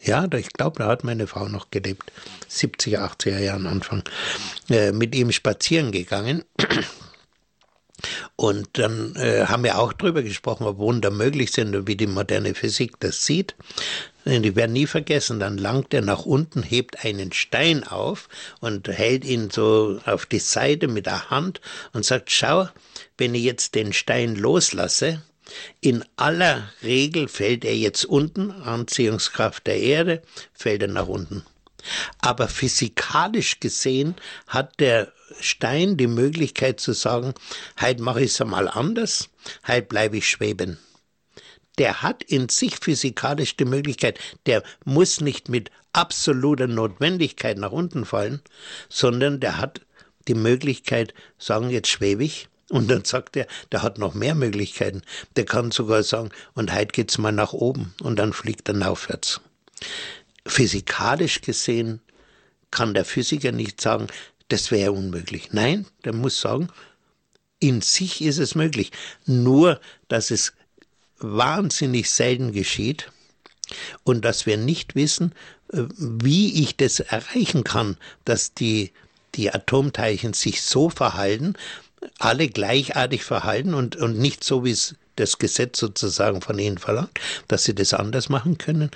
Ja, 0.02 0.26
ich 0.32 0.52
glaube, 0.52 0.78
da 0.78 0.88
hat 0.88 1.04
meine 1.04 1.26
Frau 1.26 1.48
noch 1.48 1.70
gelebt. 1.70 2.10
70er, 2.50 2.98
80er 2.98 3.38
Jahren 3.38 3.66
Anfang. 3.66 4.02
Äh, 4.70 4.92
mit 4.92 5.14
ihm 5.14 5.30
spazieren 5.30 5.92
gegangen. 5.92 6.42
Und 8.36 8.78
dann 8.78 9.14
äh, 9.16 9.44
haben 9.46 9.64
wir 9.64 9.78
auch 9.78 9.92
darüber 9.92 10.22
gesprochen, 10.22 10.66
ob 10.66 10.78
Wunder 10.78 11.10
möglich 11.10 11.52
sind 11.52 11.76
und 11.76 11.86
wie 11.86 11.96
die 11.96 12.06
moderne 12.06 12.54
Physik 12.54 12.98
das 13.00 13.26
sieht. 13.26 13.54
Und 14.24 14.44
ich 14.44 14.56
werde 14.56 14.72
nie 14.72 14.86
vergessen, 14.86 15.40
dann 15.40 15.58
langt 15.58 15.92
er 15.94 16.02
nach 16.02 16.24
unten, 16.24 16.62
hebt 16.62 17.04
einen 17.04 17.32
Stein 17.32 17.84
auf 17.84 18.28
und 18.60 18.88
hält 18.88 19.24
ihn 19.24 19.50
so 19.50 19.98
auf 20.04 20.26
die 20.26 20.38
Seite 20.38 20.88
mit 20.88 21.06
der 21.06 21.30
Hand 21.30 21.60
und 21.92 22.04
sagt, 22.04 22.30
schau, 22.30 22.68
wenn 23.18 23.34
ich 23.34 23.42
jetzt 23.42 23.74
den 23.74 23.92
Stein 23.92 24.36
loslasse, 24.36 25.22
in 25.80 26.04
aller 26.16 26.70
Regel 26.82 27.28
fällt 27.28 27.64
er 27.64 27.76
jetzt 27.76 28.04
unten, 28.04 28.50
Anziehungskraft 28.50 29.66
der 29.66 29.78
Erde, 29.80 30.22
fällt 30.52 30.82
er 30.82 30.88
nach 30.88 31.06
unten. 31.06 31.44
Aber 32.20 32.48
physikalisch 32.48 33.60
gesehen 33.60 34.14
hat 34.46 34.78
der 34.80 35.12
Stein 35.40 35.96
die 35.96 36.06
Möglichkeit 36.06 36.80
zu 36.80 36.92
sagen, 36.92 37.34
heute 37.80 38.02
mache 38.02 38.22
ich 38.22 38.32
es 38.32 38.40
einmal 38.40 38.68
anders, 38.68 39.30
heute 39.66 39.86
bleibe 39.86 40.18
ich 40.18 40.28
schweben. 40.28 40.78
Der 41.78 42.02
hat 42.02 42.22
in 42.24 42.48
sich 42.48 42.76
physikalisch 42.76 43.56
die 43.56 43.64
Möglichkeit, 43.64 44.18
der 44.46 44.62
muss 44.84 45.20
nicht 45.20 45.48
mit 45.48 45.70
absoluter 45.92 46.66
Notwendigkeit 46.66 47.56
nach 47.56 47.72
unten 47.72 48.04
fallen, 48.04 48.42
sondern 48.88 49.40
der 49.40 49.56
hat 49.56 49.80
die 50.28 50.34
Möglichkeit, 50.34 51.14
sagen, 51.38 51.70
jetzt 51.70 51.88
schwebe 51.88 52.24
ich, 52.24 52.49
und 52.70 52.88
dann 52.88 53.04
sagt 53.04 53.36
er, 53.36 53.46
der 53.72 53.82
hat 53.82 53.98
noch 53.98 54.14
mehr 54.14 54.34
Möglichkeiten. 54.34 55.02
Der 55.36 55.44
kann 55.44 55.72
sogar 55.72 56.02
sagen, 56.02 56.30
und 56.54 56.72
heute 56.72 56.92
geht's 56.92 57.18
mal 57.18 57.32
nach 57.32 57.52
oben 57.52 57.94
und 58.00 58.16
dann 58.16 58.32
fliegt 58.32 58.68
er 58.68 58.90
aufwärts. 58.90 59.40
Physikalisch 60.46 61.40
gesehen 61.40 62.00
kann 62.70 62.94
der 62.94 63.04
Physiker 63.04 63.52
nicht 63.52 63.80
sagen, 63.80 64.06
das 64.48 64.70
wäre 64.70 64.92
unmöglich. 64.92 65.52
Nein, 65.52 65.86
der 66.04 66.14
muss 66.14 66.40
sagen, 66.40 66.68
in 67.58 67.80
sich 67.80 68.22
ist 68.22 68.38
es 68.38 68.54
möglich. 68.54 68.92
Nur, 69.26 69.80
dass 70.08 70.30
es 70.30 70.52
wahnsinnig 71.18 72.10
selten 72.10 72.52
geschieht 72.52 73.10
und 74.04 74.24
dass 74.24 74.46
wir 74.46 74.56
nicht 74.56 74.94
wissen, 74.94 75.34
äh, 75.72 75.82
wie 75.96 76.62
ich 76.62 76.76
das 76.76 77.00
erreichen 77.00 77.64
kann, 77.64 77.96
dass 78.24 78.54
die, 78.54 78.92
die 79.34 79.52
Atomteilchen 79.52 80.32
sich 80.32 80.62
so 80.62 80.88
verhalten, 80.88 81.54
alle 82.18 82.48
gleichartig 82.48 83.24
verhalten 83.24 83.74
und, 83.74 83.96
und 83.96 84.18
nicht 84.18 84.44
so, 84.44 84.64
wie 84.64 84.70
es 84.70 84.94
das 85.16 85.38
Gesetz 85.38 85.78
sozusagen 85.78 86.40
von 86.40 86.58
ihnen 86.58 86.78
verlangt, 86.78 87.18
dass 87.48 87.64
sie 87.64 87.74
das 87.74 87.94
anders 87.94 88.28
machen 88.28 88.58
können. 88.58 88.90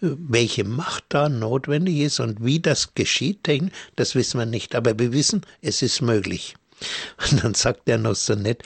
Welche 0.00 0.64
Macht 0.64 1.04
da 1.10 1.28
notwendig 1.28 1.98
ist 1.98 2.20
und 2.20 2.42
wie 2.42 2.60
das 2.60 2.94
geschieht, 2.94 3.46
das 3.96 4.14
wissen 4.14 4.38
wir 4.38 4.46
nicht. 4.46 4.74
Aber 4.74 4.98
wir 4.98 5.12
wissen, 5.12 5.42
es 5.60 5.82
ist 5.82 6.00
möglich. 6.00 6.54
Und 7.30 7.44
dann 7.44 7.54
sagt 7.54 7.88
er 7.88 7.98
noch 7.98 8.14
so 8.14 8.34
nett, 8.34 8.62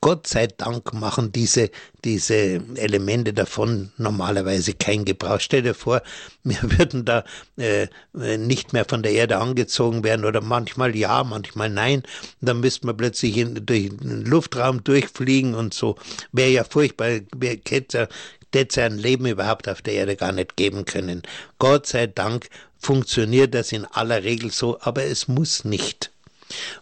Gott 0.00 0.28
sei 0.28 0.46
Dank 0.46 0.92
machen 0.92 1.32
diese, 1.32 1.70
diese 2.04 2.62
Elemente 2.76 3.32
davon 3.32 3.90
normalerweise 3.96 4.74
keinen 4.74 5.04
Gebrauch. 5.04 5.40
Stell 5.40 5.62
dir 5.62 5.74
vor, 5.74 6.02
wir 6.44 6.58
würden 6.62 7.04
da 7.04 7.24
äh, 7.56 7.88
nicht 8.12 8.72
mehr 8.72 8.84
von 8.84 9.02
der 9.02 9.12
Erde 9.12 9.38
angezogen 9.38 10.04
werden 10.04 10.24
oder 10.24 10.40
manchmal 10.40 10.94
ja, 10.94 11.24
manchmal 11.24 11.68
nein. 11.68 12.02
Und 12.40 12.48
dann 12.48 12.60
müssten 12.60 12.86
wir 12.86 12.94
plötzlich 12.94 13.36
in, 13.36 13.66
durch 13.66 13.88
den 13.88 14.24
Luftraum 14.24 14.84
durchfliegen 14.84 15.54
und 15.54 15.74
so. 15.74 15.96
Wäre 16.30 16.50
ja 16.50 16.64
furchtbar, 16.64 17.20
hätte 17.40 18.08
es 18.52 18.78
ein 18.78 18.98
Leben 18.98 19.26
überhaupt 19.26 19.68
auf 19.68 19.82
der 19.82 19.94
Erde 19.94 20.16
gar 20.16 20.32
nicht 20.32 20.56
geben 20.56 20.84
können. 20.84 21.22
Gott 21.58 21.86
sei 21.86 22.06
Dank 22.06 22.48
funktioniert 22.78 23.54
das 23.54 23.72
in 23.72 23.84
aller 23.84 24.22
Regel 24.22 24.52
so, 24.52 24.78
aber 24.80 25.04
es 25.04 25.26
muss 25.26 25.64
nicht. 25.64 26.12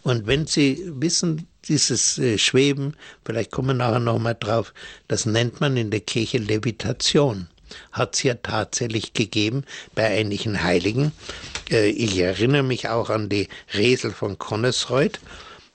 Und 0.03 0.27
wenn 0.27 0.47
Sie 0.47 0.83
wissen, 0.95 1.47
dieses 1.67 2.17
äh, 2.17 2.37
Schweben, 2.37 2.95
vielleicht 3.25 3.51
kommen 3.51 3.69
wir 3.69 3.73
nachher 3.73 3.99
nochmal 3.99 4.37
drauf, 4.39 4.73
das 5.07 5.25
nennt 5.25 5.59
man 5.59 5.77
in 5.77 5.91
der 5.91 5.99
Kirche 5.99 6.37
Levitation. 6.37 7.47
Hat 7.91 8.15
es 8.15 8.23
ja 8.23 8.35
tatsächlich 8.35 9.13
gegeben 9.13 9.65
bei 9.93 10.07
einigen 10.07 10.63
Heiligen. 10.63 11.11
Äh, 11.69 11.89
ich 11.89 12.17
erinnere 12.17 12.63
mich 12.63 12.87
auch 12.87 13.09
an 13.09 13.29
die 13.29 13.49
Resel 13.73 14.11
von 14.11 14.37
Connesreuth. 14.37 15.19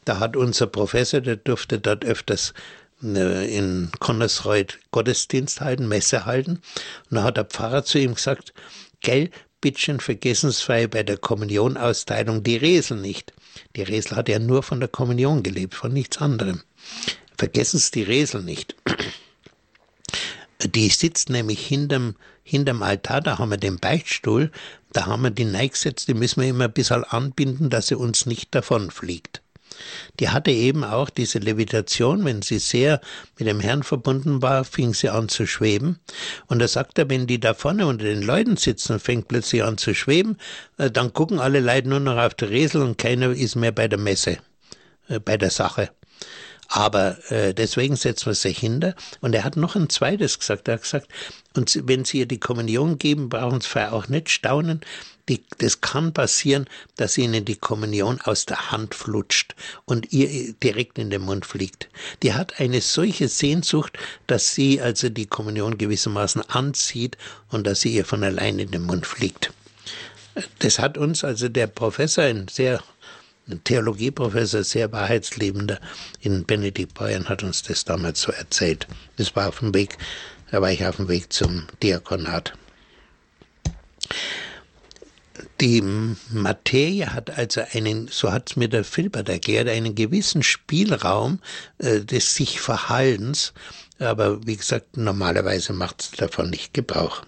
Da 0.04 0.18
hat 0.18 0.36
unser 0.36 0.66
Professor, 0.66 1.20
der 1.20 1.36
durfte 1.36 1.78
dort 1.78 2.04
öfters 2.04 2.54
äh, 3.02 3.56
in 3.56 3.90
Connesreuth 3.98 4.78
Gottesdienst 4.90 5.60
halten, 5.60 5.88
Messe 5.88 6.24
halten. 6.24 6.62
Und 7.10 7.16
da 7.16 7.24
hat 7.24 7.36
der 7.36 7.44
Pfarrer 7.44 7.84
zu 7.84 7.98
ihm 7.98 8.14
gesagt, 8.14 8.54
gell, 9.00 9.30
bittchen 9.60 10.00
vergessensfrei 10.00 10.86
bei 10.86 11.02
der 11.02 11.18
Kommunionausteilung 11.18 12.42
die 12.42 12.56
Resel 12.56 12.96
nicht. 12.98 13.32
Die 13.76 13.82
Resel 13.82 14.16
hat 14.16 14.28
ja 14.28 14.38
nur 14.38 14.62
von 14.62 14.80
der 14.80 14.88
Kommunion 14.88 15.42
gelebt, 15.42 15.74
von 15.74 15.92
nichts 15.92 16.18
anderem. 16.18 16.62
Vergessen 17.36 17.78
Sie 17.78 17.90
die 17.90 18.02
Resel 18.02 18.42
nicht. 18.42 18.76
Die 20.64 20.88
sitzt 20.88 21.28
nämlich 21.28 21.66
hinterm, 21.66 22.14
hinterm 22.44 22.82
Altar, 22.82 23.20
da 23.20 23.38
haben 23.38 23.50
wir 23.50 23.56
den 23.58 23.78
Beichtstuhl, 23.78 24.52
da 24.92 25.06
haben 25.06 25.22
wir 25.22 25.30
die 25.30 25.44
Neigsätze, 25.44 26.06
die 26.06 26.14
müssen 26.14 26.40
wir 26.40 26.48
immer 26.48 26.64
ein 26.64 26.72
bisschen 26.72 27.04
anbinden, 27.04 27.68
dass 27.68 27.88
sie 27.88 27.96
uns 27.96 28.26
nicht 28.26 28.54
davonfliegt 28.54 29.41
die 30.20 30.28
hatte 30.28 30.50
eben 30.50 30.84
auch 30.84 31.10
diese 31.10 31.38
Levitation, 31.38 32.24
wenn 32.24 32.42
sie 32.42 32.58
sehr 32.58 33.00
mit 33.38 33.48
dem 33.48 33.60
Herrn 33.60 33.82
verbunden 33.82 34.42
war, 34.42 34.64
fing 34.64 34.94
sie 34.94 35.08
an 35.08 35.28
zu 35.28 35.46
schweben. 35.46 35.98
Und 36.46 36.58
da 36.58 36.68
sagt 36.68 36.98
er, 36.98 37.08
wenn 37.10 37.26
die 37.26 37.40
da 37.40 37.54
vorne 37.54 37.86
unter 37.86 38.04
den 38.04 38.22
Leuten 38.22 38.56
sitzen 38.56 38.94
und 38.94 39.02
fängt 39.02 39.28
plötzlich 39.28 39.62
an 39.62 39.78
zu 39.78 39.94
schweben, 39.94 40.36
äh, 40.78 40.90
dann 40.90 41.12
gucken 41.12 41.38
alle 41.38 41.60
Leute 41.60 41.88
nur 41.88 42.00
noch 42.00 42.16
auf 42.16 42.34
die 42.34 42.44
Resel 42.46 42.82
und 42.82 42.98
keiner 42.98 43.30
ist 43.30 43.56
mehr 43.56 43.72
bei 43.72 43.88
der 43.88 43.98
Messe, 43.98 44.38
äh, 45.08 45.18
bei 45.18 45.36
der 45.36 45.50
Sache. 45.50 45.90
Aber 46.74 47.18
äh, 47.30 47.52
deswegen 47.52 47.96
setzen 47.96 48.26
wir 48.26 48.34
sich 48.34 48.58
hinter. 48.58 48.94
Und 49.20 49.34
er 49.34 49.44
hat 49.44 49.56
noch 49.56 49.76
ein 49.76 49.90
zweites 49.90 50.38
gesagt. 50.38 50.68
Er 50.68 50.74
hat 50.74 50.82
gesagt, 50.82 51.08
und 51.54 51.82
wenn 51.86 52.06
Sie 52.06 52.20
ihr 52.20 52.26
die 52.26 52.40
Kommunion 52.40 52.96
geben, 52.96 53.28
brauchen 53.28 53.60
Sie 53.60 53.92
auch 53.92 54.08
nicht 54.08 54.30
staunen, 54.30 54.80
die, 55.28 55.44
das 55.58 55.80
kann 55.80 56.12
passieren, 56.12 56.66
dass 56.96 57.16
ihnen 57.16 57.44
die 57.44 57.56
Kommunion 57.56 58.20
aus 58.22 58.44
der 58.46 58.70
Hand 58.70 58.94
flutscht 58.94 59.54
und 59.84 60.12
ihr 60.12 60.52
direkt 60.54 60.98
in 60.98 61.10
den 61.10 61.22
Mund 61.22 61.46
fliegt. 61.46 61.88
Die 62.22 62.34
hat 62.34 62.60
eine 62.60 62.80
solche 62.80 63.28
Sehnsucht, 63.28 63.98
dass 64.26 64.54
sie 64.54 64.80
also 64.80 65.08
die 65.08 65.26
Kommunion 65.26 65.78
gewissermaßen 65.78 66.42
anzieht 66.42 67.16
und 67.50 67.66
dass 67.66 67.80
sie 67.80 67.94
ihr 67.94 68.04
von 68.04 68.24
allein 68.24 68.58
in 68.58 68.70
den 68.70 68.82
Mund 68.82 69.06
fliegt. 69.06 69.52
Das 70.58 70.78
hat 70.78 70.98
uns 70.98 71.24
also 71.24 71.48
der 71.48 71.66
Professor, 71.66 72.24
ein 72.24 72.48
sehr 72.48 72.82
ein 73.48 73.62
Theologieprofessor, 73.64 74.62
sehr 74.62 74.92
wahrheitsliebender 74.92 75.80
in 76.20 76.44
Benedikt 76.44 76.94
Bayern, 76.94 77.28
hat 77.28 77.42
uns 77.42 77.62
das 77.62 77.84
damals 77.84 78.22
so 78.22 78.32
erzählt. 78.32 78.86
Das 79.16 79.34
war 79.34 79.48
auf 79.48 79.58
dem 79.58 79.74
Weg, 79.74 79.98
da 80.50 80.62
war 80.62 80.70
ich 80.70 80.86
auf 80.86 80.96
dem 80.96 81.08
Weg 81.08 81.32
zum 81.32 81.66
Diakonat. 81.82 82.52
Die 85.62 85.80
Materie 86.32 87.14
hat 87.14 87.38
also 87.38 87.62
einen, 87.72 88.08
so 88.08 88.32
hat 88.32 88.50
es 88.50 88.56
mir 88.56 88.66
der 88.66 88.82
Filbert 88.82 89.28
erklärt, 89.28 89.68
einen 89.68 89.94
gewissen 89.94 90.42
Spielraum 90.42 91.38
äh, 91.78 92.00
des 92.00 92.34
sich 92.34 92.60
Verhaltens, 92.60 93.52
aber 94.00 94.44
wie 94.44 94.56
gesagt, 94.56 94.96
normalerweise 94.96 95.72
macht 95.72 96.00
es 96.02 96.10
davon 96.10 96.50
nicht 96.50 96.74
Gebrauch. 96.74 97.22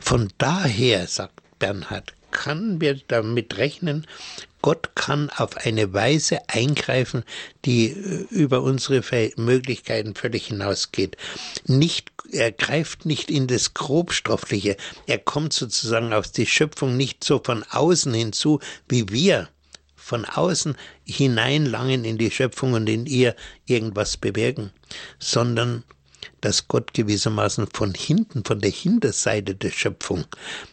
Von 0.00 0.32
daher, 0.38 1.06
sagt 1.08 1.42
Bernhard, 1.58 2.14
kann 2.30 2.80
wir 2.80 2.98
damit 3.06 3.58
rechnen, 3.58 4.06
Gott 4.62 4.96
kann 4.96 5.30
auf 5.30 5.58
eine 5.58 5.92
Weise 5.92 6.40
eingreifen, 6.48 7.22
die 7.64 7.88
äh, 7.88 8.26
über 8.30 8.62
unsere 8.62 9.02
Möglichkeiten 9.36 10.14
völlig 10.14 10.46
hinausgeht. 10.46 11.16
Nicht 11.66 12.15
er 12.32 12.52
greift 12.52 13.06
nicht 13.06 13.30
in 13.30 13.46
das 13.46 13.74
Grobstoffliche. 13.74 14.76
Er 15.06 15.18
kommt 15.18 15.52
sozusagen 15.52 16.12
auf 16.12 16.30
die 16.30 16.46
Schöpfung 16.46 16.96
nicht 16.96 17.24
so 17.24 17.40
von 17.42 17.62
außen 17.62 18.12
hinzu, 18.14 18.60
wie 18.88 19.08
wir 19.08 19.48
von 19.94 20.24
außen 20.24 20.76
hineinlangen 21.04 22.04
in 22.04 22.18
die 22.18 22.30
Schöpfung 22.30 22.74
und 22.74 22.88
in 22.88 23.06
ihr 23.06 23.34
irgendwas 23.66 24.16
bewirken, 24.16 24.70
sondern 25.18 25.82
dass 26.40 26.68
Gott 26.68 26.94
gewissermaßen 26.94 27.68
von 27.72 27.92
hinten, 27.94 28.44
von 28.44 28.60
der 28.60 28.70
Hinterseite 28.70 29.54
der 29.54 29.70
Schöpfung 29.70 30.24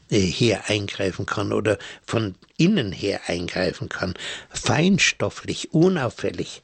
äh, 0.09 0.19
her 0.19 0.65
eingreifen 0.67 1.25
kann 1.25 1.51
oder 1.51 1.79
von 2.05 2.35
innen 2.57 2.91
her 2.91 3.21
eingreifen 3.27 3.89
kann, 3.89 4.13
feinstofflich, 4.49 5.73
unauffällig 5.73 6.61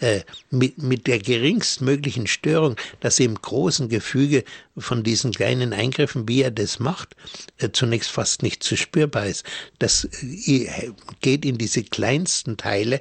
äh, 0.00 0.20
mit, 0.50 0.78
mit 0.78 1.06
der 1.06 1.18
geringstmöglichen 1.18 2.26
Störung, 2.26 2.76
dass 3.00 3.20
im 3.20 3.34
großen 3.34 3.88
Gefüge 3.88 4.44
von 4.76 5.02
diesen 5.02 5.32
kleinen 5.32 5.72
Eingriffen, 5.72 6.28
wie 6.28 6.42
er 6.42 6.50
das 6.50 6.78
macht, 6.78 7.16
äh, 7.58 7.70
zunächst 7.72 8.10
fast 8.10 8.42
nicht 8.42 8.62
zu 8.62 8.76
spürbar 8.76 9.26
ist. 9.26 9.44
Das 9.78 10.08
äh, 10.22 10.92
geht 11.20 11.44
in 11.44 11.58
diese 11.58 11.82
kleinsten 11.82 12.56
Teile, 12.56 13.00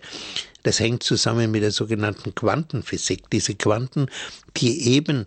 das 0.63 0.79
hängt 0.79 1.03
zusammen 1.03 1.51
mit 1.51 1.63
der 1.63 1.71
sogenannten 1.71 2.35
Quantenphysik. 2.35 3.29
Diese 3.31 3.55
Quanten, 3.55 4.07
die 4.57 4.89
eben 4.89 5.25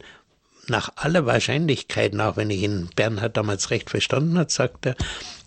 nach 0.68 0.90
aller 0.96 1.26
Wahrscheinlichkeit 1.26 2.14
nach, 2.14 2.36
wenn 2.36 2.50
ich 2.50 2.62
ihn 2.62 2.88
Bernhard 2.96 3.36
damals 3.36 3.70
recht 3.70 3.90
verstanden 3.90 4.38
hat, 4.38 4.50
sagt 4.50 4.86
er, 4.86 4.96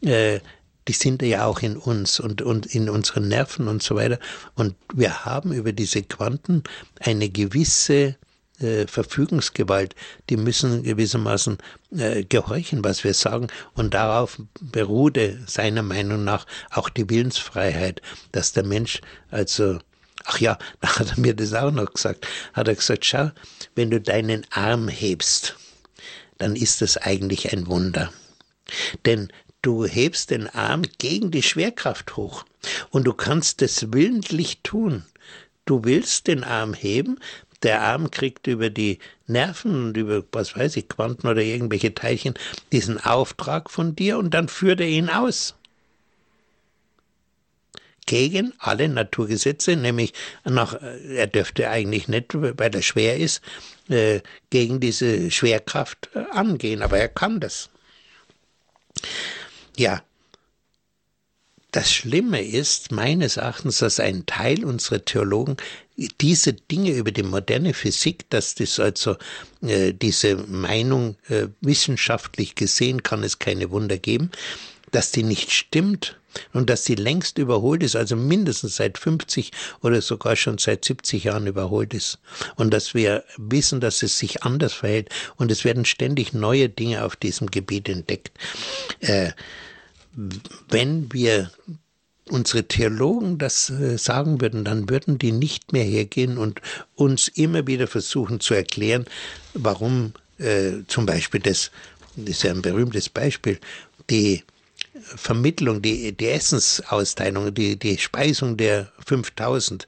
äh, 0.03 0.39
die 0.88 0.93
sind 0.93 1.21
ja 1.21 1.45
auch 1.45 1.59
in 1.59 1.77
uns 1.77 2.19
und, 2.19 2.41
und 2.41 2.65
in 2.65 2.89
unseren 2.89 3.27
Nerven 3.27 3.67
und 3.67 3.83
so 3.83 3.95
weiter. 3.95 4.19
Und 4.55 4.75
wir 4.93 5.25
haben 5.25 5.53
über 5.53 5.73
diese 5.73 6.03
Quanten 6.03 6.63
eine 6.99 7.29
gewisse 7.29 8.15
äh, 8.59 8.88
Verfügungsgewalt, 8.88 9.95
die 10.29 10.38
müssen 10.38 10.83
gewissermaßen 10.83 11.57
äh, 11.95 12.23
gehorchen, 12.23 12.83
was 12.83 13.03
wir 13.03 13.13
sagen. 13.13 13.47
Und 13.73 13.93
darauf 13.93 14.41
beruhte 14.59 15.39
seiner 15.45 15.83
Meinung 15.83 16.23
nach 16.23 16.45
auch 16.71 16.89
die 16.89 17.09
Willensfreiheit, 17.09 18.01
dass 18.31 18.53
der 18.53 18.65
Mensch 18.65 19.01
also 19.29 19.79
Ach 20.29 20.39
ja, 20.39 20.57
da 20.81 20.99
hat 20.99 21.11
er 21.11 21.19
mir 21.19 21.33
das 21.33 21.53
auch 21.53 21.71
noch 21.71 21.93
gesagt. 21.93 22.27
Hat 22.53 22.67
er 22.67 22.75
gesagt, 22.75 23.05
schau, 23.05 23.31
wenn 23.75 23.89
du 23.89 24.01
deinen 24.01 24.45
Arm 24.51 24.88
hebst, 24.89 25.55
dann 26.38 26.55
ist 26.55 26.81
das 26.81 26.97
eigentlich 26.97 27.53
ein 27.53 27.67
Wunder. 27.67 28.11
Denn 29.05 29.31
du 29.61 29.85
hebst 29.85 30.31
den 30.31 30.47
Arm 30.47 30.83
gegen 30.97 31.31
die 31.31 31.43
Schwerkraft 31.43 32.15
hoch 32.15 32.45
und 32.89 33.05
du 33.05 33.13
kannst 33.13 33.61
es 33.61 33.91
willentlich 33.91 34.59
tun. 34.63 35.05
Du 35.65 35.83
willst 35.83 36.27
den 36.27 36.43
Arm 36.43 36.73
heben, 36.73 37.19
der 37.63 37.81
Arm 37.81 38.11
kriegt 38.11 38.47
über 38.47 38.69
die 38.69 38.99
Nerven 39.25 39.87
und 39.87 39.97
über, 39.97 40.23
was 40.31 40.55
weiß 40.55 40.77
ich, 40.77 40.87
Quanten 40.87 41.27
oder 41.27 41.41
irgendwelche 41.41 41.93
Teilchen 41.93 42.35
diesen 42.71 43.03
Auftrag 43.03 43.71
von 43.71 43.95
dir 43.95 44.17
und 44.17 44.33
dann 44.33 44.47
führt 44.47 44.79
er 44.79 44.87
ihn 44.87 45.09
aus. 45.09 45.55
Gegen 48.05 48.53
alle 48.59 48.87
Naturgesetze, 48.87 49.75
nämlich 49.75 50.13
nach, 50.45 50.79
er 50.81 51.27
dürfte 51.27 51.69
eigentlich 51.69 52.07
nicht, 52.07 52.33
weil 52.33 52.73
er 52.73 52.81
schwer 52.81 53.17
ist, 53.17 53.41
äh, 53.89 54.21
gegen 54.49 54.79
diese 54.79 55.29
Schwerkraft 55.29 56.09
äh, 56.13 56.19
angehen, 56.31 56.81
aber 56.81 56.99
er 56.99 57.09
kann 57.09 57.41
das. 57.41 57.69
Ja, 59.78 60.01
das 61.71 61.91
Schlimme 61.91 62.43
ist 62.43 62.91
meines 62.91 63.38
Erachtens, 63.38 63.78
dass 63.78 63.99
ein 63.99 64.25
Teil 64.25 64.65
unserer 64.65 65.03
Theologen 65.05 65.57
diese 66.21 66.53
Dinge 66.53 66.91
über 66.91 67.11
die 67.11 67.23
moderne 67.23 67.73
Physik, 67.73 68.28
dass 68.30 68.55
das 68.55 68.80
also 68.80 69.17
äh, 69.61 69.93
diese 69.93 70.38
Meinung 70.38 71.15
äh, 71.30 71.47
wissenschaftlich 71.61 72.55
gesehen 72.55 73.03
kann 73.03 73.23
es 73.23 73.38
keine 73.38 73.69
Wunder 73.69 73.97
geben, 73.97 74.32
dass 74.91 75.11
die 75.11 75.23
nicht 75.23 75.51
stimmt 75.51 76.17
und 76.53 76.69
dass 76.69 76.86
sie 76.86 76.95
längst 76.95 77.38
überholt 77.38 77.84
ist, 77.84 77.95
also 77.95 78.15
mindestens 78.15 78.78
seit 78.78 78.97
50 78.97 79.51
oder 79.82 80.01
sogar 80.01 80.36
schon 80.36 80.57
seit 80.57 80.86
70 80.86 81.25
Jahren 81.25 81.47
überholt 81.47 81.93
ist. 81.93 82.19
Und 82.55 82.73
dass 82.73 82.93
wir 82.93 83.23
wissen, 83.38 83.82
dass 83.82 84.03
es 84.03 84.17
sich 84.17 84.43
anders 84.43 84.73
verhält 84.73 85.09
und 85.36 85.51
es 85.51 85.65
werden 85.65 85.86
ständig 85.86 86.34
neue 86.34 86.69
Dinge 86.69 87.03
auf 87.03 87.15
diesem 87.15 87.51
Gebiet 87.51 87.89
entdeckt. 87.89 88.32
Äh, 88.99 89.32
wenn 90.70 91.11
wir 91.13 91.51
unsere 92.30 92.68
Theologen 92.68 93.38
das 93.38 93.70
äh, 93.70 93.97
sagen 93.97 94.41
würden, 94.41 94.65
dann 94.65 94.89
würden 94.89 95.18
die 95.18 95.32
nicht 95.32 95.72
mehr 95.72 95.84
hergehen 95.84 96.38
und 96.38 96.61
uns 96.95 97.30
immer 97.30 97.68
wieder 97.68 97.88
versuchen 97.88 98.39
zu 98.39 98.53
erklären, 98.53 99.05
warum 99.53 100.13
äh, 100.39 100.84
zum 100.88 101.05
Beispiel 101.05 101.39
das, 101.39 101.72
das 102.15 102.30
ist 102.30 102.43
ja 102.43 102.51
ein 102.51 102.61
berühmtes 102.61 103.07
Beispiel, 103.09 103.59
die 104.09 104.43
Vermittlung, 104.99 105.82
die, 105.82 106.11
die 106.11 106.28
Essensausteilung, 106.28 107.53
die, 107.53 107.78
die 107.78 107.97
Speisung 107.97 108.57
der 108.57 108.91
5000 109.05 109.88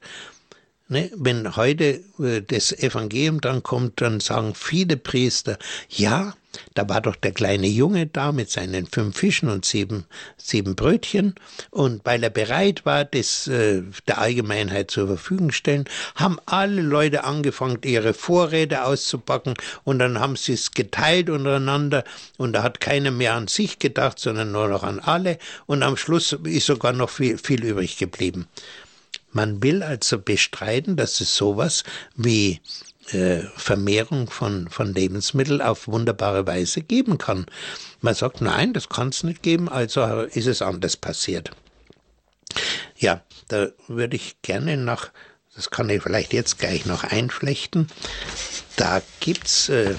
Ne? 0.90 1.08
Wenn 1.14 1.54
heute 1.54 2.02
äh, 2.18 2.42
das 2.42 2.72
Evangelium 2.72 3.40
dann 3.40 3.62
kommt, 3.62 4.00
dann 4.00 4.18
sagen 4.18 4.56
viele 4.56 4.96
Priester, 4.96 5.56
ja, 5.88 6.34
da 6.74 6.88
war 6.88 7.00
doch 7.00 7.16
der 7.16 7.32
kleine 7.32 7.66
Junge 7.66 8.06
da 8.06 8.32
mit 8.32 8.50
seinen 8.50 8.86
fünf 8.86 9.16
Fischen 9.16 9.48
und 9.48 9.64
sieben, 9.64 10.04
sieben 10.36 10.74
Brötchen. 10.74 11.34
Und 11.70 12.04
weil 12.04 12.22
er 12.22 12.30
bereit 12.30 12.84
war, 12.84 13.04
das 13.04 13.46
äh, 13.46 13.82
der 14.08 14.18
Allgemeinheit 14.18 14.90
zur 14.90 15.06
Verfügung 15.06 15.52
stellen, 15.52 15.84
haben 16.16 16.38
alle 16.46 16.82
Leute 16.82 17.24
angefangen, 17.24 17.78
ihre 17.84 18.14
Vorräte 18.14 18.84
auszupacken. 18.84 19.54
Und 19.84 19.98
dann 19.98 20.18
haben 20.18 20.36
sie 20.36 20.54
es 20.54 20.72
geteilt 20.72 21.30
untereinander. 21.30 22.04
Und 22.36 22.52
da 22.54 22.62
hat 22.62 22.80
keiner 22.80 23.10
mehr 23.10 23.34
an 23.34 23.48
sich 23.48 23.78
gedacht, 23.78 24.18
sondern 24.18 24.52
nur 24.52 24.68
noch 24.68 24.82
an 24.82 25.00
alle. 25.00 25.38
Und 25.66 25.82
am 25.82 25.96
Schluss 25.96 26.32
ist 26.44 26.66
sogar 26.66 26.92
noch 26.92 27.10
viel, 27.10 27.38
viel 27.38 27.64
übrig 27.64 27.96
geblieben. 27.96 28.48
Man 29.32 29.62
will 29.62 29.84
also 29.84 30.18
bestreiten, 30.18 30.96
dass 30.96 31.20
es 31.20 31.36
sowas 31.36 31.84
wie 32.16 32.60
äh, 33.12 33.42
Vermehrung 33.56 34.30
von, 34.30 34.68
von 34.68 34.94
Lebensmitteln 34.94 35.60
auf 35.60 35.88
wunderbare 35.88 36.46
Weise 36.46 36.82
geben 36.82 37.18
kann. 37.18 37.46
Man 38.00 38.14
sagt, 38.14 38.40
nein, 38.40 38.72
das 38.72 38.88
kann 38.88 39.08
es 39.08 39.22
nicht 39.22 39.42
geben, 39.42 39.68
also 39.68 40.02
ist 40.22 40.46
es 40.46 40.62
anders 40.62 40.96
passiert. 40.96 41.50
Ja, 42.96 43.22
da 43.48 43.68
würde 43.88 44.16
ich 44.16 44.42
gerne 44.42 44.76
noch, 44.76 45.08
das 45.54 45.70
kann 45.70 45.88
ich 45.90 46.02
vielleicht 46.02 46.32
jetzt 46.32 46.58
gleich 46.58 46.86
noch 46.86 47.04
einflechten, 47.04 47.88
da 48.76 49.02
gibt's 49.20 49.68
äh, 49.68 49.94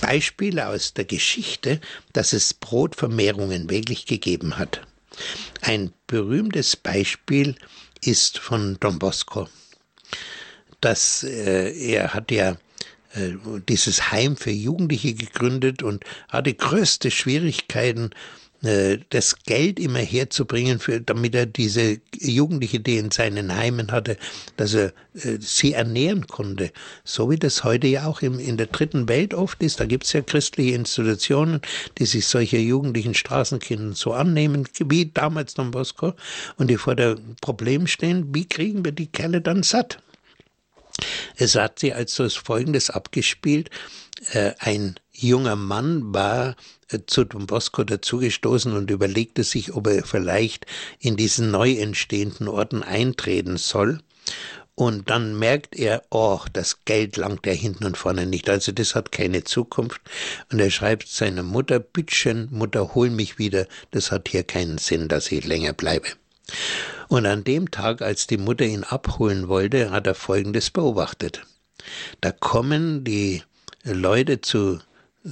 Beispiele 0.00 0.68
aus 0.68 0.94
der 0.94 1.04
Geschichte, 1.04 1.80
dass 2.12 2.32
es 2.32 2.54
Brotvermehrungen 2.54 3.70
wirklich 3.70 4.06
gegeben 4.06 4.58
hat. 4.58 4.80
Ein 5.62 5.92
berühmtes 6.06 6.76
Beispiel 6.76 7.56
ist 8.02 8.38
von 8.38 8.78
Don 8.80 8.98
Bosco. 8.98 9.48
Dass 10.86 11.24
äh, 11.24 11.72
er 11.90 12.14
hat 12.14 12.30
ja 12.30 12.50
äh, 13.14 13.32
dieses 13.68 14.12
Heim 14.12 14.36
für 14.36 14.52
Jugendliche 14.52 15.14
gegründet 15.14 15.82
und 15.82 16.04
hatte 16.28 16.54
größte 16.54 17.10
Schwierigkeiten, 17.10 18.10
äh, 18.62 18.98
das 19.10 19.34
Geld 19.46 19.80
immer 19.80 19.98
herzubringen, 19.98 20.78
für, 20.78 21.00
damit 21.00 21.34
er 21.34 21.46
diese 21.46 22.00
Jugendliche, 22.14 22.78
die 22.78 22.98
in 22.98 23.10
seinen 23.10 23.52
Heimen 23.56 23.90
hatte, 23.90 24.16
dass 24.56 24.74
er 24.74 24.92
äh, 25.14 25.38
sie 25.40 25.72
ernähren 25.72 26.28
konnte. 26.28 26.70
So 27.02 27.30
wie 27.30 27.36
das 27.36 27.64
heute 27.64 27.88
ja 27.88 28.06
auch 28.06 28.22
im, 28.22 28.38
in 28.38 28.56
der 28.56 28.68
dritten 28.68 29.08
Welt 29.08 29.34
oft 29.34 29.64
ist. 29.64 29.80
Da 29.80 29.86
gibt 29.86 30.04
es 30.04 30.12
ja 30.12 30.20
christliche 30.20 30.76
Institutionen, 30.76 31.62
die 31.98 32.06
sich 32.06 32.28
solcher 32.28 32.58
jugendlichen 32.58 33.14
Straßenkindern 33.14 33.94
so 33.94 34.12
annehmen, 34.12 34.68
wie 34.78 35.06
damals 35.06 35.54
Don 35.54 35.72
Bosco, 35.72 36.14
und 36.58 36.68
die 36.68 36.76
vor 36.76 36.94
dem 36.94 37.34
Problem 37.40 37.88
stehen, 37.88 38.32
wie 38.32 38.46
kriegen 38.46 38.84
wir 38.84 38.92
die 38.92 39.08
Kerle 39.08 39.40
dann 39.40 39.64
satt? 39.64 39.98
Es 41.36 41.54
hat 41.54 41.78
sie 41.78 41.92
also 41.92 42.28
Folgendes 42.28 42.90
abgespielt. 42.90 43.70
Äh, 44.32 44.52
ein 44.58 44.98
junger 45.12 45.56
Mann 45.56 46.14
war 46.14 46.56
äh, 46.90 47.00
zu 47.06 47.24
Don 47.24 47.46
Bosco 47.46 47.84
dazugestoßen 47.84 48.72
und 48.72 48.90
überlegte 48.90 49.44
sich, 49.44 49.74
ob 49.74 49.86
er 49.86 50.04
vielleicht 50.04 50.66
in 50.98 51.16
diesen 51.16 51.50
neu 51.50 51.72
entstehenden 51.72 52.48
Orden 52.48 52.82
eintreten 52.82 53.56
soll. 53.56 54.00
Und 54.74 55.08
dann 55.08 55.38
merkt 55.38 55.74
er, 55.76 56.02
oh, 56.10 56.40
das 56.52 56.84
Geld 56.84 57.16
langt 57.16 57.46
er 57.46 57.54
hinten 57.54 57.86
und 57.86 57.96
vorne 57.96 58.26
nicht. 58.26 58.50
Also 58.50 58.72
das 58.72 58.94
hat 58.94 59.10
keine 59.10 59.42
Zukunft. 59.42 60.02
Und 60.52 60.58
er 60.60 60.70
schreibt 60.70 61.08
seiner 61.08 61.42
Mutter, 61.42 61.78
Bittchen, 61.80 62.48
Mutter, 62.50 62.94
hol 62.94 63.08
mich 63.08 63.38
wieder. 63.38 63.66
Das 63.90 64.12
hat 64.12 64.28
hier 64.28 64.44
keinen 64.44 64.76
Sinn, 64.76 65.08
dass 65.08 65.32
ich 65.32 65.46
länger 65.46 65.72
bleibe. 65.72 66.08
Und 67.08 67.26
an 67.26 67.44
dem 67.44 67.70
Tag, 67.70 68.02
als 68.02 68.26
die 68.26 68.38
Mutter 68.38 68.64
ihn 68.64 68.84
abholen 68.84 69.48
wollte, 69.48 69.90
hat 69.90 70.06
er 70.06 70.14
Folgendes 70.14 70.70
beobachtet. 70.70 71.42
Da 72.20 72.32
kommen 72.32 73.04
die 73.04 73.42
Leute 73.84 74.40
zu 74.40 74.80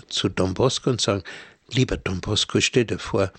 zu 0.08 0.28
Don 0.28 0.54
Bosco 0.54 0.90
und 0.90 1.00
sagen, 1.00 1.22
lieber 1.70 1.96
Don 1.96 2.20
Bosco, 2.20 2.60
stell 2.60 2.84
dir 2.84 2.98
vor, 2.98 3.32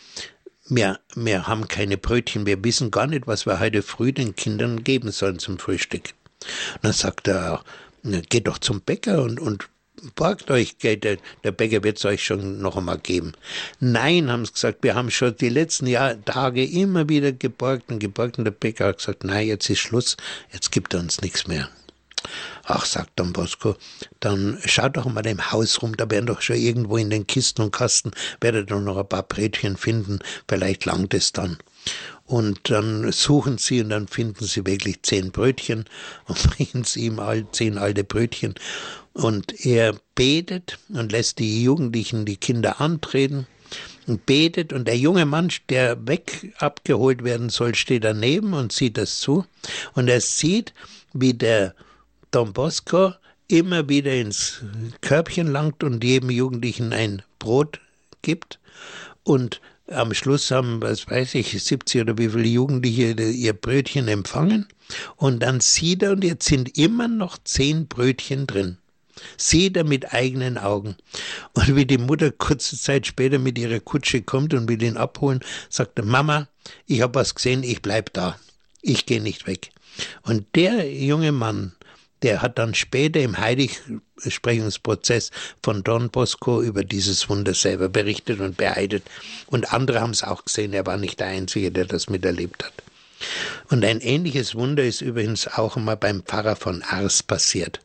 wir, 0.67 0.99
wir 1.15 1.47
haben 1.47 1.67
keine 1.67 1.97
Brötchen, 1.97 2.45
wir 2.45 2.63
wissen 2.63 2.91
gar 2.91 3.07
nicht, 3.07 3.27
was 3.27 3.45
wir 3.45 3.59
heute 3.59 3.81
früh 3.81 4.11
den 4.11 4.35
Kindern 4.35 4.83
geben 4.83 5.11
sollen 5.11 5.39
zum 5.39 5.59
Frühstück. 5.59 6.13
Und 6.75 6.83
dann 6.83 6.93
sagt 6.93 7.27
er, 7.27 7.63
geht 8.29 8.47
doch 8.47 8.57
zum 8.57 8.81
Bäcker 8.81 9.21
und, 9.21 9.39
und 9.39 9.69
borgt 10.15 10.51
euch 10.51 10.77
Geld, 10.77 11.03
der, 11.03 11.51
Bäcker 11.51 11.83
wird 11.83 11.97
es 11.97 12.05
euch 12.05 12.23
schon 12.23 12.59
noch 12.59 12.77
einmal 12.77 12.99
geben. 12.99 13.33
Nein, 13.79 14.31
haben 14.31 14.45
sie 14.45 14.53
gesagt, 14.53 14.83
wir 14.83 14.95
haben 14.95 15.11
schon 15.11 15.35
die 15.35 15.49
letzten 15.49 15.87
Jahr, 15.87 16.23
Tage 16.25 16.65
immer 16.65 17.09
wieder 17.09 17.31
geborgt 17.31 17.91
und 17.91 17.99
geborgt 17.99 18.37
und 18.37 18.45
der 18.45 18.51
Bäcker 18.51 18.87
hat 18.87 18.97
gesagt, 18.97 19.23
nein, 19.23 19.47
jetzt 19.47 19.69
ist 19.69 19.79
Schluss, 19.79 20.17
jetzt 20.51 20.71
gibt 20.71 20.93
er 20.93 20.99
uns 20.99 21.21
nichts 21.21 21.47
mehr. 21.47 21.69
Ach, 22.63 22.85
sagt 22.85 23.11
Don 23.19 23.33
Bosco, 23.33 23.75
dann 24.19 24.57
schaut 24.65 24.97
doch 24.97 25.05
mal 25.05 25.25
im 25.27 25.51
Haus 25.51 25.81
rum, 25.81 25.95
da 25.95 26.09
werden 26.09 26.25
doch 26.25 26.41
schon 26.41 26.55
irgendwo 26.55 26.97
in 26.97 27.11
den 27.11 27.27
Kisten 27.27 27.61
und 27.61 27.71
Kasten, 27.71 28.11
werdet 28.41 28.71
ihr 28.71 28.79
noch 28.79 28.97
ein 28.97 29.07
paar 29.07 29.23
Brötchen 29.23 29.77
finden, 29.77 30.19
vielleicht 30.47 30.85
langt 30.85 31.13
es 31.13 31.31
dann. 31.31 31.57
Und 32.25 32.71
dann 32.71 33.11
suchen 33.11 33.59
sie 33.59 33.81
und 33.81 33.89
dann 33.89 34.07
finden 34.07 34.45
sie 34.45 34.65
wirklich 34.65 35.03
zehn 35.03 35.31
Brötchen 35.31 35.85
und 36.25 36.41
bringen 36.57 36.83
sie 36.83 37.05
ihm 37.05 37.19
all, 37.19 37.45
zehn 37.51 37.77
alte 37.77 38.03
Brötchen. 38.03 38.55
Und 39.15 39.65
er 39.65 39.95
betet 40.13 40.77
und 40.89 41.13
lässt 41.13 41.39
die 41.39 41.63
Jugendlichen, 41.63 42.25
die 42.25 42.35
Kinder 42.35 42.81
antreten 42.81 43.47
und 44.07 44.25
betet 44.25 44.73
und 44.73 44.89
der 44.89 44.97
junge 44.97 45.25
Mann, 45.25 45.49
der 45.69 46.05
weg 46.05 46.53
abgeholt 46.57 47.23
werden 47.23 47.49
soll, 47.49 47.75
steht 47.75 48.03
daneben 48.03 48.53
und 48.53 48.73
sieht 48.73 48.97
das 48.97 49.19
zu 49.21 49.45
und 49.93 50.09
er 50.09 50.19
sieht, 50.19 50.73
wie 51.13 51.33
der 51.33 51.73
Don 52.31 52.51
Bosco 52.51 53.13
immer 53.47 53.87
wieder 53.87 54.13
ins 54.13 54.61
Körbchen 54.99 55.47
langt 55.47 55.81
und 55.85 56.03
jedem 56.03 56.29
Jugendlichen 56.29 56.91
ein 56.91 57.21
Brot 57.39 57.79
gibt 58.21 58.59
und 59.23 59.61
am 59.87 60.13
Schluss 60.13 60.51
haben, 60.51 60.81
was 60.81 61.09
weiß 61.09 61.35
ich, 61.35 61.63
70 61.63 62.01
oder 62.01 62.17
wie 62.17 62.27
viele 62.27 62.47
Jugendliche 62.47 63.13
ihr 63.13 63.53
Brötchen 63.53 64.09
empfangen. 64.09 64.67
Und 65.15 65.39
dann 65.39 65.61
sieht 65.61 66.03
er, 66.03 66.11
und 66.11 66.23
jetzt 66.23 66.47
sind 66.47 66.77
immer 66.77 67.07
noch 67.07 67.37
zehn 67.43 67.87
Brötchen 67.87 68.45
drin. 68.47 68.77
Sieht 69.37 69.77
er 69.77 69.83
mit 69.83 70.13
eigenen 70.13 70.57
Augen. 70.57 70.95
Und 71.53 71.75
wie 71.75 71.85
die 71.85 71.97
Mutter 71.97 72.31
kurze 72.31 72.77
Zeit 72.77 73.07
später 73.07 73.39
mit 73.39 73.57
ihrer 73.57 73.79
Kutsche 73.79 74.21
kommt 74.21 74.53
und 74.53 74.67
will 74.67 74.81
ihn 74.81 74.97
abholen, 74.97 75.39
sagt 75.69 75.99
er, 75.99 76.05
Mama, 76.05 76.47
ich 76.85 77.01
habe 77.01 77.15
was 77.15 77.35
gesehen, 77.35 77.63
ich 77.63 77.81
bleib 77.81 78.13
da. 78.13 78.37
Ich 78.81 79.05
gehe 79.05 79.21
nicht 79.21 79.47
weg. 79.47 79.71
Und 80.23 80.45
der 80.55 80.91
junge 80.91 81.31
Mann, 81.31 81.73
der 82.21 82.41
hat 82.41 82.57
dann 82.57 82.73
später 82.73 83.21
im 83.21 83.37
Heiligsprechungsprozess 83.37 85.31
von 85.61 85.83
Don 85.83 86.09
Bosco 86.09 86.61
über 86.61 86.83
dieses 86.83 87.29
Wunder 87.29 87.53
selber 87.53 87.89
berichtet 87.89 88.39
und 88.39 88.57
beeidet. 88.57 89.03
Und 89.47 89.73
andere 89.73 90.01
haben 90.01 90.11
es 90.11 90.23
auch 90.23 90.45
gesehen, 90.45 90.73
er 90.73 90.85
war 90.85 90.97
nicht 90.97 91.19
der 91.19 91.27
Einzige, 91.27 91.71
der 91.71 91.85
das 91.85 92.09
miterlebt 92.09 92.65
hat. 92.65 92.73
Und 93.69 93.85
ein 93.85 94.01
ähnliches 94.01 94.55
Wunder 94.55 94.83
ist 94.83 95.01
übrigens 95.01 95.47
auch 95.47 95.77
einmal 95.77 95.97
beim 95.97 96.23
Pfarrer 96.23 96.55
von 96.55 96.83
Ars 96.83 97.23
passiert. 97.23 97.79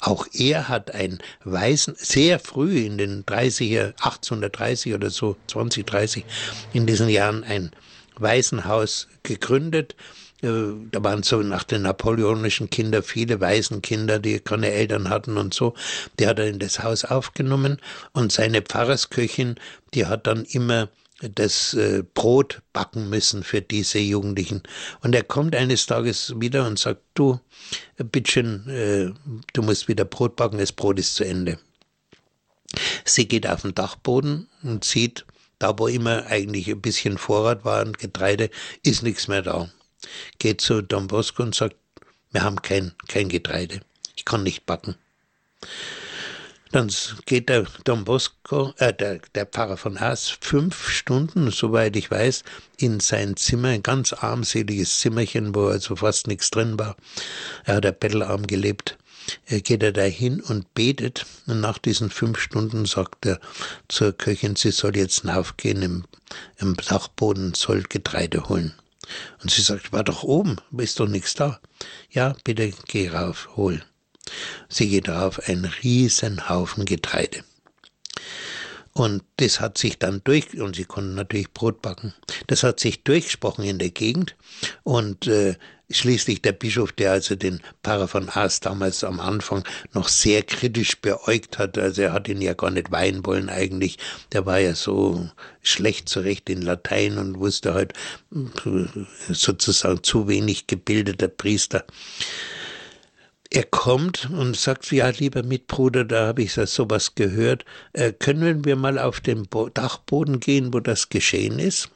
Auch 0.00 0.26
er 0.32 0.68
hat 0.68 0.94
ein 0.94 1.18
Waisen, 1.44 1.94
sehr 1.96 2.38
früh 2.38 2.84
in 2.84 2.98
den 2.98 3.24
30er, 3.24 3.94
1830 4.02 4.94
oder 4.94 5.10
so, 5.10 5.36
2030, 5.48 6.24
in 6.72 6.86
diesen 6.86 7.08
Jahren 7.08 7.44
ein 7.44 7.70
Waisenhaus 8.16 9.08
gegründet 9.22 9.96
äh, 10.44 10.74
da 10.90 11.02
waren 11.02 11.22
so 11.22 11.38
nach 11.42 11.64
den 11.64 11.82
napoleonischen 11.82 12.68
Kindern 12.68 13.02
viele 13.02 13.40
Waisenkinder, 13.40 14.18
die 14.18 14.40
keine 14.40 14.70
Eltern 14.70 15.08
hatten 15.08 15.38
und 15.38 15.54
so. 15.54 15.74
Die 16.18 16.26
hat 16.26 16.38
er 16.38 16.46
in 16.46 16.58
das 16.58 16.82
Haus 16.82 17.04
aufgenommen 17.04 17.80
und 18.12 18.30
seine 18.30 18.60
Pfarrersköchin, 18.62 19.56
die 19.94 20.06
hat 20.06 20.26
dann 20.26 20.44
immer 20.44 20.88
das 21.20 21.74
äh, 21.74 22.02
Brot 22.14 22.62
backen 22.72 23.08
müssen 23.08 23.42
für 23.44 23.62
diese 23.62 23.98
Jugendlichen. 23.98 24.62
Und 25.00 25.14
er 25.14 25.22
kommt 25.22 25.54
eines 25.54 25.86
Tages 25.86 26.34
wieder 26.40 26.66
und 26.66 26.78
sagt, 26.78 27.02
du, 27.14 27.40
bittchen, 27.96 28.68
äh, 28.68 29.12
du 29.52 29.62
musst 29.62 29.88
wieder 29.88 30.04
Brot 30.04 30.36
backen, 30.36 30.58
das 30.58 30.72
Brot 30.72 30.98
ist 30.98 31.14
zu 31.14 31.24
Ende. 31.24 31.58
Sie 33.04 33.28
geht 33.28 33.46
auf 33.46 33.62
den 33.62 33.74
Dachboden 33.74 34.48
und 34.62 34.84
sieht, 34.84 35.24
da 35.58 35.78
wo 35.78 35.86
immer 35.86 36.26
eigentlich 36.26 36.68
ein 36.68 36.80
bisschen 36.80 37.18
Vorrat 37.18 37.64
war 37.64 37.84
und 37.86 37.98
Getreide, 37.98 38.50
ist 38.82 39.02
nichts 39.02 39.28
mehr 39.28 39.42
da 39.42 39.70
geht 40.38 40.60
zu 40.60 40.82
Don 40.82 41.06
Bosco 41.06 41.42
und 41.42 41.54
sagt, 41.54 41.76
wir 42.30 42.42
haben 42.42 42.62
kein, 42.62 42.92
kein 43.08 43.28
Getreide, 43.28 43.80
ich 44.16 44.24
kann 44.24 44.42
nicht 44.42 44.66
backen. 44.66 44.96
Dann 46.74 46.90
geht 47.26 47.50
der 47.50 47.68
Don 47.84 48.02
Bosco, 48.02 48.74
äh, 48.78 48.92
der, 48.92 49.20
der 49.36 49.46
Pfarrer 49.46 49.76
von 49.76 50.00
Haas, 50.00 50.36
fünf 50.40 50.88
Stunden, 50.88 51.52
soweit 51.52 51.94
ich 51.94 52.10
weiß, 52.10 52.42
in 52.78 52.98
sein 52.98 53.36
Zimmer, 53.36 53.68
ein 53.68 53.84
ganz 53.84 54.12
armseliges 54.12 54.98
Zimmerchen, 54.98 55.54
wo 55.54 55.68
also 55.68 55.94
fast 55.94 56.26
nichts 56.26 56.50
drin 56.50 56.76
war. 56.76 56.96
Er 57.62 57.76
hat 57.76 58.00
bettelarm 58.00 58.48
gelebt. 58.48 58.98
Er 59.46 59.60
geht 59.60 59.84
er 59.84 59.92
dahin 59.92 60.40
und 60.40 60.74
betet. 60.74 61.26
Und 61.46 61.60
nach 61.60 61.78
diesen 61.78 62.10
fünf 62.10 62.40
Stunden 62.40 62.86
sagt 62.86 63.24
er 63.24 63.38
zur 63.86 64.12
Köchin, 64.12 64.56
sie 64.56 64.72
soll 64.72 64.96
jetzt 64.96 65.24
aufgehen 65.28 65.80
im, 65.80 66.04
im 66.58 66.74
Dachboden, 66.74 67.54
soll 67.54 67.84
Getreide 67.84 68.48
holen. 68.48 68.74
Und 69.40 69.52
sie 69.52 69.62
sagt, 69.62 69.92
war 69.92 70.02
doch 70.02 70.24
oben, 70.24 70.56
ist 70.76 70.98
doch 70.98 71.06
nichts 71.06 71.34
da. 71.34 71.60
Ja, 72.10 72.34
bitte 72.42 72.72
geh 72.88 73.10
rauf, 73.10 73.50
hol. 73.54 73.80
Sie 74.68 74.88
geht 74.88 75.08
rauf, 75.08 75.40
ein 75.48 75.64
Riesenhaufen 75.82 76.84
Getreide. 76.84 77.44
Und 78.92 79.24
das 79.38 79.60
hat 79.60 79.76
sich 79.76 79.98
dann 79.98 80.20
durch, 80.22 80.60
und 80.60 80.76
sie 80.76 80.84
konnten 80.84 81.16
natürlich 81.16 81.52
Brot 81.52 81.82
backen, 81.82 82.14
das 82.46 82.62
hat 82.62 82.78
sich 82.78 83.02
durchgesprochen 83.02 83.64
in 83.64 83.80
der 83.80 83.90
Gegend. 83.90 84.36
Und 84.84 85.26
äh, 85.26 85.56
schließlich 85.90 86.42
der 86.42 86.52
Bischof, 86.52 86.92
der 86.92 87.10
also 87.10 87.34
den 87.34 87.60
Pfarrer 87.82 88.06
von 88.06 88.28
Aas 88.28 88.60
damals 88.60 89.02
am 89.02 89.18
Anfang 89.18 89.64
noch 89.92 90.08
sehr 90.08 90.44
kritisch 90.44 91.00
beäugt 91.00 91.58
hat, 91.58 91.76
also 91.76 92.02
er 92.02 92.12
hat 92.12 92.28
ihn 92.28 92.40
ja 92.40 92.54
gar 92.54 92.70
nicht 92.70 92.92
weihen 92.92 93.26
wollen 93.26 93.48
eigentlich, 93.48 93.98
der 94.32 94.46
war 94.46 94.60
ja 94.60 94.76
so 94.76 95.28
schlecht 95.60 96.08
zurecht 96.08 96.48
in 96.48 96.62
Latein 96.62 97.18
und 97.18 97.40
wusste 97.40 97.74
halt 97.74 97.94
äh, 98.32 98.86
sozusagen 99.28 100.04
zu 100.04 100.28
wenig 100.28 100.68
gebildeter 100.68 101.28
Priester 101.28 101.84
er 103.54 103.62
kommt 103.62 104.28
und 104.30 104.56
sagt, 104.56 104.90
ja, 104.90 105.08
lieber 105.10 105.44
Mitbruder, 105.44 106.04
da 106.04 106.26
habe 106.26 106.42
ich 106.42 106.54
sowas 106.54 107.14
gehört, 107.14 107.64
äh, 107.92 108.12
können 108.12 108.64
wir 108.64 108.74
mal 108.74 108.98
auf 108.98 109.20
den 109.20 109.46
Dachboden 109.74 110.40
gehen, 110.40 110.74
wo 110.74 110.80
das 110.80 111.08
geschehen 111.08 111.60
ist? 111.60 111.88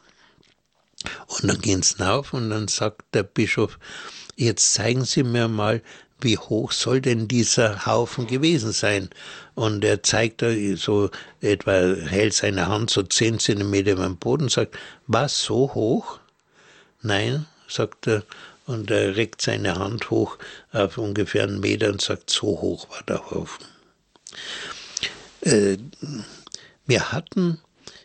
Und 1.26 1.50
dann 1.50 1.60
gehen 1.60 1.82
sie 1.82 2.00
rauf 2.00 2.32
und 2.32 2.50
dann 2.50 2.68
sagt 2.68 3.12
der 3.12 3.24
Bischof, 3.24 3.78
jetzt 4.36 4.72
zeigen 4.72 5.04
Sie 5.04 5.24
mir 5.24 5.48
mal, 5.48 5.82
wie 6.20 6.38
hoch 6.38 6.70
soll 6.70 7.00
denn 7.00 7.26
dieser 7.26 7.86
Haufen 7.86 8.28
gewesen 8.28 8.70
sein? 8.70 9.10
Und 9.56 9.84
er 9.84 10.04
zeigt 10.04 10.44
so 10.76 11.10
etwa, 11.40 11.72
hält 11.72 12.34
seine 12.34 12.68
Hand 12.68 12.90
so 12.90 13.02
zehn 13.02 13.40
Zentimeter 13.40 13.92
über 13.92 14.04
den 14.04 14.16
Boden 14.16 14.44
und 14.44 14.52
sagt, 14.52 14.78
was, 15.08 15.42
so 15.42 15.74
hoch? 15.74 16.20
Nein, 17.02 17.46
sagt 17.68 18.06
er, 18.06 18.22
und 18.68 18.90
er 18.90 19.16
reckt 19.16 19.40
seine 19.40 19.76
Hand 19.76 20.10
hoch 20.10 20.38
auf 20.72 20.98
ungefähr 20.98 21.44
einen 21.44 21.60
Meter 21.60 21.88
und 21.88 22.02
sagt, 22.02 22.30
so 22.30 22.60
hoch 22.60 22.88
war 22.90 23.02
der 23.08 23.30
Haufen. 23.30 23.66
Äh, 25.40 25.78
wir 26.86 27.10
hatten 27.12 27.58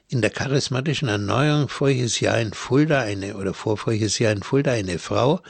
in 0.07 0.21
der 0.21 0.29
charismatischen 0.29 1.09
Erneuerung 1.09 1.67
voriges 1.67 2.19
Jahr 2.19 2.39
in 2.39 2.53
Fulda 2.53 3.01
eine, 3.01 3.35
oder 3.35 3.53
vorvoriges 3.53 4.19
Jahr 4.19 4.31
in 4.31 4.43
Fulda 4.43 4.71
eine 4.71 4.99
Frau, 4.99 5.41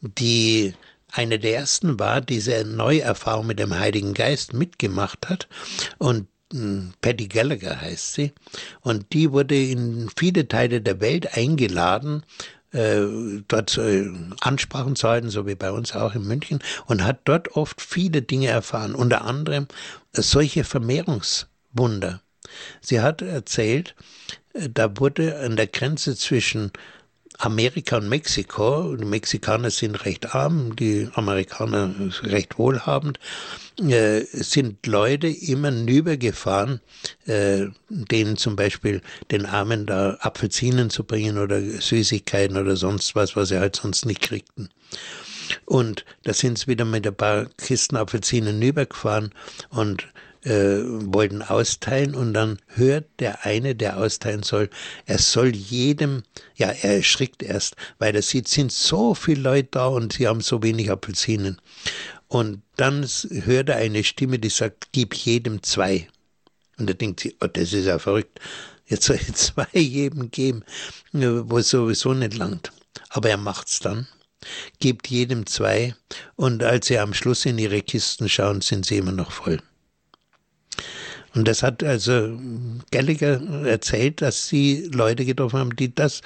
die 0.00 0.74
eine 1.12 1.38
der 1.38 1.56
ersten 1.56 1.98
war, 2.00 2.20
diese 2.20 2.64
Neuerfahrung 2.64 3.46
mit 3.46 3.58
dem 3.58 3.78
Heiligen 3.78 4.14
Geist 4.14 4.54
mitgemacht 4.54 5.28
hat 5.28 5.46
und 5.98 6.26
hm, 6.52 6.94
Patty 7.00 7.28
Gallagher 7.28 7.80
heißt 7.80 8.14
sie, 8.14 8.32
und 8.80 9.12
die 9.12 9.30
wurde 9.30 9.56
in 9.56 10.10
viele 10.16 10.48
Teile 10.48 10.80
der 10.80 11.00
Welt 11.00 11.36
eingeladen, 11.36 12.22
äh, 12.74 13.42
dort 13.48 13.78
äh, 13.78 14.10
Ansprachen 14.40 14.96
zu 14.96 15.08
halten, 15.08 15.30
so 15.30 15.46
wie 15.46 15.54
bei 15.54 15.70
uns 15.70 15.94
auch 15.94 16.14
in 16.14 16.26
München, 16.26 16.58
und 16.86 17.04
hat 17.04 17.20
dort 17.24 17.56
oft 17.56 17.80
viele 17.80 18.22
Dinge 18.22 18.48
erfahren, 18.48 18.94
unter 18.94 19.24
anderem 19.24 19.66
äh, 20.12 20.22
solche 20.22 20.64
Vermehrungswunder. 20.64 22.20
Sie 22.80 23.00
hat 23.00 23.22
erzählt, 23.22 23.94
äh, 24.52 24.68
da 24.68 24.98
wurde 24.98 25.38
an 25.38 25.56
der 25.56 25.68
Grenze 25.68 26.16
zwischen 26.16 26.72
Amerika 27.38 27.96
und 27.96 28.08
Mexiko, 28.08 28.96
die 28.96 29.04
Mexikaner 29.04 29.70
sind 29.70 30.04
recht 30.04 30.34
arm, 30.34 30.76
die 30.76 31.08
Amerikaner 31.14 31.94
recht 32.22 32.58
wohlhabend, 32.58 33.18
äh, 33.80 34.20
sind 34.20 34.86
Leute 34.86 35.26
immer 35.26 35.70
hinübergefahren, 35.70 36.80
äh, 37.26 37.66
denen 37.88 38.36
zum 38.36 38.56
Beispiel 38.56 39.02
den 39.30 39.46
Armen 39.46 39.86
da 39.86 40.16
Apfelsinen 40.20 40.90
zu 40.90 41.04
bringen 41.04 41.38
oder 41.38 41.60
Süßigkeiten 41.60 42.56
oder 42.56 42.76
sonst 42.76 43.14
was, 43.16 43.34
was 43.34 43.48
sie 43.48 43.58
halt 43.58 43.76
sonst 43.76 44.06
nicht 44.06 44.22
kriegten. 44.22 44.68
Und 45.66 46.04
da 46.22 46.32
sind 46.32 46.58
sie 46.58 46.68
wieder 46.68 46.84
mit 46.84 47.06
ein 47.06 47.14
paar 47.14 47.46
Kisten 47.58 47.96
Apfelsinen 47.96 48.54
hinübergefahren 48.54 49.30
und 49.70 50.06
äh, 50.44 50.80
wollten 50.84 51.42
austeilen 51.42 52.14
und 52.14 52.34
dann 52.34 52.58
hört 52.68 53.06
der 53.18 53.44
eine, 53.44 53.74
der 53.74 53.98
austeilen 53.98 54.42
soll, 54.42 54.70
er 55.06 55.18
soll 55.18 55.54
jedem, 55.54 56.22
ja, 56.54 56.68
er 56.68 56.96
erschrickt 56.96 57.42
erst, 57.42 57.76
weil 57.98 58.14
er 58.14 58.22
sieht, 58.22 58.48
sind 58.48 58.70
so 58.70 59.14
viele 59.14 59.40
Leute 59.40 59.68
da 59.72 59.86
und 59.86 60.12
sie 60.12 60.28
haben 60.28 60.40
so 60.40 60.62
wenig 60.62 60.90
Apfelsinen. 60.90 61.60
Und 62.28 62.62
dann 62.76 63.06
hört 63.30 63.68
er 63.68 63.76
eine 63.76 64.04
Stimme, 64.04 64.38
die 64.38 64.48
sagt, 64.48 64.88
gib 64.92 65.14
jedem 65.14 65.62
zwei. 65.62 66.08
Und 66.78 66.90
er 66.90 66.94
denkt 66.94 67.20
sich, 67.20 67.36
oh, 67.40 67.46
das 67.46 67.72
ist 67.72 67.86
ja 67.86 67.98
verrückt. 67.98 68.40
Jetzt 68.86 69.06
soll 69.06 69.16
ich 69.16 69.34
zwei 69.34 69.68
jedem 69.72 70.30
geben, 70.30 70.64
wo 71.12 71.58
es 71.58 71.70
sowieso 71.70 72.12
nicht 72.12 72.34
langt. 72.34 72.72
Aber 73.08 73.30
er 73.30 73.36
macht's 73.36 73.80
dann, 73.80 74.08
gibt 74.80 75.08
jedem 75.08 75.46
zwei 75.46 75.94
und 76.36 76.62
als 76.62 76.88
sie 76.88 76.98
am 76.98 77.14
Schluss 77.14 77.46
in 77.46 77.58
ihre 77.58 77.80
Kisten 77.82 78.28
schauen, 78.28 78.60
sind 78.60 78.84
sie 78.84 78.98
immer 78.98 79.12
noch 79.12 79.30
voll. 79.30 79.60
Und 81.34 81.48
das 81.48 81.62
hat 81.62 81.82
also 81.82 82.38
Gallagher 82.90 83.40
erzählt, 83.66 84.22
dass 84.22 84.46
sie 84.46 84.88
Leute 84.92 85.24
getroffen 85.24 85.58
haben, 85.58 85.76
die 85.76 85.94
das 85.94 86.22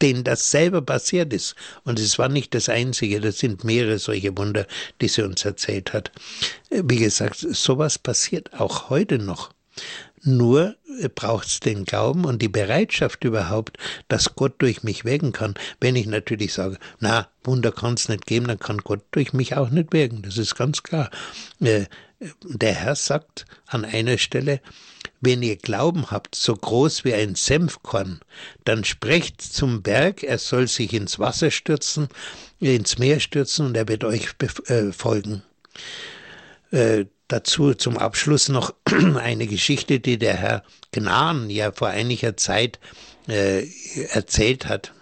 denen 0.00 0.24
das 0.24 0.50
selber 0.50 0.80
passiert 0.80 1.32
ist. 1.32 1.56
Und 1.84 1.98
es 1.98 2.18
war 2.18 2.28
nicht 2.28 2.54
das 2.54 2.68
Einzige, 2.68 3.20
das 3.20 3.38
sind 3.38 3.64
mehrere 3.64 3.98
solche 3.98 4.36
Wunder, 4.38 4.66
die 5.00 5.08
sie 5.08 5.22
uns 5.22 5.44
erzählt 5.44 5.92
hat. 5.92 6.12
Wie 6.70 6.98
gesagt, 6.98 7.38
sowas 7.38 7.98
passiert 7.98 8.60
auch 8.60 8.90
heute 8.90 9.18
noch. 9.18 9.50
Nur 10.22 10.76
braucht 11.14 11.46
es 11.46 11.60
den 11.60 11.84
Glauben 11.84 12.26
und 12.26 12.42
die 12.42 12.48
Bereitschaft 12.48 13.24
überhaupt, 13.24 13.78
dass 14.08 14.34
Gott 14.34 14.54
durch 14.58 14.82
mich 14.82 15.04
wirken 15.04 15.32
kann. 15.32 15.54
Wenn 15.80 15.96
ich 15.96 16.06
natürlich 16.06 16.52
sage, 16.52 16.78
na, 16.98 17.28
Wunder 17.42 17.72
kann 17.72 17.94
es 17.94 18.08
nicht 18.08 18.26
geben, 18.26 18.46
dann 18.46 18.58
kann 18.58 18.78
Gott 18.78 19.00
durch 19.12 19.32
mich 19.32 19.56
auch 19.56 19.70
nicht 19.70 19.92
wirken. 19.92 20.20
Das 20.22 20.36
ist 20.36 20.56
ganz 20.56 20.82
klar. 20.82 21.10
Der 22.42 22.74
Herr 22.74 22.96
sagt 22.96 23.46
an 23.66 23.84
einer 23.84 24.18
Stelle, 24.18 24.60
wenn 25.22 25.42
ihr 25.42 25.56
Glauben 25.56 26.10
habt, 26.10 26.34
so 26.34 26.54
groß 26.54 27.04
wie 27.04 27.14
ein 27.14 27.34
Senfkorn, 27.34 28.20
dann 28.64 28.84
sprecht 28.84 29.40
zum 29.40 29.82
Berg, 29.82 30.22
er 30.22 30.38
soll 30.38 30.68
sich 30.68 30.92
ins 30.92 31.18
Wasser 31.18 31.50
stürzen, 31.50 32.08
ins 32.58 32.98
Meer 32.98 33.20
stürzen 33.20 33.66
und 33.66 33.76
er 33.76 33.88
wird 33.88 34.04
euch 34.04 34.34
äh, 34.66 34.92
folgen. 34.92 35.42
Äh, 36.70 37.06
dazu 37.28 37.74
zum 37.74 37.96
Abschluss 37.96 38.48
noch 38.50 38.74
eine 38.84 39.46
Geschichte, 39.46 39.98
die 39.98 40.18
der 40.18 40.36
Herr 40.36 40.62
Gnan 40.92 41.48
ja 41.48 41.72
vor 41.72 41.88
einiger 41.88 42.36
Zeit 42.36 42.78
äh, 43.28 43.66
erzählt 44.12 44.66
hat 44.66 44.92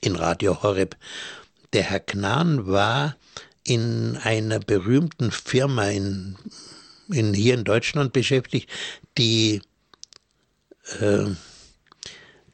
in 0.00 0.16
Radio 0.16 0.62
Horeb. 0.62 0.96
Der 1.72 1.84
Herr 1.84 2.00
Gnan 2.00 2.66
war 2.66 3.16
in 3.64 4.16
einer 4.22 4.58
berühmten 4.60 5.30
Firma 5.30 5.88
in, 5.88 6.36
in, 7.08 7.34
hier 7.34 7.54
in 7.54 7.64
Deutschland 7.64 8.12
beschäftigt, 8.12 8.68
die 9.18 9.62
äh, 11.00 11.26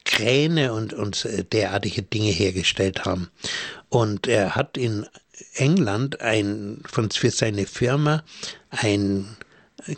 Kräne 0.03 0.73
und, 0.73 0.93
und 0.93 1.27
derartige 1.51 2.01
Dinge 2.01 2.31
hergestellt 2.31 3.05
haben. 3.05 3.29
Und 3.89 4.27
er 4.27 4.55
hat 4.55 4.77
in 4.77 5.05
England 5.53 6.21
ein, 6.21 6.81
von, 6.89 7.11
für 7.11 7.31
seine 7.31 7.65
Firma 7.65 8.23
ein 8.69 9.37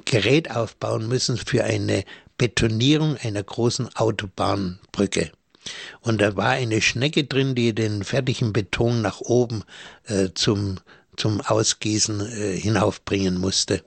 Gerät 0.05 0.51
aufbauen 0.51 1.07
müssen 1.07 1.38
für 1.38 1.64
eine 1.64 2.03
Betonierung 2.38 3.18
einer 3.18 3.43
großen 3.43 3.95
Autobahnbrücke. 3.95 5.32
Und 6.01 6.22
da 6.22 6.36
war 6.36 6.51
eine 6.51 6.82
Schnecke 6.82 7.26
drin, 7.26 7.55
die 7.55 7.74
den 7.74 8.03
fertigen 8.03 8.53
Beton 8.53 9.01
nach 9.01 9.22
oben 9.22 9.64
äh, 10.05 10.30
zum, 10.34 10.80
zum 11.20 11.41
Ausgießen 11.41 12.22
äh, 12.22 12.57
hinaufbringen 12.57 13.38
musste. 13.38 13.84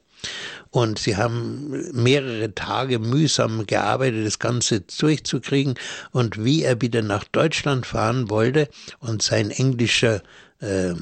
Und 0.70 0.98
sie 0.98 1.16
haben 1.16 1.92
mehrere 1.92 2.54
Tage 2.54 2.98
mühsam 2.98 3.66
gearbeitet, 3.66 4.24
das 4.24 4.38
Ganze 4.38 4.80
durchzukriegen. 4.80 5.74
Und 6.12 6.42
wie 6.42 6.62
er 6.62 6.80
wieder 6.80 7.02
nach 7.02 7.24
Deutschland 7.24 7.84
fahren 7.84 8.30
wollte 8.30 8.68
und 9.00 9.22
sein 9.22 9.50
englischer 9.50 10.22
äh, 10.60 10.94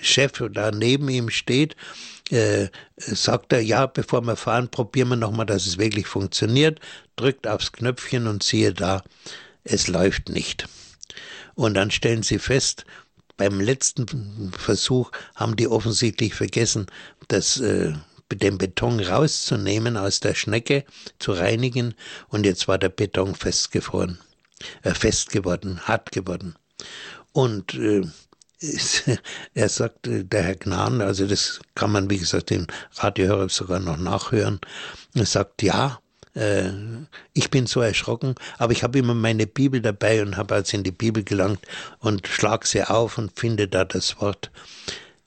Chef 0.00 0.32
da 0.52 0.70
neben 0.70 1.08
ihm 1.08 1.28
steht, 1.28 1.76
äh, 2.30 2.68
sagt 2.96 3.52
er, 3.52 3.60
ja, 3.60 3.86
bevor 3.86 4.22
wir 4.22 4.36
fahren, 4.36 4.68
probieren 4.68 5.08
wir 5.08 5.16
nochmal, 5.16 5.46
dass 5.46 5.66
es 5.66 5.78
wirklich 5.78 6.06
funktioniert, 6.06 6.80
drückt 7.16 7.46
aufs 7.46 7.72
Knöpfchen 7.72 8.26
und 8.26 8.42
siehe 8.42 8.72
da, 8.72 9.02
es 9.64 9.88
läuft 9.88 10.28
nicht. 10.28 10.68
Und 11.54 11.74
dann 11.74 11.90
stellen 11.90 12.22
sie 12.22 12.38
fest, 12.38 12.84
beim 13.36 13.60
letzten 13.60 14.52
Versuch 14.56 15.10
haben 15.34 15.56
die 15.56 15.68
offensichtlich 15.68 16.34
vergessen, 16.34 16.86
das 17.28 17.58
äh, 17.60 17.92
den 18.32 18.58
Beton 18.58 19.00
rauszunehmen 19.00 19.96
aus 19.96 20.20
der 20.20 20.34
Schnecke, 20.34 20.84
zu 21.18 21.32
reinigen 21.32 21.94
und 22.28 22.44
jetzt 22.44 22.66
war 22.66 22.78
der 22.78 22.88
Beton 22.88 23.34
festgefroren, 23.34 24.18
äh, 24.82 24.94
fest 24.94 25.30
geworden, 25.30 25.80
hart 25.84 26.10
geworden. 26.12 26.56
Und 27.32 27.74
äh, 27.74 28.02
er 29.54 29.68
sagt, 29.68 30.00
der 30.04 30.42
Herr 30.42 30.56
Gnan, 30.56 31.00
also 31.02 31.26
das 31.26 31.60
kann 31.74 31.92
man, 31.92 32.10
wie 32.10 32.18
gesagt, 32.18 32.50
im 32.50 32.66
Radiohörer 32.94 33.48
sogar 33.48 33.80
noch 33.80 33.98
nachhören, 33.98 34.60
er 35.14 35.26
sagt, 35.26 35.62
ja, 35.62 36.00
äh, 36.36 36.70
ich 37.32 37.50
bin 37.50 37.66
so 37.66 37.80
erschrocken, 37.80 38.34
aber 38.58 38.72
ich 38.72 38.82
habe 38.82 38.98
immer 38.98 39.14
meine 39.14 39.46
Bibel 39.46 39.80
dabei 39.80 40.22
und 40.22 40.36
habe 40.36 40.54
also 40.54 40.76
in 40.76 40.84
die 40.84 40.92
Bibel 40.92 41.24
gelangt 41.24 41.60
und 41.98 42.26
schlag 42.28 42.66
sie 42.66 42.84
auf 42.84 43.18
und 43.18 43.38
finde 43.38 43.68
da 43.68 43.84
das 43.84 44.20
Wort. 44.20 44.50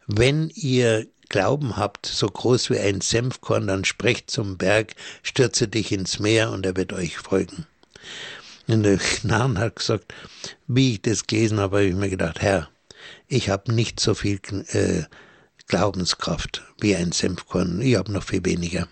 Wenn 0.07 0.49
ihr 0.55 1.07
Glauben 1.29 1.77
habt, 1.77 2.07
so 2.07 2.27
groß 2.27 2.71
wie 2.71 2.79
ein 2.79 3.01
Senfkorn, 3.01 3.67
dann 3.67 3.85
sprecht 3.85 4.31
zum 4.31 4.57
Berg, 4.57 4.95
stürze 5.21 5.67
dich 5.67 5.91
ins 5.91 6.19
Meer 6.19 6.51
und 6.51 6.65
er 6.65 6.75
wird 6.75 6.91
euch 6.93 7.17
folgen. 7.17 7.67
Und 8.67 8.83
der 8.83 8.97
Gnan 9.21 9.59
hat 9.59 9.75
gesagt, 9.75 10.13
wie 10.67 10.93
ich 10.93 11.01
das 11.01 11.27
gelesen 11.27 11.59
habe, 11.59 11.77
habe 11.77 11.87
ich 11.87 11.95
mir 11.95 12.09
gedacht, 12.09 12.41
Herr, 12.41 12.69
ich 13.27 13.49
habe 13.49 13.73
nicht 13.73 13.99
so 13.99 14.15
viel 14.15 14.39
äh, 14.69 15.03
Glaubenskraft 15.67 16.63
wie 16.79 16.95
ein 16.95 17.11
Senfkorn, 17.11 17.81
ich 17.81 17.95
habe 17.95 18.11
noch 18.11 18.23
viel 18.23 18.43
weniger. 18.43 18.87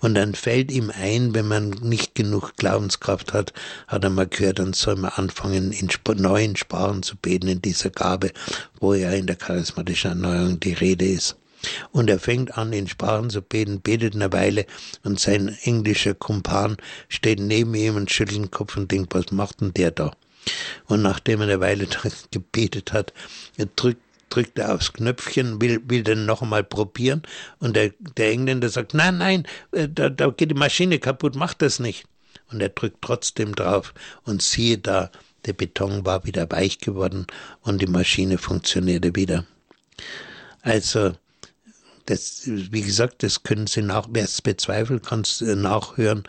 Und 0.00 0.14
dann 0.14 0.34
fällt 0.34 0.70
ihm 0.72 0.90
ein, 0.90 1.34
wenn 1.34 1.46
man 1.46 1.70
nicht 1.70 2.14
genug 2.14 2.56
Glaubenskraft 2.56 3.32
hat, 3.32 3.52
hat 3.86 4.04
er 4.04 4.10
mal 4.10 4.26
gehört, 4.26 4.58
dann 4.58 4.72
soll 4.72 4.96
man 4.96 5.12
anfangen, 5.12 5.72
in 5.72 5.88
neuen 6.16 6.56
Sprachen 6.56 7.02
zu 7.02 7.16
beten, 7.16 7.48
in 7.48 7.62
dieser 7.62 7.90
Gabe, 7.90 8.32
wo 8.80 8.94
ja 8.94 9.10
in 9.10 9.26
der 9.26 9.36
charismatischen 9.36 10.10
Erneuerung 10.12 10.58
die 10.60 10.72
Rede 10.72 11.06
ist. 11.06 11.36
Und 11.92 12.10
er 12.10 12.18
fängt 12.18 12.58
an, 12.58 12.72
in 12.72 12.88
Sprachen 12.88 13.30
zu 13.30 13.40
beten, 13.40 13.80
betet 13.80 14.14
eine 14.14 14.32
Weile 14.32 14.66
und 15.04 15.20
sein 15.20 15.56
englischer 15.62 16.14
Kumpan 16.14 16.76
steht 17.08 17.38
neben 17.38 17.74
ihm 17.74 17.96
und 17.96 18.10
schüttelt 18.10 18.38
den 18.38 18.50
Kopf 18.50 18.76
und 18.76 18.90
denkt, 18.90 19.14
was 19.14 19.30
macht 19.30 19.60
denn 19.60 19.72
der 19.72 19.92
da? 19.92 20.12
Und 20.86 21.02
nachdem 21.02 21.40
er 21.40 21.48
eine 21.48 21.60
Weile 21.60 21.86
gebetet 22.32 22.92
hat, 22.92 23.12
drückt 23.76 24.02
drückt 24.32 24.58
er 24.58 24.74
aufs 24.74 24.92
Knöpfchen, 24.92 25.60
will, 25.60 25.82
will 25.84 26.02
dann 26.02 26.24
noch 26.24 26.42
einmal 26.42 26.64
probieren 26.64 27.22
und 27.58 27.76
der, 27.76 27.92
der 28.16 28.30
Engländer 28.30 28.70
sagt, 28.70 28.94
nein, 28.94 29.18
nein, 29.18 29.46
äh, 29.72 29.88
da, 29.88 30.08
da 30.08 30.30
geht 30.30 30.50
die 30.50 30.54
Maschine 30.54 30.98
kaputt, 30.98 31.36
mach 31.36 31.54
das 31.54 31.78
nicht. 31.78 32.06
Und 32.50 32.60
er 32.60 32.70
drückt 32.70 33.02
trotzdem 33.02 33.54
drauf 33.54 33.92
und 34.24 34.42
siehe 34.42 34.78
da, 34.78 35.10
der 35.44 35.52
Beton 35.52 36.06
war 36.06 36.24
wieder 36.24 36.50
weich 36.50 36.78
geworden 36.78 37.26
und 37.62 37.82
die 37.82 37.86
Maschine 37.86 38.38
funktionierte 38.38 39.14
wieder. 39.14 39.44
Also 40.62 41.12
das, 42.06 42.42
wie 42.46 42.82
gesagt, 42.82 43.22
das 43.22 43.42
können 43.42 43.66
Sie 43.66 43.82
nach, 43.82 44.08
wer 44.10 44.24
es 44.24 44.40
bezweifelt, 44.40 45.04
kann 45.04 45.20
es 45.20 45.40
äh, 45.40 45.56
nachhören. 45.56 46.24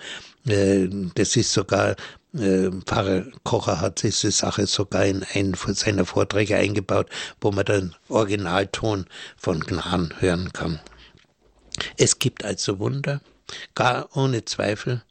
Äh, 0.46 0.88
das 1.16 1.36
ist 1.36 1.54
sogar, 1.54 1.96
äh, 2.34 2.70
Pfarrer 2.86 3.26
Kocher 3.44 3.80
hat 3.82 4.04
diese 4.04 4.32
Sache 4.32 4.68
sogar 4.68 5.06
in 5.06 5.24
einen 5.34 5.54
seiner 5.54 6.06
Vorträge 6.06 6.56
eingebaut, 6.56 7.10
wo 7.42 7.52
man 7.52 7.66
den 7.66 7.96
Originalton 8.10 9.06
von 9.38 9.60
Gnan 9.60 10.14
hören 10.20 10.52
kann. 10.54 10.80
Es 11.98 12.20
gibt 12.20 12.46
also 12.46 12.80
Wunder, 12.80 13.22
gar 13.76 14.16
ohne 14.16 14.46
Zweifel. 14.46 15.04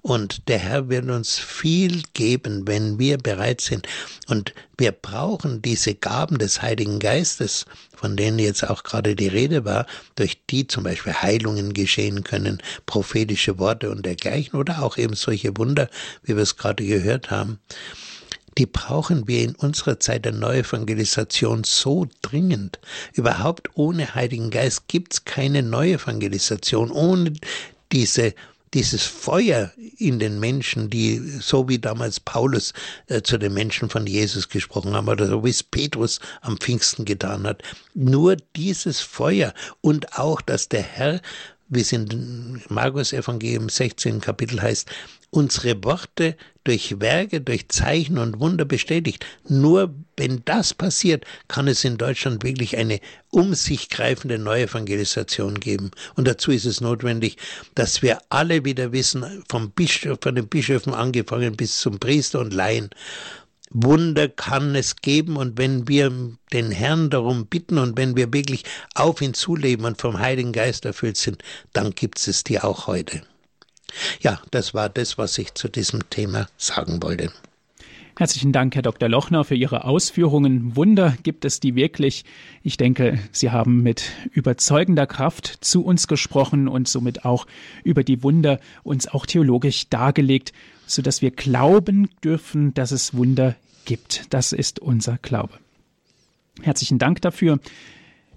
Und 0.00 0.48
der 0.48 0.58
Herr 0.58 0.88
wird 0.88 1.10
uns 1.10 1.38
viel 1.38 2.02
geben, 2.14 2.66
wenn 2.66 2.98
wir 2.98 3.18
bereit 3.18 3.60
sind. 3.60 3.86
Und 4.26 4.54
wir 4.78 4.92
brauchen 4.92 5.60
diese 5.60 5.94
Gaben 5.94 6.38
des 6.38 6.62
Heiligen 6.62 6.98
Geistes, 6.98 7.66
von 7.94 8.16
denen 8.16 8.38
jetzt 8.38 8.68
auch 8.68 8.82
gerade 8.82 9.14
die 9.14 9.28
Rede 9.28 9.64
war, 9.64 9.86
durch 10.16 10.40
die 10.48 10.66
zum 10.66 10.84
Beispiel 10.84 11.12
Heilungen 11.12 11.74
geschehen 11.74 12.24
können, 12.24 12.62
prophetische 12.86 13.58
Worte 13.58 13.90
und 13.90 14.06
dergleichen 14.06 14.58
oder 14.58 14.82
auch 14.82 14.96
eben 14.96 15.14
solche 15.14 15.56
Wunder, 15.56 15.90
wie 16.22 16.36
wir 16.36 16.42
es 16.42 16.56
gerade 16.56 16.84
gehört 16.84 17.30
haben 17.30 17.58
die 18.58 18.66
brauchen 18.66 19.28
wir 19.28 19.44
in 19.44 19.54
unserer 19.54 20.00
Zeit 20.00 20.24
der 20.24 20.32
Neuevangelisation 20.32 21.62
so 21.62 22.08
dringend. 22.22 22.80
Überhaupt 23.12 23.70
ohne 23.74 24.16
Heiligen 24.16 24.50
Geist 24.50 24.88
gibt's 24.88 25.24
keine 25.24 25.62
Neuevangelisation. 25.62 26.90
Ohne 26.90 27.34
diese 27.92 28.34
dieses 28.74 29.04
Feuer 29.04 29.72
in 29.96 30.18
den 30.18 30.40
Menschen, 30.40 30.90
die 30.90 31.18
so 31.40 31.68
wie 31.68 31.78
damals 31.78 32.20
Paulus 32.20 32.72
äh, 33.06 33.22
zu 33.22 33.38
den 33.38 33.54
Menschen 33.54 33.88
von 33.88 34.06
Jesus 34.06 34.48
gesprochen 34.48 34.94
haben 34.94 35.08
oder 35.08 35.26
so 35.26 35.44
wie 35.44 35.50
es 35.50 35.62
Petrus 35.62 36.20
am 36.42 36.58
Pfingsten 36.58 37.04
getan 37.04 37.46
hat, 37.46 37.62
nur 37.94 38.36
dieses 38.56 39.00
Feuer 39.00 39.54
und 39.80 40.18
auch, 40.18 40.40
dass 40.40 40.68
der 40.68 40.82
Herr, 40.82 41.20
wie 41.68 41.80
es 41.80 41.92
in 41.92 42.62
Markus 42.68 43.12
Evangelium 43.12 43.68
16 43.68 44.20
Kapitel 44.20 44.60
heißt, 44.60 44.88
unsere 45.30 45.82
Worte 45.84 46.36
durch 46.64 47.00
Werke, 47.00 47.40
durch 47.40 47.68
Zeichen 47.68 48.18
und 48.18 48.40
Wunder 48.40 48.64
bestätigt. 48.64 49.24
Nur 49.48 49.94
wenn 50.16 50.42
das 50.44 50.74
passiert, 50.74 51.24
kann 51.48 51.68
es 51.68 51.84
in 51.84 51.96
Deutschland 51.96 52.42
wirklich 52.42 52.76
eine 52.76 53.00
um 53.30 53.54
sich 53.54 53.88
greifende 53.88 54.38
Neuevangelisation 54.38 55.60
geben. 55.60 55.90
Und 56.16 56.26
dazu 56.26 56.50
ist 56.50 56.64
es 56.64 56.80
notwendig, 56.80 57.36
dass 57.74 58.02
wir 58.02 58.18
alle 58.30 58.64
wieder 58.64 58.92
wissen, 58.92 59.44
vom 59.48 59.70
Bischof, 59.70 60.18
von 60.22 60.34
den 60.34 60.48
Bischöfen 60.48 60.94
angefangen 60.94 61.56
bis 61.56 61.78
zum 61.78 61.98
Priester 61.98 62.40
und 62.40 62.52
Laien, 62.52 62.90
Wunder 63.70 64.28
kann 64.28 64.74
es 64.74 64.96
geben 64.96 65.36
und 65.36 65.58
wenn 65.58 65.88
wir 65.88 66.10
den 66.52 66.70
Herrn 66.70 67.10
darum 67.10 67.46
bitten 67.46 67.78
und 67.78 67.96
wenn 67.96 68.16
wir 68.16 68.32
wirklich 68.32 68.64
auf 68.94 69.20
ihn 69.20 69.34
zuleben 69.34 69.84
und 69.84 70.00
vom 70.00 70.18
Heiligen 70.18 70.52
Geist 70.52 70.84
erfüllt 70.84 71.16
sind, 71.16 71.42
dann 71.72 71.90
gibt 71.90 72.26
es 72.26 72.44
die 72.44 72.60
auch 72.60 72.86
heute. 72.86 73.22
Ja, 74.20 74.40
das 74.50 74.74
war 74.74 74.88
das, 74.88 75.18
was 75.18 75.38
ich 75.38 75.54
zu 75.54 75.68
diesem 75.68 76.08
Thema 76.10 76.48
sagen 76.56 77.02
wollte. 77.02 77.32
Herzlichen 78.18 78.50
Dank, 78.50 78.74
Herr 78.74 78.82
Dr. 78.82 79.08
Lochner, 79.08 79.44
für 79.44 79.54
Ihre 79.54 79.84
Ausführungen. 79.84 80.74
Wunder 80.74 81.16
gibt 81.22 81.44
es 81.44 81.60
die 81.60 81.76
wirklich. 81.76 82.24
Ich 82.64 82.76
denke, 82.76 83.16
Sie 83.30 83.52
haben 83.52 83.84
mit 83.84 84.10
überzeugender 84.32 85.06
Kraft 85.06 85.58
zu 85.60 85.84
uns 85.84 86.08
gesprochen 86.08 86.66
und 86.66 86.88
somit 86.88 87.24
auch 87.24 87.46
über 87.84 88.02
die 88.02 88.24
Wunder 88.24 88.58
uns 88.82 89.06
auch 89.06 89.24
theologisch 89.24 89.88
dargelegt, 89.88 90.52
so 90.84 91.00
dass 91.00 91.22
wir 91.22 91.30
glauben 91.30 92.10
dürfen, 92.24 92.74
dass 92.74 92.90
es 92.90 93.14
Wunder 93.14 93.54
gibt. 93.84 94.34
Das 94.34 94.52
ist 94.52 94.80
unser 94.80 95.18
Glaube. 95.18 95.54
Herzlichen 96.60 96.98
Dank 96.98 97.22
dafür. 97.22 97.60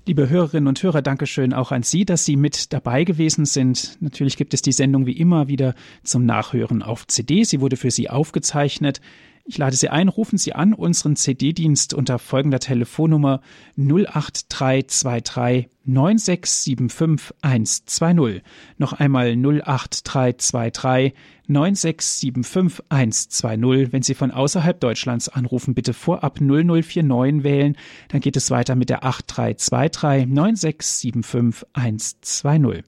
Liebe 0.05 0.29
Hörerinnen 0.29 0.67
und 0.67 0.81
Hörer, 0.83 1.01
Dankeschön 1.01 1.55
auch 1.55 1.71
an 1.71 1.81
Sie, 1.81 2.05
dass 2.05 2.23
Sie 2.23 2.35
mit 2.35 2.71
dabei 2.71 3.03
gewesen 3.03 3.45
sind. 3.45 3.97
Natürlich 3.99 4.37
gibt 4.37 4.53
es 4.53 4.61
die 4.61 4.73
Sendung 4.73 5.07
wie 5.07 5.17
immer 5.17 5.47
wieder 5.47 5.73
zum 6.03 6.23
Nachhören 6.23 6.83
auf 6.83 7.07
CD. 7.07 7.43
Sie 7.45 7.61
wurde 7.61 7.77
für 7.77 7.89
Sie 7.89 8.11
aufgezeichnet. 8.11 9.01
Ich 9.43 9.57
lade 9.57 9.75
Sie 9.75 9.89
ein, 9.89 10.07
rufen 10.07 10.37
Sie 10.37 10.53
an 10.53 10.73
unseren 10.73 11.15
CD-Dienst 11.15 11.93
unter 11.93 12.19
folgender 12.19 12.59
Telefonnummer 12.59 13.41
08323 13.77 15.69
9675 15.85 17.33
120. 17.41 18.43
Noch 18.77 18.93
einmal 18.93 19.31
08323 19.35 21.13
9675 21.47 22.85
120. 22.89 23.91
Wenn 23.91 24.03
Sie 24.03 24.13
von 24.13 24.31
außerhalb 24.31 24.79
Deutschlands 24.79 25.27
anrufen, 25.29 25.73
bitte 25.73 25.93
vorab 25.93 26.39
0049 26.39 27.43
wählen. 27.43 27.75
Dann 28.09 28.21
geht 28.21 28.37
es 28.37 28.51
weiter 28.51 28.75
mit 28.75 28.89
der 28.89 29.03
8323 29.03 30.27
9675 30.27 31.67
120. 31.73 32.83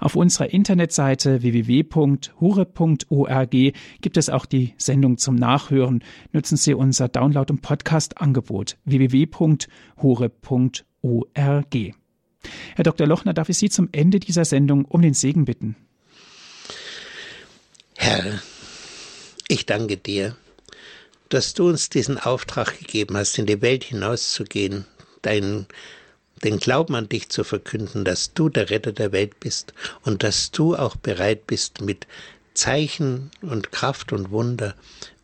Auf 0.00 0.16
unserer 0.16 0.52
Internetseite 0.52 1.42
www.hure.org 1.42 2.20
gibt 3.50 4.16
es 4.16 4.28
auch 4.28 4.46
die 4.46 4.74
Sendung 4.76 5.18
zum 5.18 5.36
Nachhören. 5.36 6.02
Nutzen 6.32 6.56
Sie 6.56 6.74
unser 6.74 7.06
Download- 7.06 7.52
und 7.52 7.62
Podcast-Angebot 7.62 8.78
www.hure.org. 8.84 9.62
Herr 12.74 12.84
Dr. 12.84 13.06
Lochner, 13.06 13.34
darf 13.34 13.48
ich 13.48 13.58
Sie 13.58 13.70
zum 13.70 13.88
Ende 13.92 14.20
dieser 14.20 14.44
Sendung 14.44 14.84
um 14.84 15.02
den 15.02 15.14
Segen 15.14 15.44
bitten? 15.44 15.76
Herr, 17.96 18.42
ich 19.48 19.66
danke 19.66 19.96
dir, 19.96 20.36
dass 21.28 21.54
du 21.54 21.68
uns 21.68 21.88
diesen 21.88 22.18
Auftrag 22.18 22.78
gegeben 22.78 23.16
hast, 23.16 23.38
in 23.38 23.46
die 23.46 23.62
Welt 23.62 23.84
hinauszugehen, 23.84 24.86
deinen 25.22 25.66
den 26.42 26.58
Glauben 26.58 26.94
an 26.94 27.08
dich 27.08 27.28
zu 27.28 27.44
verkünden, 27.44 28.04
dass 28.04 28.34
du 28.34 28.48
der 28.48 28.70
Retter 28.70 28.92
der 28.92 29.12
Welt 29.12 29.38
bist 29.40 29.74
und 30.02 30.22
dass 30.22 30.50
du 30.50 30.74
auch 30.76 30.96
bereit 30.96 31.46
bist, 31.46 31.80
mit 31.80 32.06
Zeichen 32.54 33.30
und 33.40 33.72
Kraft 33.72 34.12
und 34.12 34.30
Wunder 34.30 34.74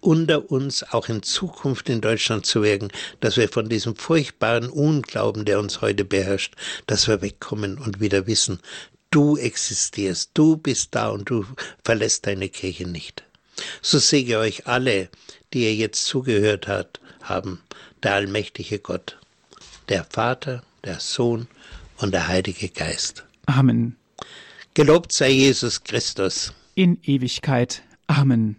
unter 0.01 0.51
uns 0.51 0.83
auch 0.83 1.09
in 1.09 1.22
Zukunft 1.22 1.89
in 1.89 2.01
Deutschland 2.01 2.47
zu 2.47 2.62
wirken, 2.62 2.91
dass 3.20 3.37
wir 3.37 3.49
von 3.49 3.68
diesem 3.68 3.97
furchtbaren 3.97 4.68
Unglauben, 4.68 5.45
der 5.45 5.59
uns 5.59 5.81
heute 5.81 6.05
beherrscht, 6.05 6.55
dass 6.87 7.09
wir 7.09 7.20
wegkommen 7.20 7.79
und 7.79 8.01
wieder 8.01 8.26
wissen, 8.26 8.61
du 9.11 9.37
existierst, 9.37 10.31
du 10.35 10.57
bist 10.57 10.95
da 10.95 11.09
und 11.09 11.31
du 11.31 11.45
verlässt 11.85 12.26
deine 12.26 12.49
Kirche 12.49 12.87
nicht. 12.87 13.24
So 13.83 13.99
sehe 13.99 14.39
euch 14.39 14.66
alle, 14.66 15.09
die 15.53 15.64
ihr 15.64 15.74
jetzt 15.74 16.05
zugehört 16.07 16.68
habt, 16.68 17.01
haben, 17.22 17.61
der 18.03 18.14
allmächtige 18.14 18.79
Gott, 18.79 19.18
der 19.89 20.05
Vater, 20.05 20.62
der 20.85 21.01
Sohn 21.01 21.49
und 21.99 22.12
der 22.12 22.29
Heilige 22.29 22.68
Geist. 22.68 23.24
Amen. 23.47 23.97
Gelobt 24.74 25.11
sei 25.11 25.31
Jesus 25.31 25.83
Christus. 25.83 26.53
In 26.79 26.97
Ewigkeit. 27.03 27.83
Amen. 28.07 28.55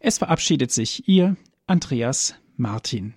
Es 0.00 0.16
verabschiedet 0.16 0.72
sich 0.72 1.06
Ihr 1.06 1.36
Andreas 1.66 2.34
Martin. 2.56 3.12